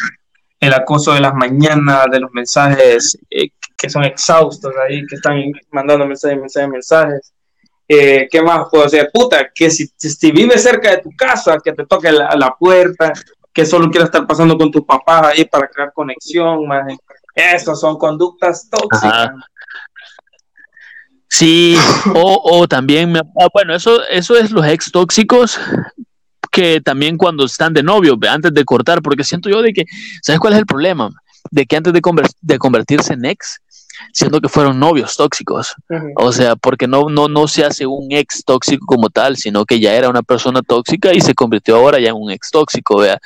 el 0.60 0.74
acoso 0.74 1.14
de 1.14 1.20
las 1.20 1.34
mañanas, 1.34 2.06
de 2.12 2.20
los 2.20 2.30
mensajes 2.32 3.18
eh, 3.30 3.48
que 3.80 3.88
son 3.88 4.04
exhaustos 4.04 4.72
ahí, 4.86 5.06
que 5.06 5.14
están 5.16 5.40
mandando 5.70 6.06
mensajes, 6.06 6.38
mensajes, 6.38 6.68
mensajes. 6.68 7.32
Eh, 7.88 8.28
¿Qué 8.30 8.42
más 8.42 8.66
puedo 8.70 8.84
hacer? 8.84 9.10
Puta, 9.12 9.50
que 9.54 9.70
si, 9.70 9.90
si 9.96 10.30
vives 10.30 10.62
cerca 10.62 10.90
de 10.90 10.98
tu 10.98 11.10
casa, 11.16 11.58
que 11.64 11.72
te 11.72 11.86
toque 11.86 12.12
la, 12.12 12.36
la 12.36 12.54
puerta, 12.56 13.12
que 13.52 13.64
solo 13.64 13.90
quieras 13.90 14.08
estar 14.08 14.26
pasando 14.26 14.56
con 14.56 14.70
tu 14.70 14.84
papá 14.84 15.28
ahí 15.28 15.44
para 15.44 15.66
crear 15.68 15.92
conexión, 15.92 16.68
más. 16.68 16.86
Esas 17.34 17.80
son 17.80 17.96
conductas 17.96 18.68
tóxicas. 18.68 19.30
Sí, 21.26 21.76
o, 22.14 22.40
o 22.44 22.68
también, 22.68 23.12
me, 23.12 23.22
bueno, 23.54 23.74
eso, 23.74 24.04
eso 24.08 24.36
es 24.36 24.50
los 24.50 24.66
ex 24.66 24.92
tóxicos 24.92 25.58
que 26.50 26.80
también 26.80 27.16
cuando 27.16 27.44
están 27.44 27.72
de 27.72 27.82
novio, 27.82 28.18
antes 28.28 28.52
de 28.52 28.64
cortar, 28.64 29.00
porque 29.00 29.24
siento 29.24 29.48
yo 29.48 29.62
de 29.62 29.72
que, 29.72 29.84
¿sabes 30.22 30.40
cuál 30.40 30.52
es 30.52 30.58
el 30.58 30.66
problema? 30.66 31.10
De 31.50 31.64
que 31.64 31.76
antes 31.76 31.92
de, 31.92 32.02
de 32.40 32.58
convertirse 32.58 33.14
en 33.14 33.24
ex, 33.24 33.60
siendo 34.12 34.40
que 34.40 34.48
fueron 34.48 34.78
novios 34.78 35.16
tóxicos. 35.16 35.74
O 36.16 36.32
sea, 36.32 36.56
porque 36.56 36.86
no, 36.86 37.08
no, 37.08 37.28
no 37.28 37.48
se 37.48 37.64
hace 37.64 37.86
un 37.86 38.08
ex 38.10 38.44
tóxico 38.44 38.86
como 38.86 39.10
tal, 39.10 39.36
sino 39.36 39.64
que 39.64 39.80
ya 39.80 39.94
era 39.94 40.08
una 40.08 40.22
persona 40.22 40.62
tóxica 40.62 41.12
y 41.14 41.20
se 41.20 41.34
convirtió 41.34 41.76
ahora 41.76 41.98
ya 41.98 42.10
en 42.10 42.16
un 42.16 42.30
ex 42.30 42.50
tóxico, 42.50 42.98
vea. 42.98 43.18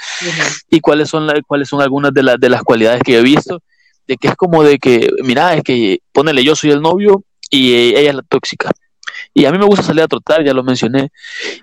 ¿Y 0.68 0.80
cuáles 0.80 1.08
son, 1.08 1.26
la, 1.26 1.40
cuáles 1.46 1.68
son 1.68 1.80
algunas 1.80 2.12
de, 2.12 2.22
las 2.22 2.38
de 2.38 2.48
las 2.48 2.62
cualidades 2.62 3.02
que 3.02 3.18
he 3.18 3.22
visto? 3.22 3.62
De 4.06 4.16
que 4.16 4.28
es 4.28 4.36
como 4.36 4.62
de 4.62 4.78
que, 4.78 5.08
mira, 5.22 5.54
es 5.54 5.62
que 5.62 6.00
ponele 6.12 6.44
yo 6.44 6.54
soy 6.54 6.70
el 6.70 6.82
novio 6.82 7.24
y 7.50 7.74
ella 7.74 8.10
es 8.10 8.14
la 8.16 8.22
tóxica. 8.22 8.70
Y 9.36 9.46
a 9.46 9.52
mí 9.52 9.58
me 9.58 9.64
gusta 9.64 9.82
salir 9.82 10.02
a 10.02 10.06
trotar, 10.06 10.44
ya 10.44 10.54
lo 10.54 10.62
mencioné. 10.62 11.10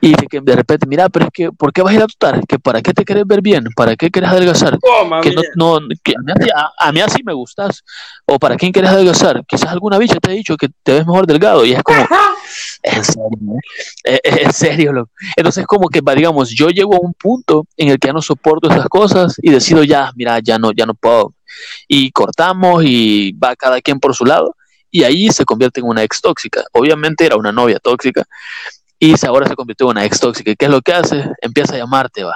Y 0.01 0.13
de 0.13 0.27
que 0.27 0.41
de 0.41 0.55
repente, 0.57 0.85
mira, 0.85 1.07
pero 1.07 1.25
es 1.25 1.31
que, 1.31 1.51
¿por 1.53 1.71
qué 1.71 1.81
vas 1.81 1.93
a 1.93 1.95
ir 1.95 2.03
a 2.03 2.07
trotar? 2.07 2.45
¿Que 2.45 2.59
¿Para 2.59 2.81
qué 2.81 2.93
te 2.93 3.05
querés 3.05 3.25
ver 3.25 3.41
bien? 3.41 3.63
¿Para 3.77 3.95
qué 3.95 4.11
querés 4.11 4.29
adelgazar? 4.29 4.77
que 5.23 5.31
no, 5.55 5.79
no 5.79 5.87
que 6.03 6.13
a, 6.77 6.91
mí, 6.91 6.99
así 6.99 7.23
me 7.23 7.33
gustas. 7.33 7.85
¿O 8.25 8.37
para 8.37 8.57
quién 8.57 8.73
querés 8.73 8.89
adelgazar? 8.89 9.45
Quizás 9.47 9.71
alguna 9.71 9.97
bicha 9.97 10.15
te 10.19 10.31
ha 10.31 10.33
dicho 10.33 10.57
que 10.57 10.67
te 10.83 10.93
ves 10.93 11.07
mejor 11.07 11.25
delgado. 11.25 11.63
Y 11.63 11.71
es 11.71 11.81
como, 11.81 12.05
en 12.83 13.05
serio, 13.05 13.39
¿eh? 14.03 14.19
en 14.23 14.53
serio. 14.53 14.91
Loco. 14.91 15.11
Entonces, 15.37 15.65
como 15.65 15.87
que, 15.87 16.01
digamos, 16.13 16.49
yo 16.49 16.69
llego 16.69 16.95
a 16.95 16.99
un 16.99 17.13
punto 17.13 17.67
en 17.77 17.87
el 17.87 17.99
que 17.99 18.09
ya 18.09 18.13
no 18.13 18.21
soporto 18.21 18.69
esas 18.69 18.89
cosas 18.89 19.37
y 19.41 19.49
decido 19.49 19.83
ya, 19.85 20.11
mira, 20.15 20.39
ya 20.39 20.59
no, 20.59 20.73
ya 20.73 20.85
no 20.85 20.93
puedo. 20.93 21.33
Y 21.87 22.11
cortamos 22.11 22.83
y 22.85 23.31
va 23.31 23.55
cada 23.55 23.79
quien 23.79 23.99
por 23.99 24.13
su 24.13 24.25
lado 24.25 24.55
y 24.91 25.03
ahí 25.03 25.29
se 25.29 25.45
convierte 25.45 25.79
en 25.79 25.87
una 25.87 26.03
ex 26.03 26.21
tóxica. 26.21 26.63
Obviamente 26.73 27.25
era 27.25 27.37
una 27.37 27.51
novia 27.51 27.79
tóxica 27.79 28.23
y 28.99 29.15
ahora 29.25 29.47
se 29.47 29.55
convirtió 29.55 29.87
en 29.87 29.91
una 29.91 30.05
ex 30.05 30.19
tóxica. 30.19 30.53
¿Qué 30.53 30.65
es 30.65 30.71
lo 30.71 30.81
que 30.81 30.93
hace? 30.93 31.31
Empieza 31.41 31.73
a 31.73 31.77
llamarte, 31.77 32.23
va. 32.23 32.35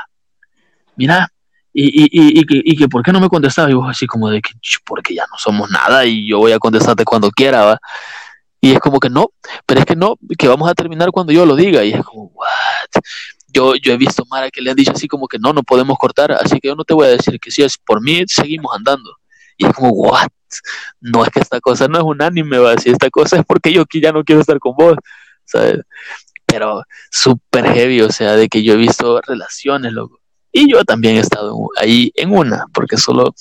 Mira, 0.95 1.29
y, 1.73 2.03
y, 2.05 2.39
y, 2.39 2.45
que, 2.45 2.61
y 2.63 2.77
que, 2.77 2.87
¿por 2.87 3.03
qué 3.03 3.11
no 3.11 3.19
me 3.19 3.27
contestabas? 3.27 3.69
Y 3.69 3.75
vos 3.75 3.89
así 3.89 4.07
como 4.07 4.29
de 4.29 4.41
que, 4.41 4.51
porque 4.85 5.13
ya 5.13 5.25
no 5.29 5.37
somos 5.37 5.69
nada 5.69 6.05
y 6.05 6.27
yo 6.27 6.39
voy 6.39 6.53
a 6.53 6.59
contestarte 6.59 7.03
cuando 7.03 7.29
quiera, 7.29 7.65
va. 7.65 7.79
Y 8.61 8.71
es 8.71 8.79
como 8.79 8.99
que 8.99 9.09
no, 9.09 9.27
pero 9.65 9.81
es 9.81 9.85
que 9.85 9.95
no, 9.95 10.15
que 10.39 10.47
vamos 10.47 10.69
a 10.69 10.73
terminar 10.73 11.11
cuando 11.11 11.33
yo 11.33 11.45
lo 11.45 11.55
diga. 11.55 11.83
Y 11.83 11.91
es 11.91 12.03
como, 12.03 12.31
what? 12.33 13.03
Yo, 13.49 13.75
yo 13.75 13.93
he 13.93 13.97
visto 13.97 14.23
Mara 14.29 14.49
que 14.49 14.61
le 14.61 14.71
han 14.71 14.75
dicho 14.75 14.93
así 14.93 15.07
como 15.07 15.27
que 15.27 15.37
no, 15.37 15.53
no 15.53 15.63
podemos 15.63 15.97
cortar, 15.97 16.31
así 16.31 16.59
que 16.59 16.69
yo 16.69 16.75
no 16.75 16.83
te 16.83 16.93
voy 16.93 17.07
a 17.07 17.09
decir 17.09 17.39
que 17.39 17.51
si 17.51 17.61
es 17.61 17.77
por 17.77 18.01
mí, 18.01 18.23
seguimos 18.27 18.75
andando. 18.75 19.17
Y 19.57 19.67
es 19.67 19.73
como, 19.73 19.89
what? 19.91 20.29
No 21.01 21.23
es 21.23 21.29
que 21.29 21.39
esta 21.39 21.59
cosa 21.59 21.87
no 21.87 21.97
es 21.97 22.03
un 22.03 22.21
anime, 22.21 22.57
va, 22.57 22.77
si 22.77 22.89
esta 22.89 23.09
cosa 23.09 23.37
es 23.37 23.45
porque 23.45 23.71
yo 23.73 23.81
aquí 23.81 24.01
ya 24.01 24.11
no 24.11 24.23
quiero 24.23 24.41
estar 24.41 24.59
con 24.59 24.75
vos, 24.75 24.95
¿sabes? 25.45 25.81
Pero 26.45 26.83
súper 27.11 27.65
heavy, 27.73 28.01
o 28.01 28.11
sea, 28.11 28.35
de 28.35 28.47
que 28.47 28.63
yo 28.63 28.73
he 28.73 28.77
visto 28.77 29.19
relaciones, 29.21 29.93
loco. 29.93 30.19
Y 30.51 30.71
yo 30.71 30.83
también 30.85 31.17
he 31.17 31.19
estado 31.19 31.69
ahí 31.77 32.11
en 32.15 32.31
una, 32.31 32.65
porque 32.73 32.97
solo 32.97 33.35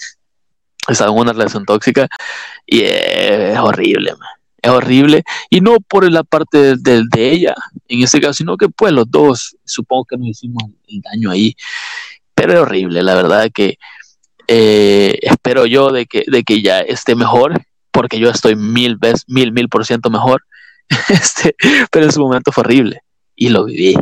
he 0.88 0.92
estado 0.92 1.12
en 1.12 1.18
una 1.18 1.32
relación 1.32 1.64
tóxica 1.64 2.08
y 2.66 2.82
es 2.82 3.58
horrible, 3.58 4.14
es 4.60 4.70
horrible. 4.70 5.22
Y 5.50 5.60
no 5.60 5.76
por 5.80 6.10
la 6.10 6.24
parte 6.24 6.76
de, 6.76 7.04
de, 7.08 7.30
ella, 7.30 7.54
en 7.88 8.02
ese 8.02 8.20
caso, 8.20 8.34
sino 8.34 8.56
que 8.56 8.68
pues 8.68 8.92
los 8.92 9.10
dos, 9.10 9.56
supongo 9.64 10.06
que 10.06 10.16
nos 10.16 10.28
hicimos 10.28 10.64
el 10.88 11.00
daño 11.02 11.30
ahí. 11.30 11.54
Pero 12.34 12.52
es 12.54 12.58
horrible, 12.58 13.02
la 13.02 13.14
verdad 13.14 13.48
que 13.54 13.78
eh, 14.48 15.18
espero 15.22 15.66
yo 15.66 15.90
de 15.90 16.06
que, 16.06 16.24
de 16.26 16.42
que 16.42 16.62
ya 16.62 16.80
esté 16.80 17.14
mejor, 17.14 17.62
porque 17.90 18.18
yo 18.18 18.30
estoy 18.30 18.56
mil 18.56 18.96
veces, 18.96 19.24
mil, 19.28 19.52
mil 19.52 19.68
por 19.68 19.84
ciento 19.86 20.10
mejor. 20.10 20.42
este, 21.08 21.56
pero 21.90 22.06
en 22.06 22.12
su 22.12 22.20
momento 22.20 22.52
fue 22.52 22.62
horrible 22.62 23.00
y 23.34 23.48
lo 23.48 23.64
viví. 23.64 23.96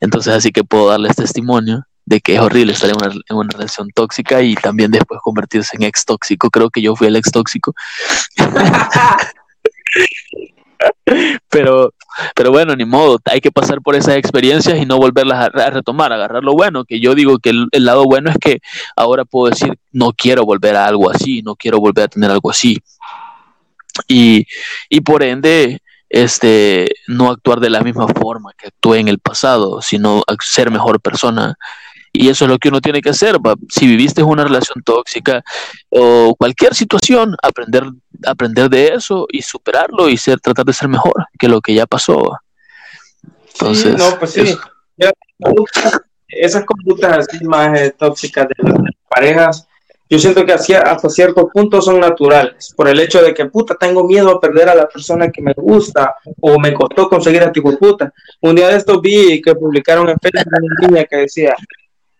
Entonces, 0.00 0.34
así 0.34 0.50
que 0.52 0.64
puedo 0.64 0.88
darles 0.88 1.16
testimonio 1.16 1.84
de 2.06 2.20
que 2.20 2.34
es 2.34 2.40
horrible 2.40 2.72
estar 2.72 2.90
en 2.90 2.96
una, 2.96 3.12
en 3.12 3.36
una 3.36 3.50
relación 3.50 3.88
tóxica 3.94 4.42
y 4.42 4.54
también 4.54 4.90
después 4.90 5.20
convertirse 5.22 5.76
en 5.76 5.84
ex 5.84 6.04
tóxico. 6.04 6.50
Creo 6.50 6.70
que 6.70 6.82
yo 6.82 6.94
fui 6.94 7.06
el 7.06 7.16
ex 7.16 7.30
tóxico. 7.32 7.74
pero, 11.48 11.92
pero 12.34 12.50
bueno, 12.50 12.74
ni 12.76 12.84
modo, 12.84 13.18
hay 13.24 13.40
que 13.40 13.52
pasar 13.52 13.80
por 13.80 13.94
esas 13.94 14.16
experiencias 14.16 14.78
y 14.78 14.86
no 14.86 14.98
volverlas 14.98 15.50
a, 15.54 15.70
retomar, 15.70 16.12
agarrar 16.12 16.42
lo 16.42 16.52
bueno, 16.52 16.84
que 16.84 17.00
yo 17.00 17.14
digo 17.14 17.38
que 17.38 17.50
el, 17.50 17.68
lado 17.72 18.04
bueno 18.04 18.30
es 18.30 18.38
que 18.38 18.60
ahora 18.96 19.24
puedo 19.24 19.50
decir, 19.50 19.78
no 19.92 20.12
quiero 20.12 20.44
volver 20.44 20.76
a 20.76 20.86
algo 20.86 21.10
así, 21.10 21.42
no 21.42 21.56
quiero 21.56 21.78
volver 21.78 22.04
a 22.04 22.08
tener 22.08 22.30
algo 22.30 22.50
así. 22.50 22.78
Y, 24.08 24.46
y 24.88 25.00
por 25.00 25.22
ende, 25.22 25.80
este, 26.08 26.88
no 27.06 27.30
actuar 27.30 27.60
de 27.60 27.70
la 27.70 27.80
misma 27.80 28.08
forma 28.08 28.52
que 28.56 28.68
actué 28.68 29.00
en 29.00 29.08
el 29.08 29.18
pasado, 29.18 29.82
sino 29.82 30.22
ser 30.40 30.70
mejor 30.70 31.00
persona 31.00 31.56
y 32.16 32.28
eso 32.28 32.44
es 32.44 32.50
lo 32.52 32.58
que 32.58 32.68
uno 32.68 32.80
tiene 32.80 33.02
que 33.02 33.10
hacer. 33.10 33.36
Si 33.68 33.86
viviste 33.88 34.22
una 34.22 34.44
relación 34.44 34.82
tóxica 34.84 35.42
o 35.90 36.34
cualquier 36.36 36.74
situación, 36.74 37.34
aprender, 37.42 37.84
aprender 38.24 38.70
de 38.70 38.94
eso 38.94 39.26
y 39.30 39.42
superarlo 39.42 40.08
y 40.08 40.16
ser, 40.16 40.38
tratar 40.40 40.64
de 40.64 40.72
ser 40.72 40.88
mejor 40.88 41.26
que 41.38 41.48
lo 41.48 41.60
que 41.60 41.74
ya 41.74 41.86
pasó. 41.86 42.38
Entonces, 43.52 43.92
sí, 43.92 43.98
no, 43.98 44.18
pues 44.18 44.30
sí. 44.32 44.40
eso- 44.42 44.60
Ya, 44.96 45.10
esas 46.28 46.64
conductas 46.64 47.18
así 47.28 47.44
más 47.44 47.78
eh, 47.80 47.92
tóxicas 47.98 48.46
de 48.48 48.54
las 48.70 48.78
parejas, 49.08 49.66
yo 50.08 50.18
siento 50.20 50.44
que 50.46 50.52
hacia- 50.52 50.82
hasta 50.82 51.08
cierto 51.08 51.48
punto 51.48 51.82
son 51.82 51.98
naturales, 51.98 52.72
por 52.76 52.86
el 52.88 53.00
hecho 53.00 53.20
de 53.22 53.34
que 53.34 53.46
puta 53.46 53.74
tengo 53.74 54.04
miedo 54.04 54.30
a 54.30 54.40
perder 54.40 54.68
a 54.68 54.74
la 54.76 54.86
persona 54.88 55.30
que 55.30 55.42
me 55.42 55.52
gusta 55.56 56.14
o 56.40 56.60
me 56.60 56.72
costó 56.72 57.08
conseguir 57.08 57.42
a 57.42 57.50
tipo 57.50 57.76
puta. 57.76 58.12
Un 58.40 58.54
día 58.54 58.68
de 58.68 58.76
estos 58.76 59.00
vi 59.00 59.40
que 59.42 59.54
publicaron 59.56 60.08
en 60.08 60.16
Facebook 60.22 60.52
una 60.62 60.88
niña 60.88 61.04
que 61.06 61.16
decía 61.16 61.54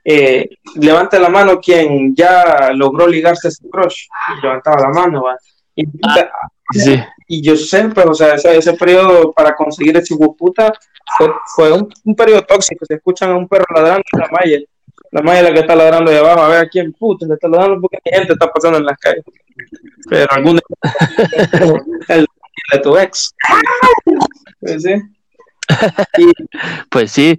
eh, 0.04 0.48
levanta 0.76 1.18
la 1.18 1.28
mano 1.28 1.58
quien 1.60 2.14
ya 2.14 2.70
logró 2.74 3.06
ligarse 3.06 3.48
a 3.48 3.50
su 3.50 3.68
crush 3.70 4.06
y 4.36 4.42
levantaba 4.42 4.82
la 4.82 4.88
mano 4.90 5.24
¿va? 5.24 5.36
y, 5.74 5.86
puta, 5.86 6.30
sí, 6.72 7.02
y 7.26 7.42
yo 7.42 7.56
sé, 7.56 7.88
pues, 7.88 8.06
o 8.06 8.14
sea, 8.14 8.34
ese, 8.34 8.56
ese 8.56 8.74
periodo 8.74 9.32
para 9.32 9.54
conseguir 9.54 9.96
ese 9.96 10.14
puta 10.16 10.72
fue, 11.16 11.32
fue 11.54 11.72
un, 11.72 11.88
un 12.04 12.14
periodo 12.14 12.42
tóxico. 12.42 12.84
Se 12.86 12.94
escuchan 12.94 13.30
a 13.30 13.36
un 13.36 13.48
perro 13.48 13.66
ladrando 13.74 14.04
en 14.12 14.20
la 14.20 14.28
malla. 14.28 14.58
La 15.10 15.22
malla 15.22 15.38
es 15.38 15.44
la 15.44 15.52
que 15.52 15.60
está 15.60 15.76
ladrando 15.76 16.10
de 16.10 16.18
abajo, 16.18 16.42
a 16.42 16.48
ver 16.48 16.58
a 16.58 16.68
quién 16.68 16.92
puta 16.92 17.26
le 17.26 17.34
está 17.34 17.48
ladrando 17.48 17.80
porque 17.80 17.98
mi 18.04 18.12
gente 18.12 18.32
está 18.32 18.50
pasando 18.50 18.78
en 18.78 18.84
las 18.84 18.98
calles. 18.98 19.24
Pero 20.08 20.26
algún 20.32 20.60
el 22.08 22.26
de 22.72 22.78
tu 22.80 22.98
ex. 22.98 23.34
Pues, 24.60 24.82
sí. 24.82 24.94
Y 26.18 26.32
pues 26.90 27.12
sí, 27.12 27.38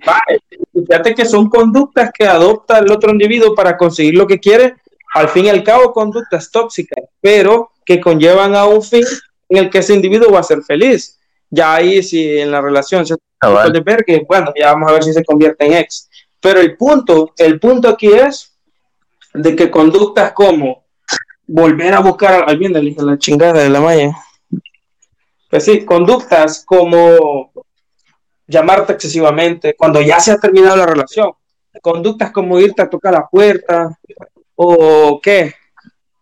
fíjate 0.74 1.16
que 1.16 1.26
son 1.26 1.50
conductas 1.50 2.12
que 2.14 2.26
adopta 2.26 2.80
el 2.80 2.92
otro 2.92 3.12
individuo 3.12 3.56
para 3.56 3.78
conseguir 3.78 4.16
lo 4.16 4.28
que 4.28 4.40
quiere, 4.40 4.76
al 5.14 5.30
fin 5.30 5.46
y 5.46 5.50
al 5.50 5.64
cabo 5.64 5.94
conductas 5.94 6.52
tóxicas, 6.52 7.06
pero 7.22 7.72
que 7.86 8.02
conllevan 8.02 8.56
a 8.56 8.66
un 8.66 8.82
fin 8.82 9.06
en 9.50 9.58
el 9.58 9.70
que 9.70 9.80
ese 9.80 9.94
individuo 9.94 10.32
va 10.32 10.40
a 10.40 10.44
ser 10.44 10.62
feliz. 10.64 11.20
Ya 11.50 11.76
ahí 11.76 12.02
si 12.04 12.40
en 12.40 12.52
la 12.52 12.62
relación 12.62 13.06
se 13.06 13.16
cabal. 13.38 13.72
puede 13.72 13.84
ver 13.84 14.04
que, 14.04 14.26
bueno, 14.28 14.52
ya 14.60 14.74
vamos 14.74 14.90
a 14.90 14.94
ver 14.94 15.04
si 15.04 15.14
se 15.14 15.24
convierte 15.24 15.66
en 15.66 15.74
ex. 15.74 16.10
Pero 16.42 16.60
el 16.60 16.76
punto, 16.76 17.34
el 17.38 17.60
punto 17.60 17.88
aquí 17.88 18.08
es 18.08 18.54
de 19.34 19.56
que 19.56 19.70
conductas 19.70 20.34
como 20.34 20.86
volver 21.48 21.94
a 21.94 22.00
buscar 22.00 22.46
al 22.48 22.58
bien 22.58 22.74
de 22.74 22.82
la 22.82 23.18
chingada 23.18 23.64
de 23.64 23.70
la 23.70 23.80
malla. 23.80 24.12
Pues 25.50 25.64
sí, 25.64 25.86
conductas 25.86 26.64
como 26.66 27.52
llamarte 28.48 28.94
excesivamente 28.94 29.76
cuando 29.76 30.02
ya 30.02 30.20
se 30.20 30.32
ha 30.32 30.38
terminado 30.38 30.76
la 30.78 30.86
relación. 30.86 31.32
Conductas 31.82 32.32
como 32.32 32.60
irte 32.60 32.82
a 32.82 32.90
tocar 32.90 33.14
la 33.14 33.28
puerta 33.28 33.98
o 34.56 35.20
qué, 35.22 35.54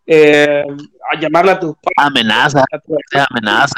eh, 0.06 0.64
a 1.12 1.20
llamarle 1.20 1.52
a 1.52 1.60
tus 1.60 1.76
amenaza, 1.98 2.66
a 2.72 2.80
tu 2.80 2.96
amenaza, 3.30 3.76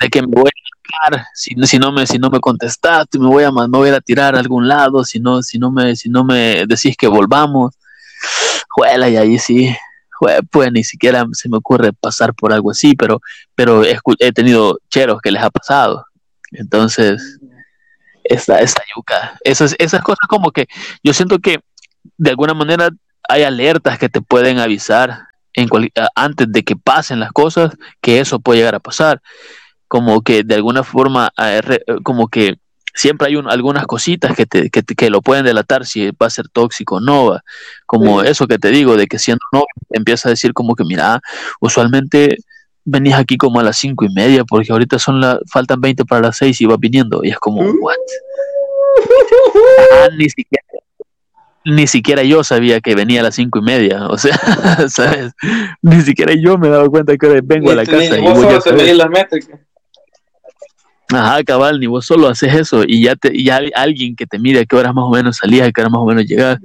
de 0.00 0.08
que 0.10 0.20
me 0.22 0.28
voy 0.28 0.50
a 0.50 1.08
marcar, 1.10 1.26
si, 1.34 1.54
no- 1.54 1.66
si 1.66 1.78
no 1.78 1.92
me 1.92 2.06
si 2.06 2.18
no 2.18 2.28
me 2.30 2.40
contestaste, 2.40 3.18
me 3.18 3.26
voy 3.26 3.44
a 3.44 3.50
me 3.52 3.66
voy 3.68 3.88
a 3.88 3.92
ir 3.92 3.94
a 3.96 4.00
tirar 4.00 4.34
a 4.34 4.40
algún 4.40 4.66
lado, 4.68 5.04
si 5.04 5.20
no 5.20 5.42
si 5.42 5.58
no 5.58 5.70
me 5.70 5.94
si 5.96 6.08
no 6.08 6.24
me 6.24 6.66
decís 6.66 6.96
que 6.96 7.06
volvamos. 7.08 7.74
Juela, 8.68 9.08
y 9.08 9.16
ahí 9.16 9.38
sí. 9.38 9.74
Pues 10.50 10.72
ni 10.72 10.82
siquiera 10.82 11.24
se 11.32 11.48
me 11.48 11.58
ocurre 11.58 11.92
pasar 11.92 12.34
por 12.34 12.52
algo 12.52 12.72
así, 12.72 12.96
pero 12.96 13.20
pero 13.54 13.82
he 13.84 14.32
tenido 14.32 14.78
cheros 14.90 15.20
que 15.22 15.30
les 15.30 15.40
ha 15.42 15.50
pasado. 15.50 16.04
Entonces, 16.52 17.38
esta, 18.24 18.60
esta 18.60 18.82
yuca, 18.96 19.38
esas, 19.42 19.74
esas 19.78 20.02
cosas 20.02 20.26
como 20.28 20.50
que 20.50 20.66
yo 21.02 21.12
siento 21.14 21.38
que 21.38 21.60
de 22.16 22.30
alguna 22.30 22.54
manera 22.54 22.90
hay 23.28 23.42
alertas 23.42 23.98
que 23.98 24.08
te 24.08 24.20
pueden 24.20 24.58
avisar 24.58 25.26
en 25.54 25.68
cual- 25.68 25.90
antes 26.14 26.50
de 26.50 26.62
que 26.62 26.76
pasen 26.76 27.20
las 27.20 27.32
cosas, 27.32 27.72
que 28.00 28.20
eso 28.20 28.38
puede 28.40 28.58
llegar 28.60 28.74
a 28.74 28.80
pasar 28.80 29.20
como 29.88 30.20
que 30.20 30.42
de 30.44 30.54
alguna 30.54 30.82
forma, 30.84 31.30
como 32.02 32.28
que 32.28 32.58
siempre 32.94 33.28
hay 33.28 33.36
un- 33.36 33.50
algunas 33.50 33.86
cositas 33.86 34.36
que, 34.36 34.44
te, 34.44 34.68
que, 34.70 34.82
que 34.82 35.08
lo 35.10 35.22
pueden 35.22 35.44
delatar 35.44 35.86
si 35.86 36.10
va 36.10 36.26
a 36.26 36.30
ser 36.30 36.48
tóxico 36.48 36.96
o 36.96 37.00
no, 37.00 37.26
va. 37.30 37.42
como 37.86 38.20
Sí. 38.22 38.28
eso 38.28 38.46
que 38.46 38.58
te 38.58 38.68
digo, 38.70 38.96
de 38.96 39.06
que 39.06 39.18
siendo 39.18 39.40
no, 39.52 39.64
empieza 39.90 40.28
a 40.28 40.30
decir 40.30 40.52
como 40.52 40.74
que, 40.74 40.84
mira, 40.84 41.20
usualmente 41.60 42.36
venís 42.90 43.14
aquí 43.14 43.36
como 43.36 43.60
a 43.60 43.62
las 43.62 43.76
cinco 43.76 44.04
y 44.04 44.12
media, 44.14 44.44
porque 44.44 44.72
ahorita 44.72 44.98
son 44.98 45.20
la, 45.20 45.38
faltan 45.50 45.80
20 45.80 46.04
para 46.04 46.22
las 46.28 46.36
seis 46.38 46.60
y 46.60 46.66
vas 46.66 46.78
viniendo, 46.80 47.20
y 47.22 47.30
es 47.30 47.38
como, 47.38 47.62
Mm. 47.62 47.76
what? 47.80 47.94
Ah, 50.02 50.08
ni 50.16 50.28
siquiera, 50.28 50.64
ni 51.64 51.86
siquiera 51.86 52.22
yo 52.22 52.42
sabía 52.42 52.80
que 52.80 52.94
venía 52.94 53.20
a 53.20 53.24
las 53.24 53.34
cinco 53.34 53.58
y 53.58 53.62
media, 53.62 54.08
o 54.08 54.16
sea, 54.16 54.32
¿sabes? 54.88 55.32
Ni 55.82 56.00
siquiera 56.00 56.32
yo 56.34 56.56
me 56.58 56.68
daba 56.68 56.88
cuenta 56.88 57.16
que 57.16 57.40
vengo 57.44 57.70
a 57.70 57.74
la 57.74 57.84
casa 57.84 58.18
y 58.18 58.22
voy 58.22 58.90
a 58.90 58.94
las 58.94 59.10
métricas. 59.10 59.60
Ajá, 61.10 61.42
cabal, 61.42 61.80
ni 61.80 61.86
vos 61.86 62.04
solo 62.04 62.28
haces 62.28 62.54
eso 62.54 62.82
y 62.86 63.02
ya 63.02 63.16
te, 63.16 63.42
ya 63.42 63.56
hay 63.56 63.70
alguien 63.74 64.14
que 64.14 64.26
te 64.26 64.38
mire 64.38 64.60
a 64.60 64.64
qué 64.66 64.76
horas 64.76 64.94
más 64.94 65.04
o 65.06 65.10
menos 65.10 65.38
salías, 65.38 65.66
a 65.66 65.72
qué 65.72 65.80
horas 65.80 65.92
más 65.92 66.02
o 66.02 66.04
menos 66.04 66.26
llegas. 66.26 66.58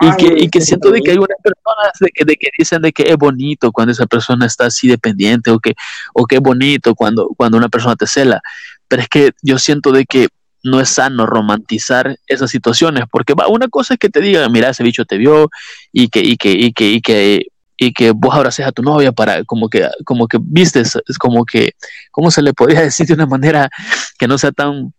Y 0.00 0.16
que, 0.16 0.44
y 0.44 0.48
que 0.50 0.60
siento 0.60 0.90
de 0.90 1.00
que 1.00 1.12
hay 1.12 1.16
unas 1.16 1.38
personas 1.42 1.92
de 1.98 2.10
que, 2.10 2.24
de 2.26 2.36
que 2.36 2.48
dicen 2.58 2.82
de 2.82 2.92
que 2.92 3.04
es 3.04 3.16
bonito 3.16 3.72
cuando 3.72 3.92
esa 3.92 4.06
persona 4.06 4.44
está 4.44 4.66
así 4.66 4.88
dependiente 4.88 5.50
o 5.50 5.58
que, 5.58 5.74
o 6.12 6.26
que 6.26 6.36
es 6.36 6.42
bonito 6.42 6.94
cuando, 6.94 7.28
cuando 7.34 7.56
una 7.56 7.70
persona 7.70 7.96
te 7.96 8.06
cela. 8.06 8.42
Pero 8.88 9.02
es 9.02 9.08
que 9.08 9.32
yo 9.40 9.58
siento 9.58 9.90
de 9.90 10.04
que 10.04 10.28
no 10.62 10.80
es 10.80 10.90
sano 10.90 11.24
romantizar 11.24 12.18
esas 12.26 12.50
situaciones, 12.50 13.04
porque 13.10 13.32
va, 13.32 13.48
una 13.48 13.68
cosa 13.68 13.94
es 13.94 14.00
que 14.00 14.10
te 14.10 14.20
digan, 14.20 14.52
mira, 14.52 14.68
ese 14.68 14.82
bicho 14.82 15.06
te 15.06 15.16
vio 15.16 15.50
y 15.92 16.08
que, 16.08 16.20
y 16.20 16.36
que, 16.36 16.50
y 16.50 16.72
que, 16.72 16.90
y 16.90 17.00
que, 17.00 17.46
y 17.80 17.92
que 17.92 18.10
vos 18.10 18.34
abraces 18.34 18.66
a 18.66 18.72
tu 18.72 18.82
novia 18.82 19.12
para 19.12 19.44
como 19.44 19.70
que, 19.70 19.88
como 20.04 20.26
que 20.26 20.38
vistes, 20.42 20.98
es 21.06 21.16
como 21.16 21.44
que, 21.44 21.72
¿cómo 22.10 22.30
se 22.30 22.42
le 22.42 22.52
podría 22.52 22.80
decir 22.82 23.06
de 23.06 23.14
una 23.14 23.26
manera 23.26 23.70
que 24.18 24.26
no 24.26 24.36
sea 24.36 24.50
tan, 24.52 24.92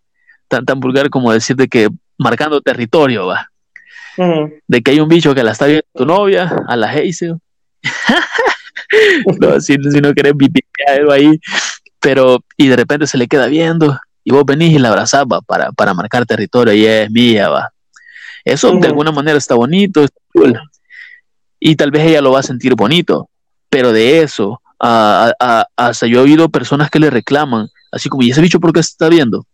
tan, 0.48 0.66
tan 0.66 0.80
vulgar 0.80 1.10
como 1.10 1.32
decir 1.32 1.58
de 1.58 1.68
que 1.68 1.90
marcando 2.18 2.62
territorio, 2.62 3.28
va? 3.28 3.52
De 4.68 4.82
que 4.82 4.92
hay 4.92 5.00
un 5.00 5.08
bicho 5.08 5.36
que 5.36 5.44
la 5.44 5.52
está 5.52 5.66
viendo 5.66 5.86
tu 5.94 6.06
novia, 6.06 6.54
a 6.68 6.76
la 6.76 6.90
Hazel. 6.90 7.38
no, 9.40 9.60
si, 9.62 9.76
si 9.76 10.02
no 10.02 10.14
querés 10.14 10.34
vipiar 10.36 11.10
ahí, 11.12 11.40
pero 12.00 12.44
y 12.58 12.68
de 12.68 12.76
repente 12.76 13.08
se 13.08 13.18
le 13.18 13.28
queda 13.28 13.48
viendo 13.48 13.98
y 14.24 14.32
vos 14.32 14.44
venís 14.46 14.74
y 14.74 14.80
la 14.80 14.90
abrazás 14.90 15.24
va, 15.24 15.42
para, 15.42 15.72
para 15.72 15.94
marcar 15.94 16.26
territorio 16.26 16.74
y 16.74 16.86
es 16.86 17.10
mía, 17.12 17.50
va. 17.50 17.72
Eso 18.44 18.72
de 18.72 18.88
alguna 18.88 19.12
manera 19.12 19.38
está 19.38 19.56
bonito, 19.56 20.04
está 20.04 20.20
cool. 20.34 20.60
Y 21.60 21.76
tal 21.76 21.92
vez 21.92 22.04
ella 22.08 22.22
lo 22.22 22.32
va 22.32 22.40
a 22.40 22.44
sentir 22.44 22.76
bonito, 22.76 23.30
pero 23.70 23.92
de 23.92 24.22
eso, 24.22 24.62
a, 24.80 25.32
a- 25.40 25.66
hasta 25.76 26.08
yo 26.08 26.20
he 26.20 26.24
oído 26.24 26.50
personas 26.50 26.90
que 26.90 27.00
le 27.00 27.10
reclaman, 27.10 27.68
así 27.92 28.08
como, 28.10 28.24
¿y 28.24 28.32
ese 28.32 28.42
bicho 28.42 28.60
por 28.60 28.72
qué 28.74 28.82
se 28.84 28.92
está 28.92 29.10
viendo? 29.10 29.46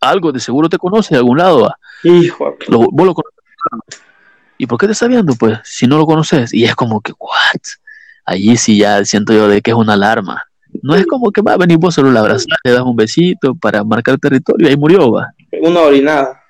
Algo 0.00 0.32
de 0.32 0.40
seguro 0.40 0.68
te 0.68 0.76
conoce 0.78 1.14
de 1.14 1.18
algún 1.18 1.38
lado, 1.38 1.62
va. 1.62 1.76
Hijo, 2.02 2.56
Lo- 2.68 2.90
vos 2.90 3.06
lo 3.06 3.14
conoces. 3.14 4.02
¿Y 4.58 4.66
por 4.66 4.78
qué 4.78 4.86
te 4.86 4.92
está 4.92 5.08
viendo, 5.08 5.34
pues, 5.34 5.58
si 5.64 5.86
no 5.86 5.96
lo 5.96 6.06
conoces? 6.06 6.52
Y 6.52 6.64
es 6.64 6.74
como 6.74 7.00
que, 7.00 7.12
¿what? 7.18 7.60
Allí 8.26 8.56
sí 8.56 8.78
ya 8.78 9.04
siento 9.04 9.32
yo 9.32 9.48
de 9.48 9.60
que 9.62 9.70
es 9.72 9.76
una 9.76 9.94
alarma. 9.94 10.44
No 10.82 10.94
es 10.94 11.06
como 11.06 11.30
que 11.30 11.40
va 11.40 11.54
a 11.54 11.56
venir 11.56 11.78
vos 11.78 11.94
solo 11.94 12.10
la 12.10 12.20
abrazas, 12.20 12.46
le 12.64 12.72
das 12.72 12.82
un 12.82 12.96
besito 12.96 13.54
para 13.54 13.82
marcar 13.84 14.18
territorio, 14.18 14.68
ahí 14.68 14.76
murió, 14.76 15.10
va. 15.12 15.32
una 15.62 15.80
orinada. 15.80 16.40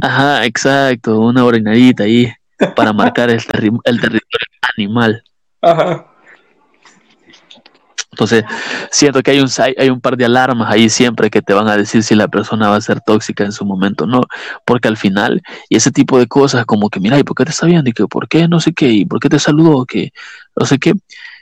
Ajá, 0.00 0.44
exacto, 0.46 1.18
una 1.20 1.44
orinadita 1.44 2.04
ahí 2.04 2.32
para 2.74 2.92
marcar 2.92 3.30
el, 3.30 3.40
terri- 3.40 3.80
el 3.84 4.00
territorio 4.00 4.46
animal. 4.76 5.24
Ajá. 5.60 6.06
Entonces, 8.10 8.44
siento 8.90 9.22
que 9.22 9.30
hay 9.30 9.40
un, 9.40 9.48
hay 9.78 9.88
un 9.88 9.98
par 9.98 10.18
de 10.18 10.26
alarmas 10.26 10.70
ahí 10.70 10.90
siempre 10.90 11.30
que 11.30 11.40
te 11.40 11.54
van 11.54 11.66
a 11.66 11.78
decir 11.78 12.02
si 12.02 12.14
la 12.14 12.28
persona 12.28 12.68
va 12.68 12.76
a 12.76 12.80
ser 12.82 13.00
tóxica 13.00 13.42
en 13.42 13.52
su 13.52 13.64
momento 13.64 14.04
o 14.04 14.06
no, 14.06 14.20
porque 14.66 14.88
al 14.88 14.98
final, 14.98 15.40
y 15.70 15.76
ese 15.76 15.90
tipo 15.90 16.18
de 16.18 16.26
cosas 16.26 16.66
como 16.66 16.90
que, 16.90 17.00
mira, 17.00 17.18
¿y 17.18 17.24
por 17.24 17.34
qué 17.34 17.44
te 17.46 17.52
está 17.52 17.64
viendo? 17.64 17.88
¿Y 17.88 17.94
que 17.94 18.06
por 18.06 18.28
qué 18.28 18.48
no 18.48 18.60
sé 18.60 18.74
qué? 18.74 18.88
¿Y 18.90 19.06
por 19.06 19.18
qué 19.18 19.30
te 19.30 19.38
saludó? 19.38 19.86
Que 19.86 20.12
no 20.54 20.66
sé 20.66 20.78
qué. 20.78 20.92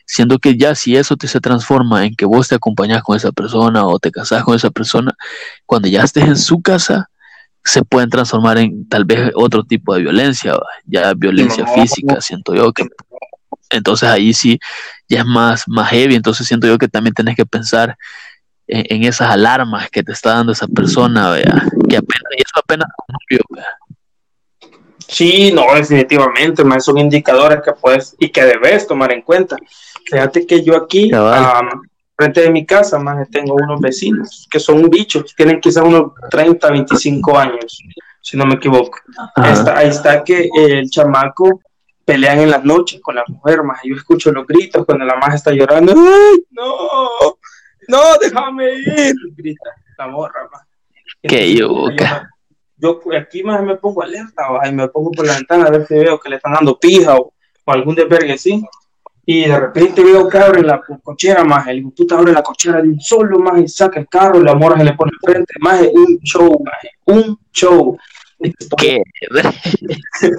Siendo 0.07 0.39
que 0.39 0.57
ya 0.57 0.77
si 0.77 0.97
eso 0.97 1.17
te 1.17 1.27
se 1.27 1.41
transforma 1.41 2.05
en 2.05 2.15
que 2.15 2.25
vos 2.25 2.47
te 2.47 2.55
acompañás 2.55 3.03
con 3.03 3.17
esa 3.17 3.33
persona 3.33 3.85
o 3.85 3.99
te 3.99 4.13
casás 4.13 4.45
con 4.45 4.55
esa 4.55 4.71
persona, 4.71 5.13
cuando 5.67 5.89
ya 5.89 6.05
estés 6.05 6.25
en 6.25 6.37
su 6.37 6.63
casa, 6.63 7.10
se 7.65 7.83
pueden 7.83 8.09
transformar 8.11 8.59
en 8.59 8.89
tal 8.89 9.05
vez 9.05 9.31
otro 9.35 9.65
tipo 9.65 9.95
de 9.95 10.03
violencia, 10.03 10.55
¿va? 10.55 10.67
ya 10.87 11.13
violencia 11.15 11.65
No. 11.65 11.75
física, 11.75 12.21
siento 12.21 12.55
yo 12.55 12.73
que 12.73 12.87
entonces 13.71 14.09
ahí 14.09 14.33
sí 14.33 14.59
ya 15.09 15.21
es 15.21 15.27
más, 15.27 15.65
más 15.69 15.91
heavy, 15.91 16.15
entonces 16.15 16.47
siento 16.47 16.67
yo 16.67 16.79
que 16.79 16.89
también 16.89 17.15
tenés 17.15 17.37
que 17.37 17.47
pensar 17.47 17.97
en, 18.67 18.85
en 18.89 19.05
esas 19.05 19.31
alarmas 19.31 19.91
que 19.91 20.03
te 20.03 20.13
está 20.13 20.35
dando 20.35 20.53
esa 20.53 20.67
persona, 20.67 21.31
vea, 21.31 21.65
que 21.89 21.97
apenas, 21.97 22.33
y 22.37 22.43
eso 22.43 22.59
apenas 22.59 22.89
novio, 23.09 23.41
vea. 23.51 23.67
Sí, 25.07 25.53
no, 25.53 25.75
definitivamente, 25.75 26.63
man, 26.65 26.81
son 26.81 26.99
indicadores 26.99 27.61
que 27.65 27.73
puedes 27.73 28.15
y 28.19 28.31
que 28.31 28.45
debes 28.45 28.87
tomar 28.87 29.13
en 29.13 29.23
cuenta. 29.23 29.57
Fíjate 30.07 30.47
que 30.47 30.63
yo 30.63 30.77
aquí. 30.77 31.11
Frente 32.21 32.43
de 32.43 32.51
mi 32.51 32.67
casa, 32.67 32.99
man, 32.99 33.27
tengo 33.31 33.55
unos 33.55 33.81
vecinos 33.81 34.47
que 34.51 34.61
son 34.61 34.89
bichos, 34.91 35.35
tienen 35.35 35.61
quizás 35.61 35.85
unos 35.85 36.13
30, 36.31 36.71
25 36.71 37.39
años, 37.39 37.79
si 38.21 38.37
no 38.37 38.45
me 38.47 38.55
equivoco. 38.55 38.99
Está- 39.53 39.79
ahí 39.79 39.89
está 39.89 40.23
que 40.23 40.49
el 40.55 40.91
chamaco 40.91 41.61
pelean 42.05 42.41
en 42.41 42.51
las 42.51 42.63
noches 42.65 43.01
con 43.01 43.15
la 43.15 43.25
mujer, 43.29 43.63
más 43.63 43.81
yo 43.85 43.95
escucho 43.95 44.33
los 44.33 44.47
gritos 44.47 44.85
cuando 44.85 45.05
la 45.05 45.17
más 45.17 45.35
está 45.35 45.53
llorando, 45.53 45.93
¡ay, 45.97 46.45
no! 46.51 47.09
¡No, 47.89 47.99
déjame 48.21 48.73
ir! 48.75 49.15
Grita. 49.37 49.71
la 49.99 50.07
morra, 50.09 50.49
ma. 50.53 50.61
Qué 51.23 51.55
yuca. 51.55 52.31
Yo, 52.77 53.01
yo 53.05 53.19
aquí 53.19 53.43
más 53.43 53.63
me 53.63 53.77
pongo 53.77 54.03
alerta, 54.03 54.49
va, 54.51 54.67
y 54.69 54.73
me 54.73 54.89
pongo 54.89 55.11
por 55.11 55.27
la 55.27 55.35
ventana 55.37 55.67
a 55.67 55.71
ver 55.71 55.87
si 55.87 55.95
veo 55.95 56.19
que 56.21 56.29
le 56.31 56.37
están 56.37 56.53
dando 56.55 56.79
pija 56.79 57.17
o, 57.17 57.33
o 57.65 57.73
algún 57.73 57.95
desvergue 57.95 58.33
así. 58.35 58.63
Y 59.27 59.47
de 59.47 59.61
repente 59.61 60.03
veo 60.03 60.27
que 60.29 60.39
abren 60.39 60.67
la 60.67 60.81
co- 60.81 60.99
cochera, 61.03 61.45
más 61.45 61.67
el 61.69 61.79
hijo 61.81 61.91
puta 61.91 62.17
abre 62.19 62.33
la 62.33 62.43
cochera 62.43 62.81
de 62.83 62.89
un 62.89 63.01
solo, 63.01 63.39
más 63.39 63.61
y 63.61 63.69
saca 63.69 64.01
el 64.01 64.09
carro, 64.09 64.41
la 64.41 64.55
morra 64.55 64.79
se 64.79 64.85
le 64.85 64.95
pone 64.95 65.13
enfrente, 65.23 65.53
más 65.61 65.83
un 65.93 66.19
show, 66.21 66.63
maje, 66.65 66.91
un 67.07 67.39
show. 67.53 67.97
Estoy, 68.39 68.77
¿Qué? 68.79 69.03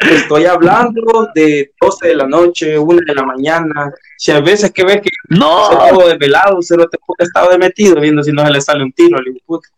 estoy 0.00 0.44
hablando 0.44 1.28
de 1.34 1.72
12 1.80 2.08
de 2.08 2.14
la 2.16 2.26
noche, 2.26 2.78
1 2.78 3.00
de 3.06 3.14
la 3.14 3.22
mañana. 3.24 3.92
Si 4.18 4.30
a 4.32 4.40
veces 4.40 4.70
que 4.72 4.84
ves 4.84 5.00
que 5.00 5.10
No. 5.30 5.70
se 5.70 5.76
desvelado, 6.08 6.60
se 6.62 6.76
lo 6.76 6.86
te 6.88 6.98
estado 7.18 7.50
de 7.50 7.58
metido 7.58 8.00
viendo 8.00 8.22
si 8.22 8.32
no 8.32 8.44
se 8.44 8.50
le 8.52 8.60
sale 8.60 8.84
un 8.84 8.92
tiro 8.92 9.16
al 9.18 9.26
hijo 9.28 9.38
puta. 9.46 9.68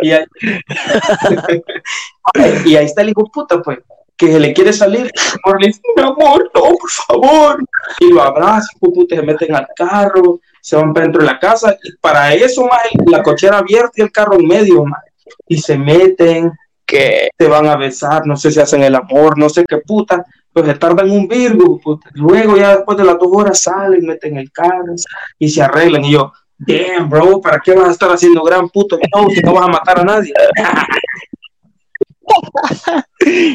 Y 0.00 0.12
ahí, 0.12 0.24
y 2.66 2.76
ahí 2.76 2.86
está 2.86 3.02
el 3.02 3.10
hijo 3.10 3.24
puta, 3.30 3.60
pues, 3.62 3.78
que 4.20 4.30
se 4.30 4.38
le 4.38 4.52
quiere 4.52 4.72
salir. 4.72 5.10
Amor 5.44 5.60
le 5.60 5.68
dice, 5.68 5.80
mi 5.96 6.02
amor, 6.02 6.50
no, 6.54 6.60
por 6.60 6.90
favor. 6.90 7.64
Y 8.00 8.12
lo 8.12 8.22
abraza, 8.22 8.68
hijo 8.76 8.88
de 8.88 8.92
puta, 8.92 9.16
se 9.16 9.22
meten 9.22 9.54
al 9.54 9.66
carro, 9.74 10.40
se 10.60 10.76
van 10.76 10.92
para 10.92 11.04
dentro 11.06 11.22
de 11.22 11.26
la 11.26 11.38
casa. 11.38 11.74
Y 11.82 11.96
para 11.96 12.34
eso, 12.34 12.66
más 12.66 12.80
la 13.06 13.22
cochera 13.22 13.58
abierta 13.58 13.92
y 13.96 14.02
el 14.02 14.12
carro 14.12 14.38
en 14.38 14.46
medio, 14.46 14.84
más. 14.84 15.00
Y 15.48 15.56
se 15.56 15.78
meten, 15.78 16.52
¿Qué? 16.84 17.30
se 17.38 17.48
van 17.48 17.66
a 17.66 17.76
besar, 17.76 18.26
no 18.26 18.36
sé 18.36 18.50
si 18.50 18.60
hacen 18.60 18.82
el 18.82 18.94
amor, 18.94 19.38
no 19.38 19.48
sé 19.48 19.64
qué 19.66 19.78
puta, 19.78 20.22
pues 20.52 20.66
se 20.66 20.74
tardan 20.74 21.10
un 21.10 21.26
virgo, 21.26 21.80
puta. 21.80 22.10
luego 22.14 22.56
ya 22.56 22.76
después 22.76 22.98
de 22.98 23.04
las 23.04 23.18
dos 23.18 23.28
horas 23.32 23.62
salen, 23.62 24.04
meten 24.04 24.36
el 24.36 24.50
carro 24.50 24.94
y 25.38 25.48
se 25.48 25.62
arreglan 25.62 26.04
y 26.04 26.12
yo, 26.12 26.32
damn 26.58 27.08
bro, 27.08 27.40
¿para 27.40 27.60
qué 27.60 27.72
vas 27.74 27.88
a 27.88 27.92
estar 27.92 28.10
haciendo 28.10 28.42
gran 28.42 28.68
puto 28.68 28.98
show 28.98 29.30
si 29.30 29.40
no 29.40 29.54
vas 29.54 29.68
a 29.68 29.72
matar 29.72 30.00
a 30.00 30.04
nadie? 30.04 30.32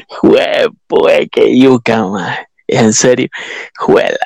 Jue, 0.08 0.68
pues, 0.88 1.28
qué 1.32 1.58
yuca, 1.60 2.04
ma. 2.06 2.38
En 2.68 2.94
serio, 2.94 3.28
juela. 3.78 4.18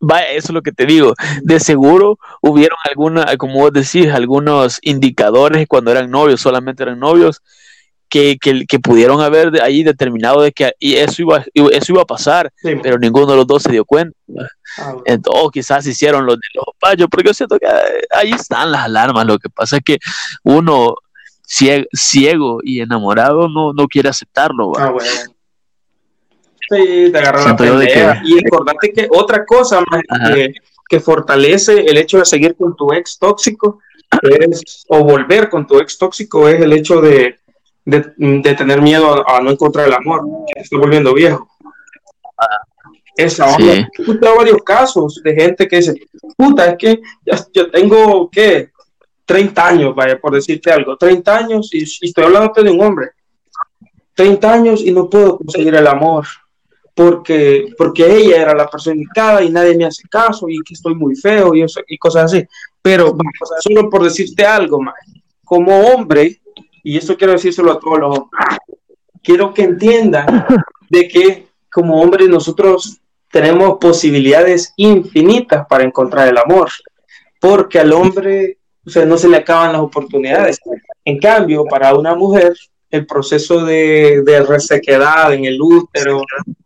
Vaya, 0.00 0.28
eso 0.32 0.48
es 0.48 0.50
lo 0.54 0.62
que 0.62 0.72
te 0.72 0.86
digo. 0.86 1.14
De 1.42 1.60
seguro 1.60 2.18
hubieron 2.42 2.76
alguna, 2.90 3.36
como 3.38 3.54
vos 3.60 3.72
decís, 3.72 4.10
algunos 4.12 4.78
indicadores 4.82 5.66
cuando 5.68 5.90
eran 5.92 6.10
novios, 6.10 6.40
solamente 6.40 6.82
eran 6.82 6.98
novios, 6.98 7.40
que, 8.08 8.36
que, 8.38 8.64
que 8.66 8.78
pudieron 8.78 9.20
haber 9.22 9.50
de- 9.50 9.62
ahí 9.62 9.82
determinado 9.82 10.42
de 10.42 10.52
que 10.52 10.72
y 10.78 10.94
eso 10.96 11.22
iba, 11.22 11.44
eso 11.72 11.92
iba 11.92 12.02
a 12.02 12.06
pasar, 12.06 12.52
Sí, 12.56 12.74
pero 12.82 12.98
ninguno 12.98 13.26
de 13.26 13.36
los 13.36 13.46
dos 13.46 13.62
se 13.62 13.72
dio 13.72 13.84
cuenta. 13.84 14.16
ah. 14.78 14.94
Entonces, 15.06 15.42
o 15.42 15.50
quizás 15.50 15.86
hicieron 15.86 16.26
los 16.26 16.36
de 16.36 16.46
los 16.54 16.66
payos, 16.78 17.08
porque 17.10 17.28
yo 17.28 17.34
siento 17.34 17.58
que 17.58 17.66
eh, 17.66 18.02
ahí 18.10 18.30
están 18.32 18.70
las 18.72 18.82
alarmas. 18.84 19.26
Lo 19.26 19.38
que 19.38 19.48
pasa 19.48 19.76
es 19.78 19.82
que 19.84 19.98
uno 20.42 20.96
cie- 21.46 21.86
ciego 21.92 22.58
y 22.62 22.80
enamorado 22.80 23.48
no, 23.48 23.72
no 23.72 23.86
quiere 23.88 24.08
aceptarlo. 24.08 24.72
¿va? 24.72 24.84
Ah, 24.86 24.90
bueno. 24.90 25.08
Sí, 26.70 27.10
te 27.12 27.18
agarran 27.18 27.44
la 27.44 27.56
pendeja. 27.56 28.22
Y 28.24 28.46
acordate 28.46 28.92
que 28.92 29.08
otra 29.10 29.44
cosa 29.44 29.82
más 29.90 30.02
que, 30.34 30.54
que 30.88 31.00
fortalece 31.00 31.80
el 31.80 31.98
hecho 31.98 32.18
de 32.18 32.24
seguir 32.24 32.56
con 32.56 32.74
tu 32.74 32.92
ex 32.92 33.18
tóxico 33.18 33.80
es, 34.22 34.84
o 34.88 35.04
volver 35.04 35.50
con 35.50 35.66
tu 35.66 35.78
ex 35.78 35.98
tóxico 35.98 36.48
es 36.48 36.60
el 36.60 36.72
hecho 36.72 37.00
de, 37.02 37.38
de, 37.84 38.12
de 38.16 38.54
tener 38.54 38.80
miedo 38.80 39.28
a, 39.28 39.36
a 39.36 39.40
no 39.42 39.50
encontrar 39.50 39.88
el 39.88 39.92
amor. 39.94 40.22
que 40.54 40.62
Estoy 40.62 40.78
volviendo 40.78 41.12
viejo. 41.12 41.48
Esa 43.16 43.46
onda. 43.54 43.58
Sí. 43.74 43.86
He 43.98 44.02
escuchado 44.02 44.36
varios 44.36 44.62
casos 44.64 45.20
de 45.22 45.34
gente 45.34 45.68
que 45.68 45.76
dice, 45.76 45.94
puta, 46.36 46.70
es 46.70 46.76
que 46.78 47.00
ya, 47.24 47.38
yo 47.52 47.70
tengo, 47.70 48.28
¿qué? 48.30 48.70
30 49.24 49.66
años, 49.66 49.94
vaya, 49.94 50.18
por 50.18 50.34
decirte 50.34 50.70
algo, 50.70 50.96
30 50.96 51.36
años 51.36 51.70
y, 51.72 51.82
estoy 51.82 52.24
hablando 52.24 52.52
de 52.62 52.70
un 52.70 52.80
hombre. 52.82 53.10
30 54.14 54.52
años 54.52 54.80
y 54.82 54.92
no 54.92 55.08
puedo 55.10 55.38
conseguir 55.38 55.74
el 55.74 55.86
amor 55.86 56.24
porque, 56.94 57.74
porque 57.76 58.06
ella 58.06 58.42
era 58.42 58.54
la 58.54 58.68
persona 58.68 58.94
indicada 58.94 59.42
y 59.42 59.50
nadie 59.50 59.76
me 59.76 59.86
hace 59.86 60.06
caso 60.08 60.48
y 60.48 60.60
que 60.62 60.74
estoy 60.74 60.94
muy 60.94 61.16
feo 61.16 61.54
y, 61.54 61.62
eso- 61.62 61.80
y 61.88 61.98
cosas 61.98 62.24
así. 62.32 62.46
Pero 62.80 63.16
sea, 63.16 63.56
solo 63.60 63.90
por 63.90 64.04
decirte 64.04 64.44
algo, 64.46 64.78
como 65.44 65.76
hombre, 65.88 66.40
y 66.82 66.96
esto 66.96 67.16
quiero 67.16 67.32
decírselo 67.32 67.72
a 67.72 67.80
todos 67.80 67.98
los 67.98 68.18
hombres, 68.18 68.40
quiero 69.22 69.52
que 69.52 69.62
entiendan 69.62 70.46
de 70.88 71.08
que 71.08 71.46
como 71.72 72.00
hombres 72.00 72.28
nosotros 72.28 73.00
tenemos 73.32 73.78
posibilidades 73.80 74.72
infinitas 74.76 75.66
para 75.66 75.82
encontrar 75.82 76.28
el 76.28 76.38
amor, 76.38 76.70
porque 77.40 77.80
al 77.80 77.92
hombre 77.92 78.58
o 78.86 78.90
sea, 78.90 79.04
no 79.04 79.16
se 79.16 79.28
le 79.28 79.38
acaban 79.38 79.72
las 79.72 79.80
oportunidades. 79.80 80.60
En 81.04 81.18
cambio, 81.18 81.64
para 81.64 81.94
una 81.94 82.14
mujer, 82.14 82.54
el 82.90 83.06
proceso 83.06 83.64
de, 83.64 84.22
de 84.24 84.42
resequedad 84.42 85.32
en 85.32 85.44
el 85.44 85.60
útero, 85.60 86.22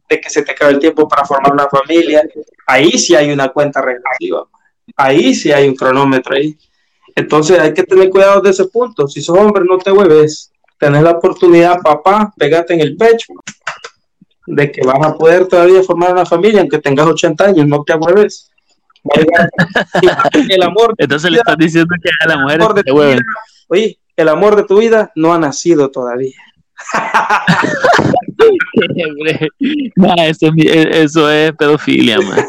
de 0.08 0.20
que 0.20 0.30
se 0.30 0.42
te 0.42 0.52
acabe 0.52 0.72
el 0.72 0.78
tiempo 0.78 1.06
para 1.06 1.24
formar 1.24 1.52
una 1.52 1.68
familia, 1.68 2.22
ahí 2.66 2.92
sí 2.98 3.14
hay 3.14 3.30
una 3.30 3.48
cuenta 3.48 3.80
regresiva, 3.80 4.46
ahí 4.96 5.34
sí 5.34 5.52
hay 5.52 5.68
un 5.68 5.74
cronómetro 5.74 6.34
ahí. 6.34 6.56
Entonces 7.14 7.58
hay 7.58 7.74
que 7.74 7.82
tener 7.82 8.10
cuidado 8.10 8.40
de 8.40 8.50
ese 8.50 8.66
punto. 8.66 9.08
Si 9.08 9.20
sos 9.20 9.38
hombre, 9.38 9.64
no 9.64 9.78
te 9.78 9.90
hueves. 9.90 10.52
Tenés 10.78 11.02
la 11.02 11.10
oportunidad, 11.10 11.80
papá, 11.82 12.32
pegate 12.36 12.74
en 12.74 12.80
el 12.80 12.96
pecho 12.96 13.34
de 14.46 14.72
que 14.72 14.80
vas 14.86 15.04
a 15.04 15.14
poder 15.14 15.46
todavía 15.46 15.82
formar 15.82 16.12
una 16.12 16.24
familia 16.24 16.60
aunque 16.60 16.78
tengas 16.78 17.06
80 17.06 17.44
años, 17.44 17.66
no 17.66 17.82
te 17.84 17.94
hueves. 17.94 18.50
El 20.48 20.62
amor 20.62 20.94
Entonces 20.98 21.30
le 21.30 21.38
estás 21.38 21.56
diciendo 21.56 21.94
que 22.02 22.10
a 22.24 22.28
la 22.28 22.38
mujer 22.42 22.60
amor 22.60 22.74
de 22.74 22.82
se 22.82 22.88
tu 22.90 22.96
hueven. 22.96 23.18
vida, 23.18 23.24
oye, 23.68 23.98
el 24.16 24.28
amor 24.28 24.56
de 24.56 24.64
tu 24.64 24.78
vida 24.78 25.12
no 25.14 25.32
ha 25.32 25.38
nacido 25.38 25.90
todavía. 25.90 26.36
No, 29.96 30.14
eso, 30.18 30.50
es, 30.56 30.86
eso 30.96 31.30
es 31.30 31.52
pedofilia, 31.52 32.18
man. 32.20 32.44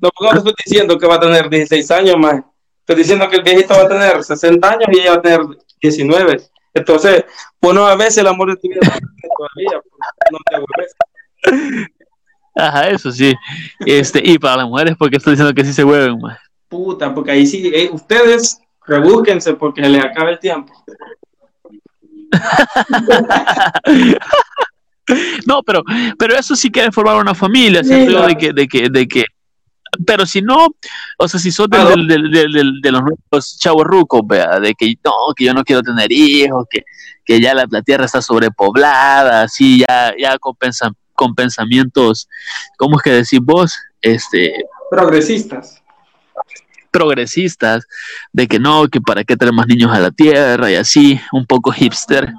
No, 0.00 0.10
no 0.20 0.32
estoy 0.36 0.54
diciendo 0.64 0.98
que 0.98 1.06
va 1.06 1.14
a 1.16 1.20
tener 1.20 1.48
16 1.48 1.90
años 1.92 2.16
más. 2.18 2.42
Estoy 2.80 2.96
diciendo 2.96 3.28
que 3.28 3.36
el 3.36 3.42
viejito 3.42 3.74
va 3.74 3.82
a 3.82 3.88
tener 3.88 4.24
60 4.24 4.68
años 4.68 4.88
y 4.90 4.98
ella 4.98 5.12
va 5.12 5.16
a 5.18 5.22
tener 5.22 5.40
19. 5.80 6.40
Entonces, 6.74 7.24
bueno, 7.60 7.86
a 7.86 7.94
veces 7.96 8.18
el 8.18 8.26
amor 8.26 8.50
de 8.50 8.56
tu 8.56 8.68
vida 8.68 8.80
no 8.82 9.28
todavía. 9.36 9.80
pues, 9.82 10.32
no 10.32 10.38
te 10.50 10.56
hueves. 10.56 10.94
Ajá, 12.60 12.88
eso 12.90 13.10
sí. 13.12 13.34
Este, 13.80 14.20
y 14.24 14.38
para 14.38 14.58
las 14.58 14.66
mujeres, 14.66 14.94
porque 14.98 15.16
estoy 15.16 15.32
diciendo 15.32 15.54
que 15.54 15.64
sí 15.64 15.72
se 15.72 15.84
hueven, 15.84 16.18
man. 16.20 16.36
Puta, 16.68 17.12
porque 17.14 17.32
ahí 17.32 17.46
sí, 17.46 17.70
eh, 17.74 17.88
ustedes 17.92 18.60
rebúsquense 18.86 19.54
porque 19.54 19.80
les 19.82 20.04
acaba 20.04 20.30
el 20.30 20.38
tiempo. 20.38 20.72
No, 25.44 25.62
pero, 25.64 25.82
pero 26.18 26.36
eso 26.36 26.54
sí 26.54 26.70
quiere 26.70 26.92
formar 26.92 27.16
una 27.16 27.34
familia, 27.34 27.82
Sí, 27.82 27.90
de 27.92 28.36
que, 28.38 28.52
de 28.52 28.68
que, 28.68 28.88
de 28.88 29.08
que, 29.08 29.24
pero 30.06 30.24
si 30.24 30.40
no, 30.40 30.68
o 31.18 31.26
sea, 31.28 31.40
si 31.40 31.50
sos 31.50 31.66
del- 31.68 32.06
del- 32.06 32.30
del- 32.30 32.80
de 32.80 32.92
los 32.92 33.02
nuevos 33.02 33.58
chavos 33.58 33.82
rucos, 33.84 34.20
vea, 34.24 34.60
de 34.60 34.72
que 34.74 34.94
no, 35.04 35.10
que 35.34 35.46
yo 35.46 35.52
no 35.52 35.64
quiero 35.64 35.82
tener 35.82 36.12
hijos, 36.12 36.64
que, 36.70 36.84
que 37.24 37.40
ya 37.40 37.54
la, 37.54 37.66
la 37.68 37.82
tierra 37.82 38.04
está 38.04 38.22
sobrepoblada, 38.22 39.42
así, 39.42 39.80
ya, 39.80 40.14
ya 40.16 40.38
con, 40.38 40.54
pensa- 40.54 40.92
con 41.20 41.34
pensamientos, 41.34 42.30
¿cómo 42.78 42.96
es 42.96 43.02
que 43.02 43.10
decís 43.10 43.40
vos? 43.42 43.78
Este, 44.00 44.54
Progresistas. 44.90 45.82
progresistas, 46.90 47.86
de 48.32 48.48
que 48.48 48.58
no, 48.58 48.88
que 48.88 49.02
para 49.02 49.22
qué 49.22 49.36
traer 49.36 49.52
más 49.52 49.66
niños 49.66 49.92
a 49.92 50.00
la 50.00 50.10
tierra 50.10 50.70
y 50.70 50.76
así, 50.76 51.20
un 51.32 51.44
poco 51.44 51.72
hipster. 51.72 52.32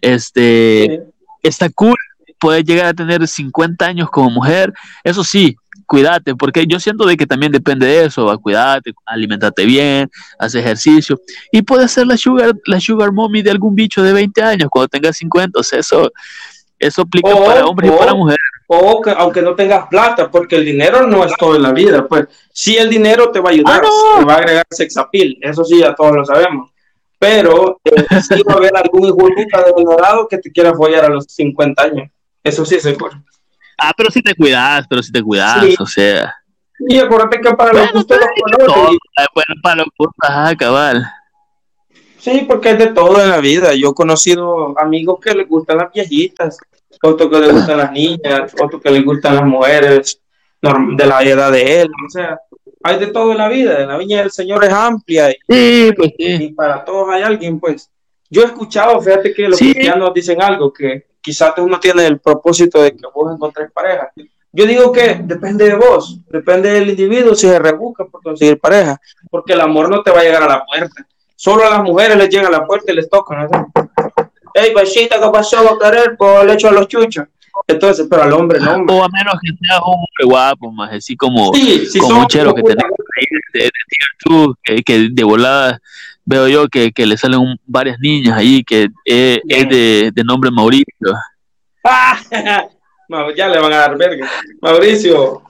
Este, 0.00 1.04
está 1.44 1.70
cool 1.70 1.96
poder 2.40 2.64
llegar 2.64 2.86
a 2.86 2.94
tener 2.94 3.26
50 3.26 3.86
años 3.86 4.10
como 4.10 4.30
mujer, 4.30 4.72
eso 5.04 5.22
sí, 5.22 5.56
cuídate, 5.86 6.34
porque 6.34 6.66
yo 6.66 6.78
siento 6.78 7.06
de 7.06 7.16
que 7.16 7.26
también 7.26 7.50
depende 7.50 7.86
de 7.86 8.04
eso, 8.04 8.26
va, 8.26 8.36
cuídate, 8.36 8.92
alimentate 9.06 9.64
bien, 9.64 10.10
haz 10.38 10.54
ejercicio, 10.54 11.20
y 11.50 11.62
puedes 11.62 11.92
ser 11.92 12.06
la 12.06 12.16
sugar, 12.16 12.52
la 12.66 12.80
sugar 12.80 13.12
mommy 13.12 13.42
de 13.42 13.50
algún 13.50 13.74
bicho 13.74 14.02
de 14.02 14.12
20 14.12 14.42
años 14.42 14.68
cuando 14.70 14.88
tengas 14.88 15.16
50, 15.16 15.58
o 15.58 15.62
sea, 15.62 15.78
eso, 15.78 16.12
eso 16.78 17.02
aplica 17.02 17.30
O- 17.34 17.44
para 17.44 17.66
hombres 17.66 17.90
y 17.90 17.94
o- 17.94 17.98
para 17.98 18.14
mujeres. 18.14 18.40
O 18.66 19.00
que, 19.00 19.10
aunque 19.10 19.40
no 19.42 19.54
tengas 19.54 19.86
plata, 19.88 20.30
porque 20.30 20.56
el 20.56 20.64
dinero 20.64 21.06
no 21.06 21.24
es 21.24 21.32
todo 21.38 21.56
en 21.56 21.62
la 21.62 21.72
vida, 21.72 22.06
pues 22.06 22.26
sí 22.52 22.76
el 22.76 22.90
dinero 22.90 23.30
te 23.30 23.40
va 23.40 23.48
a 23.48 23.52
ayudar, 23.52 23.82
Ah, 23.82 23.88
no. 24.16 24.18
te 24.20 24.24
va 24.26 24.34
a 24.34 24.36
agregar 24.38 24.64
sex 24.70 24.96
appeal, 24.98 25.36
eso 25.40 25.64
sí 25.64 25.78
ya 25.80 25.94
todos 25.94 26.14
lo 26.14 26.24
sabemos. 26.24 26.70
Pero 27.18 27.80
eh, 27.84 28.06
sí 28.22 28.42
va 28.48 28.54
a 28.54 28.56
haber 28.58 28.76
algún 28.76 29.04
hijo 29.06 29.16
de 29.26 30.26
que 30.30 30.38
te 30.38 30.52
quiera 30.52 30.74
follar 30.74 31.06
a 31.06 31.08
los 31.08 31.24
50 31.26 31.82
años. 31.82 32.10
Eso 32.44 32.64
sí 32.64 32.76
es 32.76 32.82
seguro. 32.82 33.20
Ah, 33.78 33.92
pero 33.96 34.10
si 34.10 34.22
te 34.22 34.34
cuidas, 34.34 34.86
pero 34.88 35.02
si 35.02 35.10
te 35.12 35.22
cuidas, 35.22 35.64
Sí. 35.64 35.74
o 35.78 35.86
sea. 35.86 36.34
Y 36.88 36.98
acuérdate 36.98 37.40
que 37.40 37.50
para 37.54 37.72
los 37.72 37.80
Bueno, 37.80 37.92
gustos 37.94 38.18
los 38.18 38.28
colores, 38.40 38.66
todo, 38.66 38.92
y- 38.92 38.98
bueno, 39.34 39.54
para 39.62 39.76
los 39.76 39.86
gustos, 39.98 40.14
ajá, 40.28 40.54
cabal. 40.56 41.12
Sí, 42.30 42.44
porque 42.48 42.70
es 42.70 42.78
de 42.78 42.86
todo 42.88 43.22
en 43.22 43.30
la 43.30 43.38
vida. 43.40 43.74
Yo 43.74 43.90
he 43.90 43.94
conocido 43.94 44.78
amigos 44.78 45.18
que 45.20 45.34
les 45.34 45.48
gustan 45.48 45.78
las 45.78 45.92
viejitas, 45.92 46.58
otros 47.02 47.30
que 47.30 47.38
les 47.40 47.52
gustan 47.52 47.78
las 47.78 47.92
niñas, 47.92 48.54
otros 48.60 48.82
que 48.82 48.90
les 48.90 49.04
gustan 49.04 49.36
las 49.36 49.44
mujeres 49.44 50.20
de 50.60 51.06
la 51.06 51.22
edad 51.22 51.52
de 51.52 51.82
él. 51.82 51.88
O 52.06 52.10
sea, 52.10 52.38
hay 52.82 52.98
de 52.98 53.06
todo 53.08 53.32
en 53.32 53.38
la 53.38 53.48
vida, 53.48 53.78
la 53.86 53.96
viña 53.96 54.18
del 54.20 54.30
Señor 54.30 54.64
es 54.64 54.72
amplia 54.72 55.30
y, 55.30 55.36
Sí, 55.48 55.92
pues 55.96 56.10
sí. 56.18 56.24
y 56.44 56.52
para 56.52 56.84
todos 56.84 57.08
hay 57.10 57.22
alguien, 57.22 57.58
pues. 57.58 57.90
Yo 58.30 58.42
he 58.42 58.46
escuchado, 58.46 59.00
fíjate 59.00 59.32
que 59.32 59.48
los 59.48 59.58
Sí. 59.58 59.72
cristianos 59.72 60.12
dicen 60.14 60.42
algo, 60.42 60.70
que 60.72 61.06
quizás 61.20 61.54
uno 61.58 61.80
tiene 61.80 62.06
el 62.06 62.20
propósito 62.20 62.82
de 62.82 62.92
que 62.92 63.06
vos 63.14 63.32
encontres 63.34 63.70
pareja. 63.72 64.12
Yo 64.52 64.66
digo 64.66 64.92
que 64.92 65.20
depende 65.24 65.64
de 65.66 65.74
vos, 65.76 66.18
depende 66.28 66.70
del 66.70 66.90
individuo 66.90 67.34
si 67.34 67.48
se 67.48 67.58
rebusca 67.58 68.04
por 68.04 68.22
conseguir 68.22 68.58
pareja, 68.58 69.00
porque 69.30 69.54
el 69.54 69.60
amor 69.60 69.88
no 69.88 70.02
te 70.02 70.10
va 70.10 70.20
a 70.20 70.24
llegar 70.24 70.42
a 70.42 70.48
la 70.48 70.64
puerta. 70.66 71.06
Solo 71.40 71.64
a 71.64 71.70
las 71.70 71.82
mujeres 71.84 72.16
les 72.16 72.28
llega 72.30 72.48
a 72.48 72.50
la 72.50 72.66
puerta 72.66 72.90
y 72.90 72.96
les 72.96 73.08
toca, 73.08 73.44
¿no? 73.44 73.72
Hey, 74.54 74.72
besita, 74.74 75.20
¿qué 75.20 75.28
pasó? 75.32 75.58
¿Va 75.62 75.70
a 75.70 75.78
querer? 75.78 76.16
Pues 76.18 76.44
le 76.44 76.54
echo 76.54 76.68
a 76.68 76.72
los 76.72 76.88
chuchos. 76.88 77.26
Entonces, 77.68 78.08
pero 78.10 78.24
al 78.24 78.32
hombre 78.32 78.58
no, 78.58 78.72
hombre. 78.74 78.96
O 78.96 79.04
a 79.04 79.08
menos 79.08 79.34
que 79.40 79.50
sea 79.64 79.78
un 79.78 79.94
hombre 79.94 80.24
guapo, 80.24 80.72
más 80.72 80.92
así 80.92 81.16
como, 81.16 81.54
Sí, 81.54 81.86
si 81.86 82.00
como 82.00 82.20
un 82.20 82.26
chero 82.26 82.52
que 82.54 82.62
tenemos 82.62 82.90
ahí 83.16 83.24
de, 83.52 83.60
de 83.66 83.70
2, 84.24 84.48
que, 84.64 84.82
que 84.82 85.08
de 85.12 85.22
volada 85.24 85.80
veo 86.24 86.48
yo 86.48 86.66
que, 86.68 86.90
que 86.90 87.06
le 87.06 87.16
salen 87.16 87.38
un- 87.38 87.60
varias 87.66 87.98
niñas 88.00 88.36
ahí 88.36 88.64
que 88.64 88.88
es, 89.04 89.38
es 89.48 89.68
de, 89.68 90.10
de 90.12 90.24
nombre 90.24 90.50
Mauricio. 90.50 90.84
¡Ah! 91.84 92.18
Ya 93.36 93.48
le 93.48 93.58
van 93.58 93.72
a 93.72 93.76
dar 93.78 93.96
verga. 93.96 94.28
Mauricio, 94.60 95.42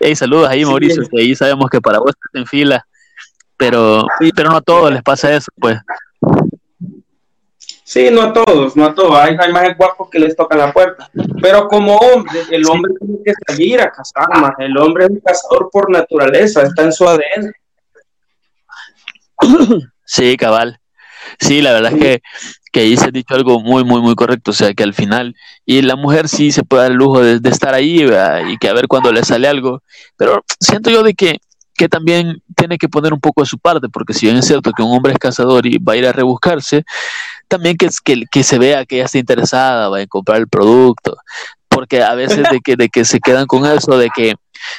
Hey, 0.00 0.16
saludos 0.16 0.48
ahí, 0.48 0.60
Sí. 0.60 0.66
Mauricio, 0.66 1.02
que 1.08 1.20
ahí 1.20 1.34
sabemos 1.36 1.70
que 1.70 1.80
para 1.80 1.98
vos 2.00 2.10
estás 2.10 2.30
en 2.34 2.46
fila, 2.46 2.84
pero, 3.62 4.04
Sí. 4.18 4.32
pero 4.34 4.50
no 4.50 4.56
a 4.56 4.60
todos 4.60 4.92
les 4.92 5.02
pasa 5.02 5.32
eso, 5.32 5.52
pues. 5.60 5.78
Sí, 7.84 8.08
no 8.10 8.22
a 8.22 8.32
todos, 8.32 8.74
no 8.74 8.86
a 8.86 8.94
todos. 8.94 9.14
Hay, 9.16 9.36
hay 9.38 9.52
más 9.52 9.76
guapos 9.76 10.08
que 10.10 10.18
les 10.18 10.34
tocan 10.34 10.58
la 10.58 10.72
puerta. 10.72 11.08
Pero 11.40 11.68
como 11.68 11.96
hombre, 11.96 12.40
el 12.50 12.66
hombre 12.66 12.92
tiene 12.98 13.18
que 13.24 13.32
salir 13.46 13.80
a 13.80 13.92
cazar 13.92 14.28
más. 14.40 14.52
El 14.58 14.76
hombre 14.78 15.04
es 15.04 15.10
un 15.10 15.20
cazador 15.20 15.68
por 15.70 15.90
naturaleza, 15.92 16.62
está 16.62 16.82
en 16.82 16.92
su 16.92 17.06
ADN. 17.06 17.52
Sí, 20.04 20.36
cabal. 20.36 20.80
Sí, 21.38 21.62
la 21.62 21.72
verdad 21.72 21.92
es 21.92 22.00
que, 22.00 22.22
que 22.72 22.80
ahí 22.80 22.96
se 22.96 23.06
ha 23.06 23.10
dicho 23.10 23.34
algo 23.34 23.60
muy, 23.60 23.84
muy, 23.84 24.00
muy 24.00 24.14
correcto. 24.16 24.50
O 24.50 24.54
sea, 24.54 24.74
que 24.74 24.82
al 24.82 24.94
final, 24.94 25.36
y 25.64 25.82
la 25.82 25.94
mujer 25.94 26.28
sí 26.28 26.50
se 26.50 26.64
puede 26.64 26.82
dar 26.82 26.90
el 26.92 26.96
lujo 26.98 27.20
de, 27.22 27.38
de 27.38 27.48
estar 27.48 27.74
ahí 27.74 28.04
¿verdad? 28.04 28.42
y 28.48 28.58
que 28.58 28.68
a 28.68 28.72
ver 28.72 28.88
cuando 28.88 29.12
le 29.12 29.22
sale 29.24 29.46
algo. 29.46 29.82
Pero 30.16 30.42
siento 30.58 30.90
yo 30.90 31.02
de 31.04 31.14
que, 31.14 31.38
que 31.82 31.88
también 31.88 32.40
tiene 32.54 32.78
que 32.78 32.88
poner 32.88 33.12
un 33.12 33.18
poco 33.20 33.40
de 33.42 33.46
su 33.48 33.58
parte, 33.58 33.88
porque 33.88 34.14
si 34.14 34.26
bien 34.26 34.38
es 34.38 34.46
cierto 34.46 34.70
que 34.70 34.84
un 34.84 34.96
hombre 34.96 35.14
es 35.14 35.18
cazador 35.18 35.66
y 35.66 35.78
va 35.78 35.94
a 35.94 35.96
ir 35.96 36.06
a 36.06 36.12
rebuscarse, 36.12 36.84
también 37.48 37.76
que, 37.76 37.88
que, 38.04 38.22
que 38.30 38.44
se 38.44 38.56
vea 38.56 38.86
que 38.86 38.94
ella 38.98 39.06
está 39.06 39.18
interesada 39.18 39.88
va 39.88 40.00
en 40.00 40.06
comprar 40.06 40.38
el 40.38 40.46
producto. 40.46 41.16
Porque 41.66 42.00
a 42.00 42.14
veces 42.14 42.48
de 42.52 42.60
que, 42.64 42.76
de 42.76 42.88
que 42.88 43.04
se 43.04 43.18
quedan 43.18 43.46
con 43.46 43.66
eso, 43.66 43.98
de 43.98 44.10
que, 44.14 44.36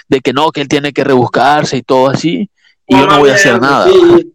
de 0.08 0.22
que 0.22 0.32
no, 0.32 0.50
que 0.52 0.62
él 0.62 0.70
tiene 0.70 0.94
que 0.94 1.04
rebuscarse 1.04 1.76
y 1.76 1.82
todo 1.82 2.08
así, 2.10 2.50
y 2.88 2.96
yo 2.98 3.06
no 3.06 3.20
voy 3.20 3.32
a 3.32 3.36
hacer 3.36 3.60
nada. 3.60 3.90
Sí, 3.90 4.34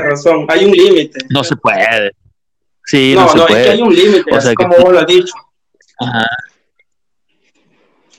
razón. 0.00 0.46
Hay 0.48 0.64
un 0.64 0.70
límite. 0.72 1.18
No 1.28 1.44
se 1.44 1.54
puede. 1.56 2.12
Sí, 2.86 3.12
no, 3.14 3.24
no, 3.24 3.28
se 3.28 3.36
no, 3.36 3.46
puede. 3.46 3.60
es 3.60 3.66
que 3.66 3.72
hay 3.74 3.82
un 3.82 3.94
límite, 3.94 4.34
O 4.34 4.40
que- 4.40 4.54
como 4.54 4.74
vos 4.78 4.92
lo 4.94 5.00
has 5.00 5.06
dicho. 5.06 5.34
Ajá. 6.00 6.26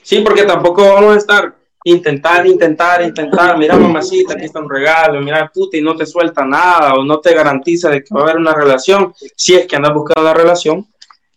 Sí, 0.02 0.20
porque 0.20 0.44
tampoco 0.44 0.84
vamos 0.94 1.16
a 1.16 1.18
estar 1.18 1.57
intentar, 1.90 2.46
intentar, 2.46 3.02
intentar. 3.02 3.56
Mira, 3.58 3.76
mamacita, 3.76 4.34
aquí 4.34 4.44
está 4.44 4.60
un 4.60 4.70
regalo. 4.70 5.20
Mira, 5.20 5.50
puta, 5.52 5.76
y 5.76 5.82
no 5.82 5.96
te 5.96 6.06
suelta 6.06 6.44
nada 6.44 6.94
o 6.94 7.04
no 7.04 7.20
te 7.20 7.34
garantiza 7.34 7.90
de 7.90 8.02
que 8.02 8.14
va 8.14 8.20
a 8.20 8.22
haber 8.24 8.36
una 8.36 8.54
relación. 8.54 9.14
Si 9.36 9.54
es 9.54 9.66
que 9.66 9.76
andas 9.76 9.94
buscando 9.94 10.22
una 10.22 10.34
relación, 10.34 10.86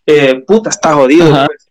eh, 0.06 0.42
puta, 0.46 0.70
está 0.70 0.94
jodido. 0.94 1.28
Pues. 1.46 1.68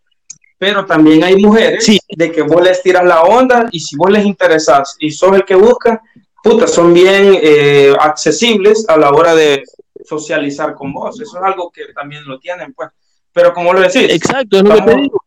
Pero 0.57 0.85
también 0.85 1.23
hay 1.23 1.37
mujeres 1.37 1.83
Sí. 1.85 1.99
de 2.07 2.31
que 2.31 2.43
vos 2.43 2.61
les 2.61 2.83
tiras 2.83 3.03
la 3.03 3.23
onda 3.23 3.67
y 3.71 3.79
si 3.79 3.95
vos 3.95 4.11
les 4.11 4.25
interesas 4.25 4.95
y 4.99 5.11
sos 5.11 5.33
el 5.35 5.43
que 5.43 5.55
busca, 5.55 6.01
puta, 6.43 6.67
son 6.67 6.93
bien 6.93 7.39
eh, 7.41 7.93
accesibles 7.99 8.85
a 8.87 8.97
la 8.97 9.09
hora 9.11 9.33
de 9.33 9.63
socializar 10.05 10.75
con 10.75 10.93
vos. 10.93 11.19
Eso 11.19 11.37
es 11.37 11.43
algo 11.43 11.71
que 11.71 11.93
también 11.93 12.23
lo 12.25 12.39
tienen, 12.39 12.73
pues. 12.73 12.89
Pero 13.33 13.53
como 13.53 13.73
lo 13.73 13.79
decís, 13.79 14.07
Exacto, 14.09 14.57
es 14.57 14.63
lo 14.63 14.75
que 14.75 14.81
te 14.81 14.95
digo. 14.95 15.23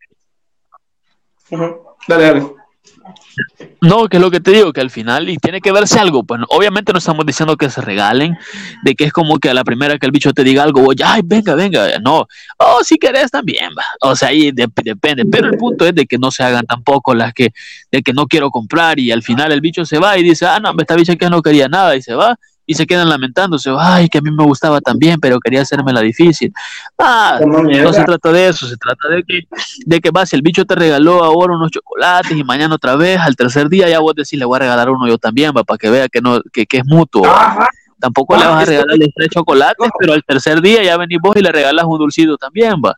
Dale, 2.07 2.25
dale. 2.25 2.55
No, 3.81 4.09
que 4.09 4.17
es 4.17 4.21
lo 4.23 4.31
que 4.31 4.41
te 4.41 4.51
digo, 4.53 4.73
que 4.73 4.81
al 4.81 4.91
final, 4.91 5.29
y 5.29 5.37
tiene 5.37 5.61
que 5.61 5.73
verse 5.73 5.99
algo, 5.99 6.25
pues 6.25 6.41
obviamente 6.49 6.93
no 6.93 6.99
estamos 6.99 7.27
diciendo 7.27 7.57
que 7.57 7.69
se 7.69 7.81
regalen, 7.81 8.37
de 8.83 8.95
que 8.95 9.05
es 9.05 9.13
como 9.13 9.39
que 9.39 9.51
a 9.51 9.55
la 9.55 9.65
primera 9.65 9.99
que 9.99 10.07
el 10.07 10.13
bicho 10.13 10.33
te 10.33 10.43
diga 10.43 10.63
algo, 10.63 10.81
vos, 10.81 10.95
ay, 11.05 11.21
venga, 11.25 11.55
venga, 11.55 11.99
no, 11.99 12.27
oh, 12.59 12.79
si 12.83 12.97
querés 12.97 13.31
también, 13.31 13.71
va, 13.77 13.85
o 14.01 14.17
sea, 14.17 14.29
ahí 14.29 14.51
dep- 14.53 14.83
depende, 14.83 15.25
pero 15.27 15.49
el 15.49 15.59
punto 15.59 15.87
es 15.87 15.95
de 15.95 16.07
que 16.07 16.17
no 16.19 16.31
se 16.31 16.43
hagan 16.43 16.65
tampoco 16.67 17.15
las 17.15 17.35
que, 17.35 17.53
de 17.93 18.03
que 18.03 18.13
no 18.13 18.27
quiero 18.27 18.51
comprar, 18.51 18.99
y 18.99 19.11
al 19.13 19.23
final 19.23 19.53
el 19.53 19.61
bicho 19.61 19.85
se 19.85 19.99
va 19.99 20.17
y 20.17 20.23
dice, 20.23 20.47
ah, 20.47 20.59
no, 20.61 20.73
esta 20.79 20.97
bicha 20.97 21.17
que 21.17 21.29
no 21.29 21.43
quería 21.43 21.69
nada, 21.69 21.95
y 21.97 22.03
se 22.03 22.15
va, 22.15 22.39
y 22.67 22.75
se 22.75 22.87
quedan 22.87 23.09
lamentándose, 23.09 23.71
ay, 23.79 24.09
que 24.09 24.19
a 24.19 24.21
mí 24.21 24.31
me 24.31 24.45
gustaba 24.45 24.81
también, 24.81 25.19
pero 25.21 25.39
quería 25.39 25.63
hacerme 25.63 25.93
la 25.93 26.01
difícil, 26.01 26.53
ah, 26.99 27.39
No 27.45 27.93
se 27.93 28.05
trata 28.05 28.33
de 28.33 28.49
eso, 28.49 28.67
se 28.67 28.77
trata 28.77 29.09
de 29.09 29.23
que, 29.23 29.41
de 29.85 30.01
que 30.01 30.11
va, 30.11 30.25
si 30.25 30.37
el 30.37 30.43
bicho 30.43 30.65
te 30.65 30.75
regaló 30.75 31.23
ahora 31.23 31.55
unos 31.55 31.71
chocolates 31.71 32.37
y 32.37 32.45
mañana 32.45 32.75
otra 32.75 32.97
vez, 32.97 33.21
al 33.21 33.37
tercer 33.37 33.69
día 33.69 33.89
ya 33.89 34.01
vos 34.01 34.15
decís, 34.15 34.39
le 34.39 34.45
voy 34.45 34.57
a 34.57 34.61
regalar 34.61 34.89
uno 34.89 35.07
yo 35.07 35.19
también, 35.19 35.53
va, 35.57 35.65
para 35.65 35.79
que 35.79 35.91
vea 35.91 36.09
que 36.09 36.21
no, 36.21 36.41
que, 36.53 36.67
que 36.67 36.79
es 36.79 36.85
mutuo. 36.87 37.27
Ajá. 37.27 37.69
Tampoco 38.01 38.35
ah, 38.35 38.39
le 38.39 38.47
vas 38.47 38.63
a 38.63 38.65
regalarle 38.67 39.13
tres 39.15 39.29
chocolates, 39.31 39.91
pero 39.99 40.13
al 40.13 40.23
tercer 40.25 40.61
día 40.61 40.83
ya 40.83 40.97
venís 40.97 41.19
vos 41.23 41.37
y 41.37 41.41
le 41.41 41.53
regalas 41.53 41.85
un 41.87 41.99
dulcito 41.99 42.37
también, 42.37 42.75
va. 42.85 42.95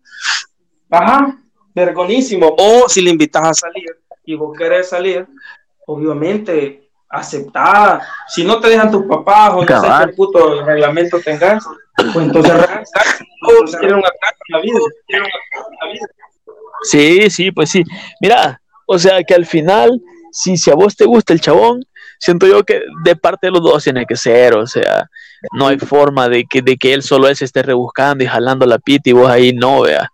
Ajá, 0.90 1.38
vergonísimo. 1.74 2.54
O 2.58 2.88
si 2.88 3.02
le 3.02 3.10
invitas 3.10 3.42
a 3.44 3.54
salir 3.54 3.88
y 4.24 4.34
vos 4.34 4.56
querés 4.56 4.88
salir, 4.88 5.26
obviamente 5.86 6.85
aceptada. 7.08 8.06
Si 8.28 8.44
no 8.44 8.60
te 8.60 8.68
dejan 8.68 8.90
tus 8.90 9.06
papás 9.06 9.50
o 9.54 9.64
no 9.64 9.80
sé 9.80 10.06
qué 10.06 10.12
puto 10.12 10.64
reglamento 10.64 11.20
tengas, 11.20 11.64
pues 11.96 12.26
entonces. 12.26 12.52
Todos 13.46 13.76
quieren 13.76 13.96
un 13.96 14.04
ataque 14.04 14.38
en 14.48 14.56
la 14.56 14.60
vida. 14.60 14.80
Sí, 16.82 17.30
sí, 17.30 17.50
pues 17.52 17.70
sí. 17.70 17.84
Mira, 18.20 18.60
o 18.86 18.98
sea 18.98 19.22
que 19.22 19.34
al 19.34 19.46
final, 19.46 20.00
si, 20.32 20.56
si 20.56 20.70
a 20.70 20.74
vos 20.74 20.96
te 20.96 21.04
gusta 21.04 21.32
el 21.32 21.40
chabón, 21.40 21.84
siento 22.18 22.46
yo 22.46 22.64
que 22.64 22.82
de 23.04 23.16
parte 23.16 23.48
de 23.48 23.52
los 23.52 23.62
dos 23.62 23.84
tiene 23.84 24.06
que 24.06 24.16
ser, 24.16 24.54
o 24.56 24.66
sea, 24.66 25.08
no 25.52 25.68
hay 25.68 25.78
forma 25.78 26.28
de 26.28 26.44
que, 26.44 26.62
de 26.62 26.76
que 26.76 26.94
él 26.94 27.02
solo 27.02 27.28
él 27.28 27.36
se 27.36 27.44
esté 27.44 27.62
rebuscando 27.62 28.24
y 28.24 28.26
jalando 28.26 28.66
la 28.66 28.78
pita 28.78 29.10
y 29.10 29.12
vos 29.12 29.30
ahí 29.30 29.52
no, 29.52 29.82
vea. 29.82 30.08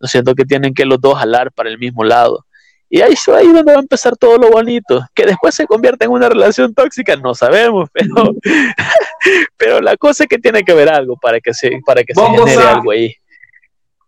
No 0.00 0.08
siento 0.08 0.34
que 0.34 0.44
tienen 0.44 0.74
que 0.74 0.84
los 0.84 1.00
dos 1.00 1.18
jalar 1.18 1.52
para 1.52 1.70
el 1.70 1.78
mismo 1.78 2.04
lado. 2.04 2.44
Y 2.88 3.00
ahí 3.00 3.14
va 3.30 3.38
ahí 3.38 3.46
donde 3.48 3.72
va 3.72 3.78
a 3.78 3.82
empezar 3.82 4.16
todo 4.16 4.38
lo 4.38 4.50
bonito. 4.50 5.04
Que 5.14 5.26
después 5.26 5.54
se 5.54 5.66
convierta 5.66 6.04
en 6.04 6.12
una 6.12 6.28
relación 6.28 6.72
tóxica, 6.72 7.16
no 7.16 7.34
sabemos, 7.34 7.88
pero, 7.92 8.32
pero 9.56 9.80
la 9.80 9.96
cosa 9.96 10.24
es 10.24 10.28
que 10.28 10.38
tiene 10.38 10.62
que 10.62 10.72
haber 10.72 10.88
algo 10.88 11.16
para 11.16 11.40
que 11.40 11.52
se, 11.52 11.80
para 11.84 12.04
que 12.04 12.14
se 12.14 12.20
genere 12.20 12.56
algo 12.62 12.90
ahí. 12.92 13.14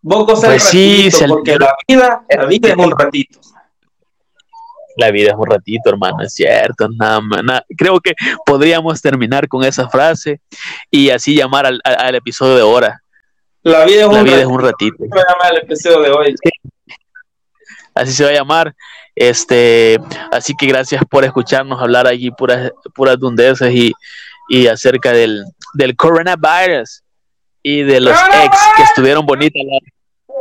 Vos 0.00 0.26
gozás 0.26 0.44
Pues 0.50 0.74
el 0.74 1.10
sí, 1.10 1.26
porque 1.26 1.58
la 1.58 1.74
vida, 1.88 2.24
la 2.30 2.44
vida 2.46 2.68
es 2.68 2.76
un 2.76 2.90
ratito. 2.96 3.40
La 4.96 5.10
vida 5.12 5.30
es 5.30 5.36
un 5.36 5.46
ratito, 5.46 5.90
hermano, 5.90 6.22
es 6.22 6.34
cierto. 6.34 6.88
Nada, 6.88 7.20
nada. 7.44 7.64
Creo 7.76 8.00
que 8.00 8.14
podríamos 8.44 9.00
terminar 9.00 9.46
con 9.48 9.64
esa 9.64 9.88
frase 9.88 10.40
y 10.90 11.10
así 11.10 11.36
llamar 11.36 11.66
al, 11.66 11.80
al- 11.84 11.96
al 12.00 12.14
episodio 12.16 12.56
de 12.56 12.62
hora. 12.62 13.02
La 13.62 13.84
vida 13.84 14.02
es 14.06 14.12
La 14.12 14.18
un 14.18 14.24
vida 14.24 14.36
es 14.40 14.44
ratito. 14.44 14.50
un 14.54 14.60
ratito. 14.62 14.96
Se 14.98 15.06
llama 15.08 15.48
el 15.50 15.56
episodio 15.58 16.00
de 16.00 16.10
hoy. 16.10 16.34
Así 17.98 18.12
se 18.12 18.24
va 18.24 18.30
a 18.30 18.34
llamar. 18.34 18.74
Este, 19.14 19.98
así 20.30 20.54
que 20.56 20.66
gracias 20.66 21.02
por 21.10 21.24
escucharnos 21.24 21.82
hablar 21.82 22.06
allí 22.06 22.30
puras, 22.30 22.70
puras 22.94 23.18
dundeces 23.18 23.74
y, 23.74 23.92
y 24.48 24.68
acerca 24.68 25.12
del, 25.12 25.44
del 25.74 25.96
coronavirus 25.96 27.02
y 27.62 27.82
de 27.82 28.00
los 28.00 28.16
ex 28.16 28.56
que 28.76 28.82
estuvieron 28.84 29.26
bonitas 29.26 29.60
la, 29.66 29.78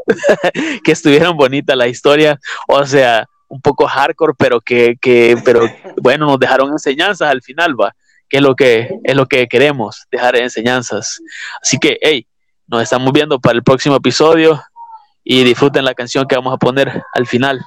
que 0.83 0.91
estuvieron 0.91 1.35
bonitas 1.35 1.75
la 1.75 1.87
historia. 1.87 2.39
O 2.67 2.85
sea, 2.85 3.25
un 3.47 3.61
poco 3.61 3.87
hardcore, 3.87 4.33
pero 4.37 4.61
que, 4.61 4.95
que, 5.01 5.37
pero 5.43 5.61
bueno, 6.01 6.27
nos 6.27 6.39
dejaron 6.39 6.69
enseñanzas 6.71 7.29
al 7.29 7.41
final, 7.41 7.79
va, 7.79 7.95
que 8.29 8.37
es 8.37 8.43
lo 8.43 8.55
que 8.55 8.89
es 9.03 9.15
lo 9.15 9.25
que 9.25 9.47
queremos, 9.47 10.05
dejar 10.11 10.35
enseñanzas. 10.35 11.19
Así 11.61 11.77
que, 11.79 11.97
hey, 12.01 12.27
nos 12.67 12.83
estamos 12.83 13.11
viendo 13.11 13.39
para 13.39 13.55
el 13.55 13.63
próximo 13.63 13.95
episodio 13.95 14.61
y 15.29 15.43
disfruten 15.43 15.83
la 15.83 15.93
canción 15.93 16.25
que 16.25 16.37
vamos 16.37 16.53
a 16.53 16.57
poner 16.57 17.03
al 17.13 17.27
final. 17.27 17.59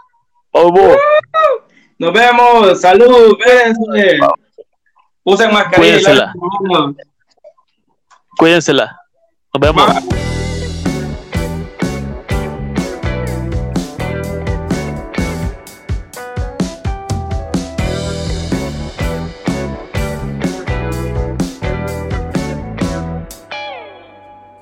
¡Obo! 0.51 0.97
Nos 1.99 2.13
vemos. 2.15 2.81
Salud. 2.81 3.37
Véanse. 3.39 4.19
Usen 5.23 5.53
mascarilla. 5.53 5.99
Cuídensela. 5.99 6.33
Cuídensela. 8.39 9.01
Nos 9.53 9.61
vemos. 9.61 10.39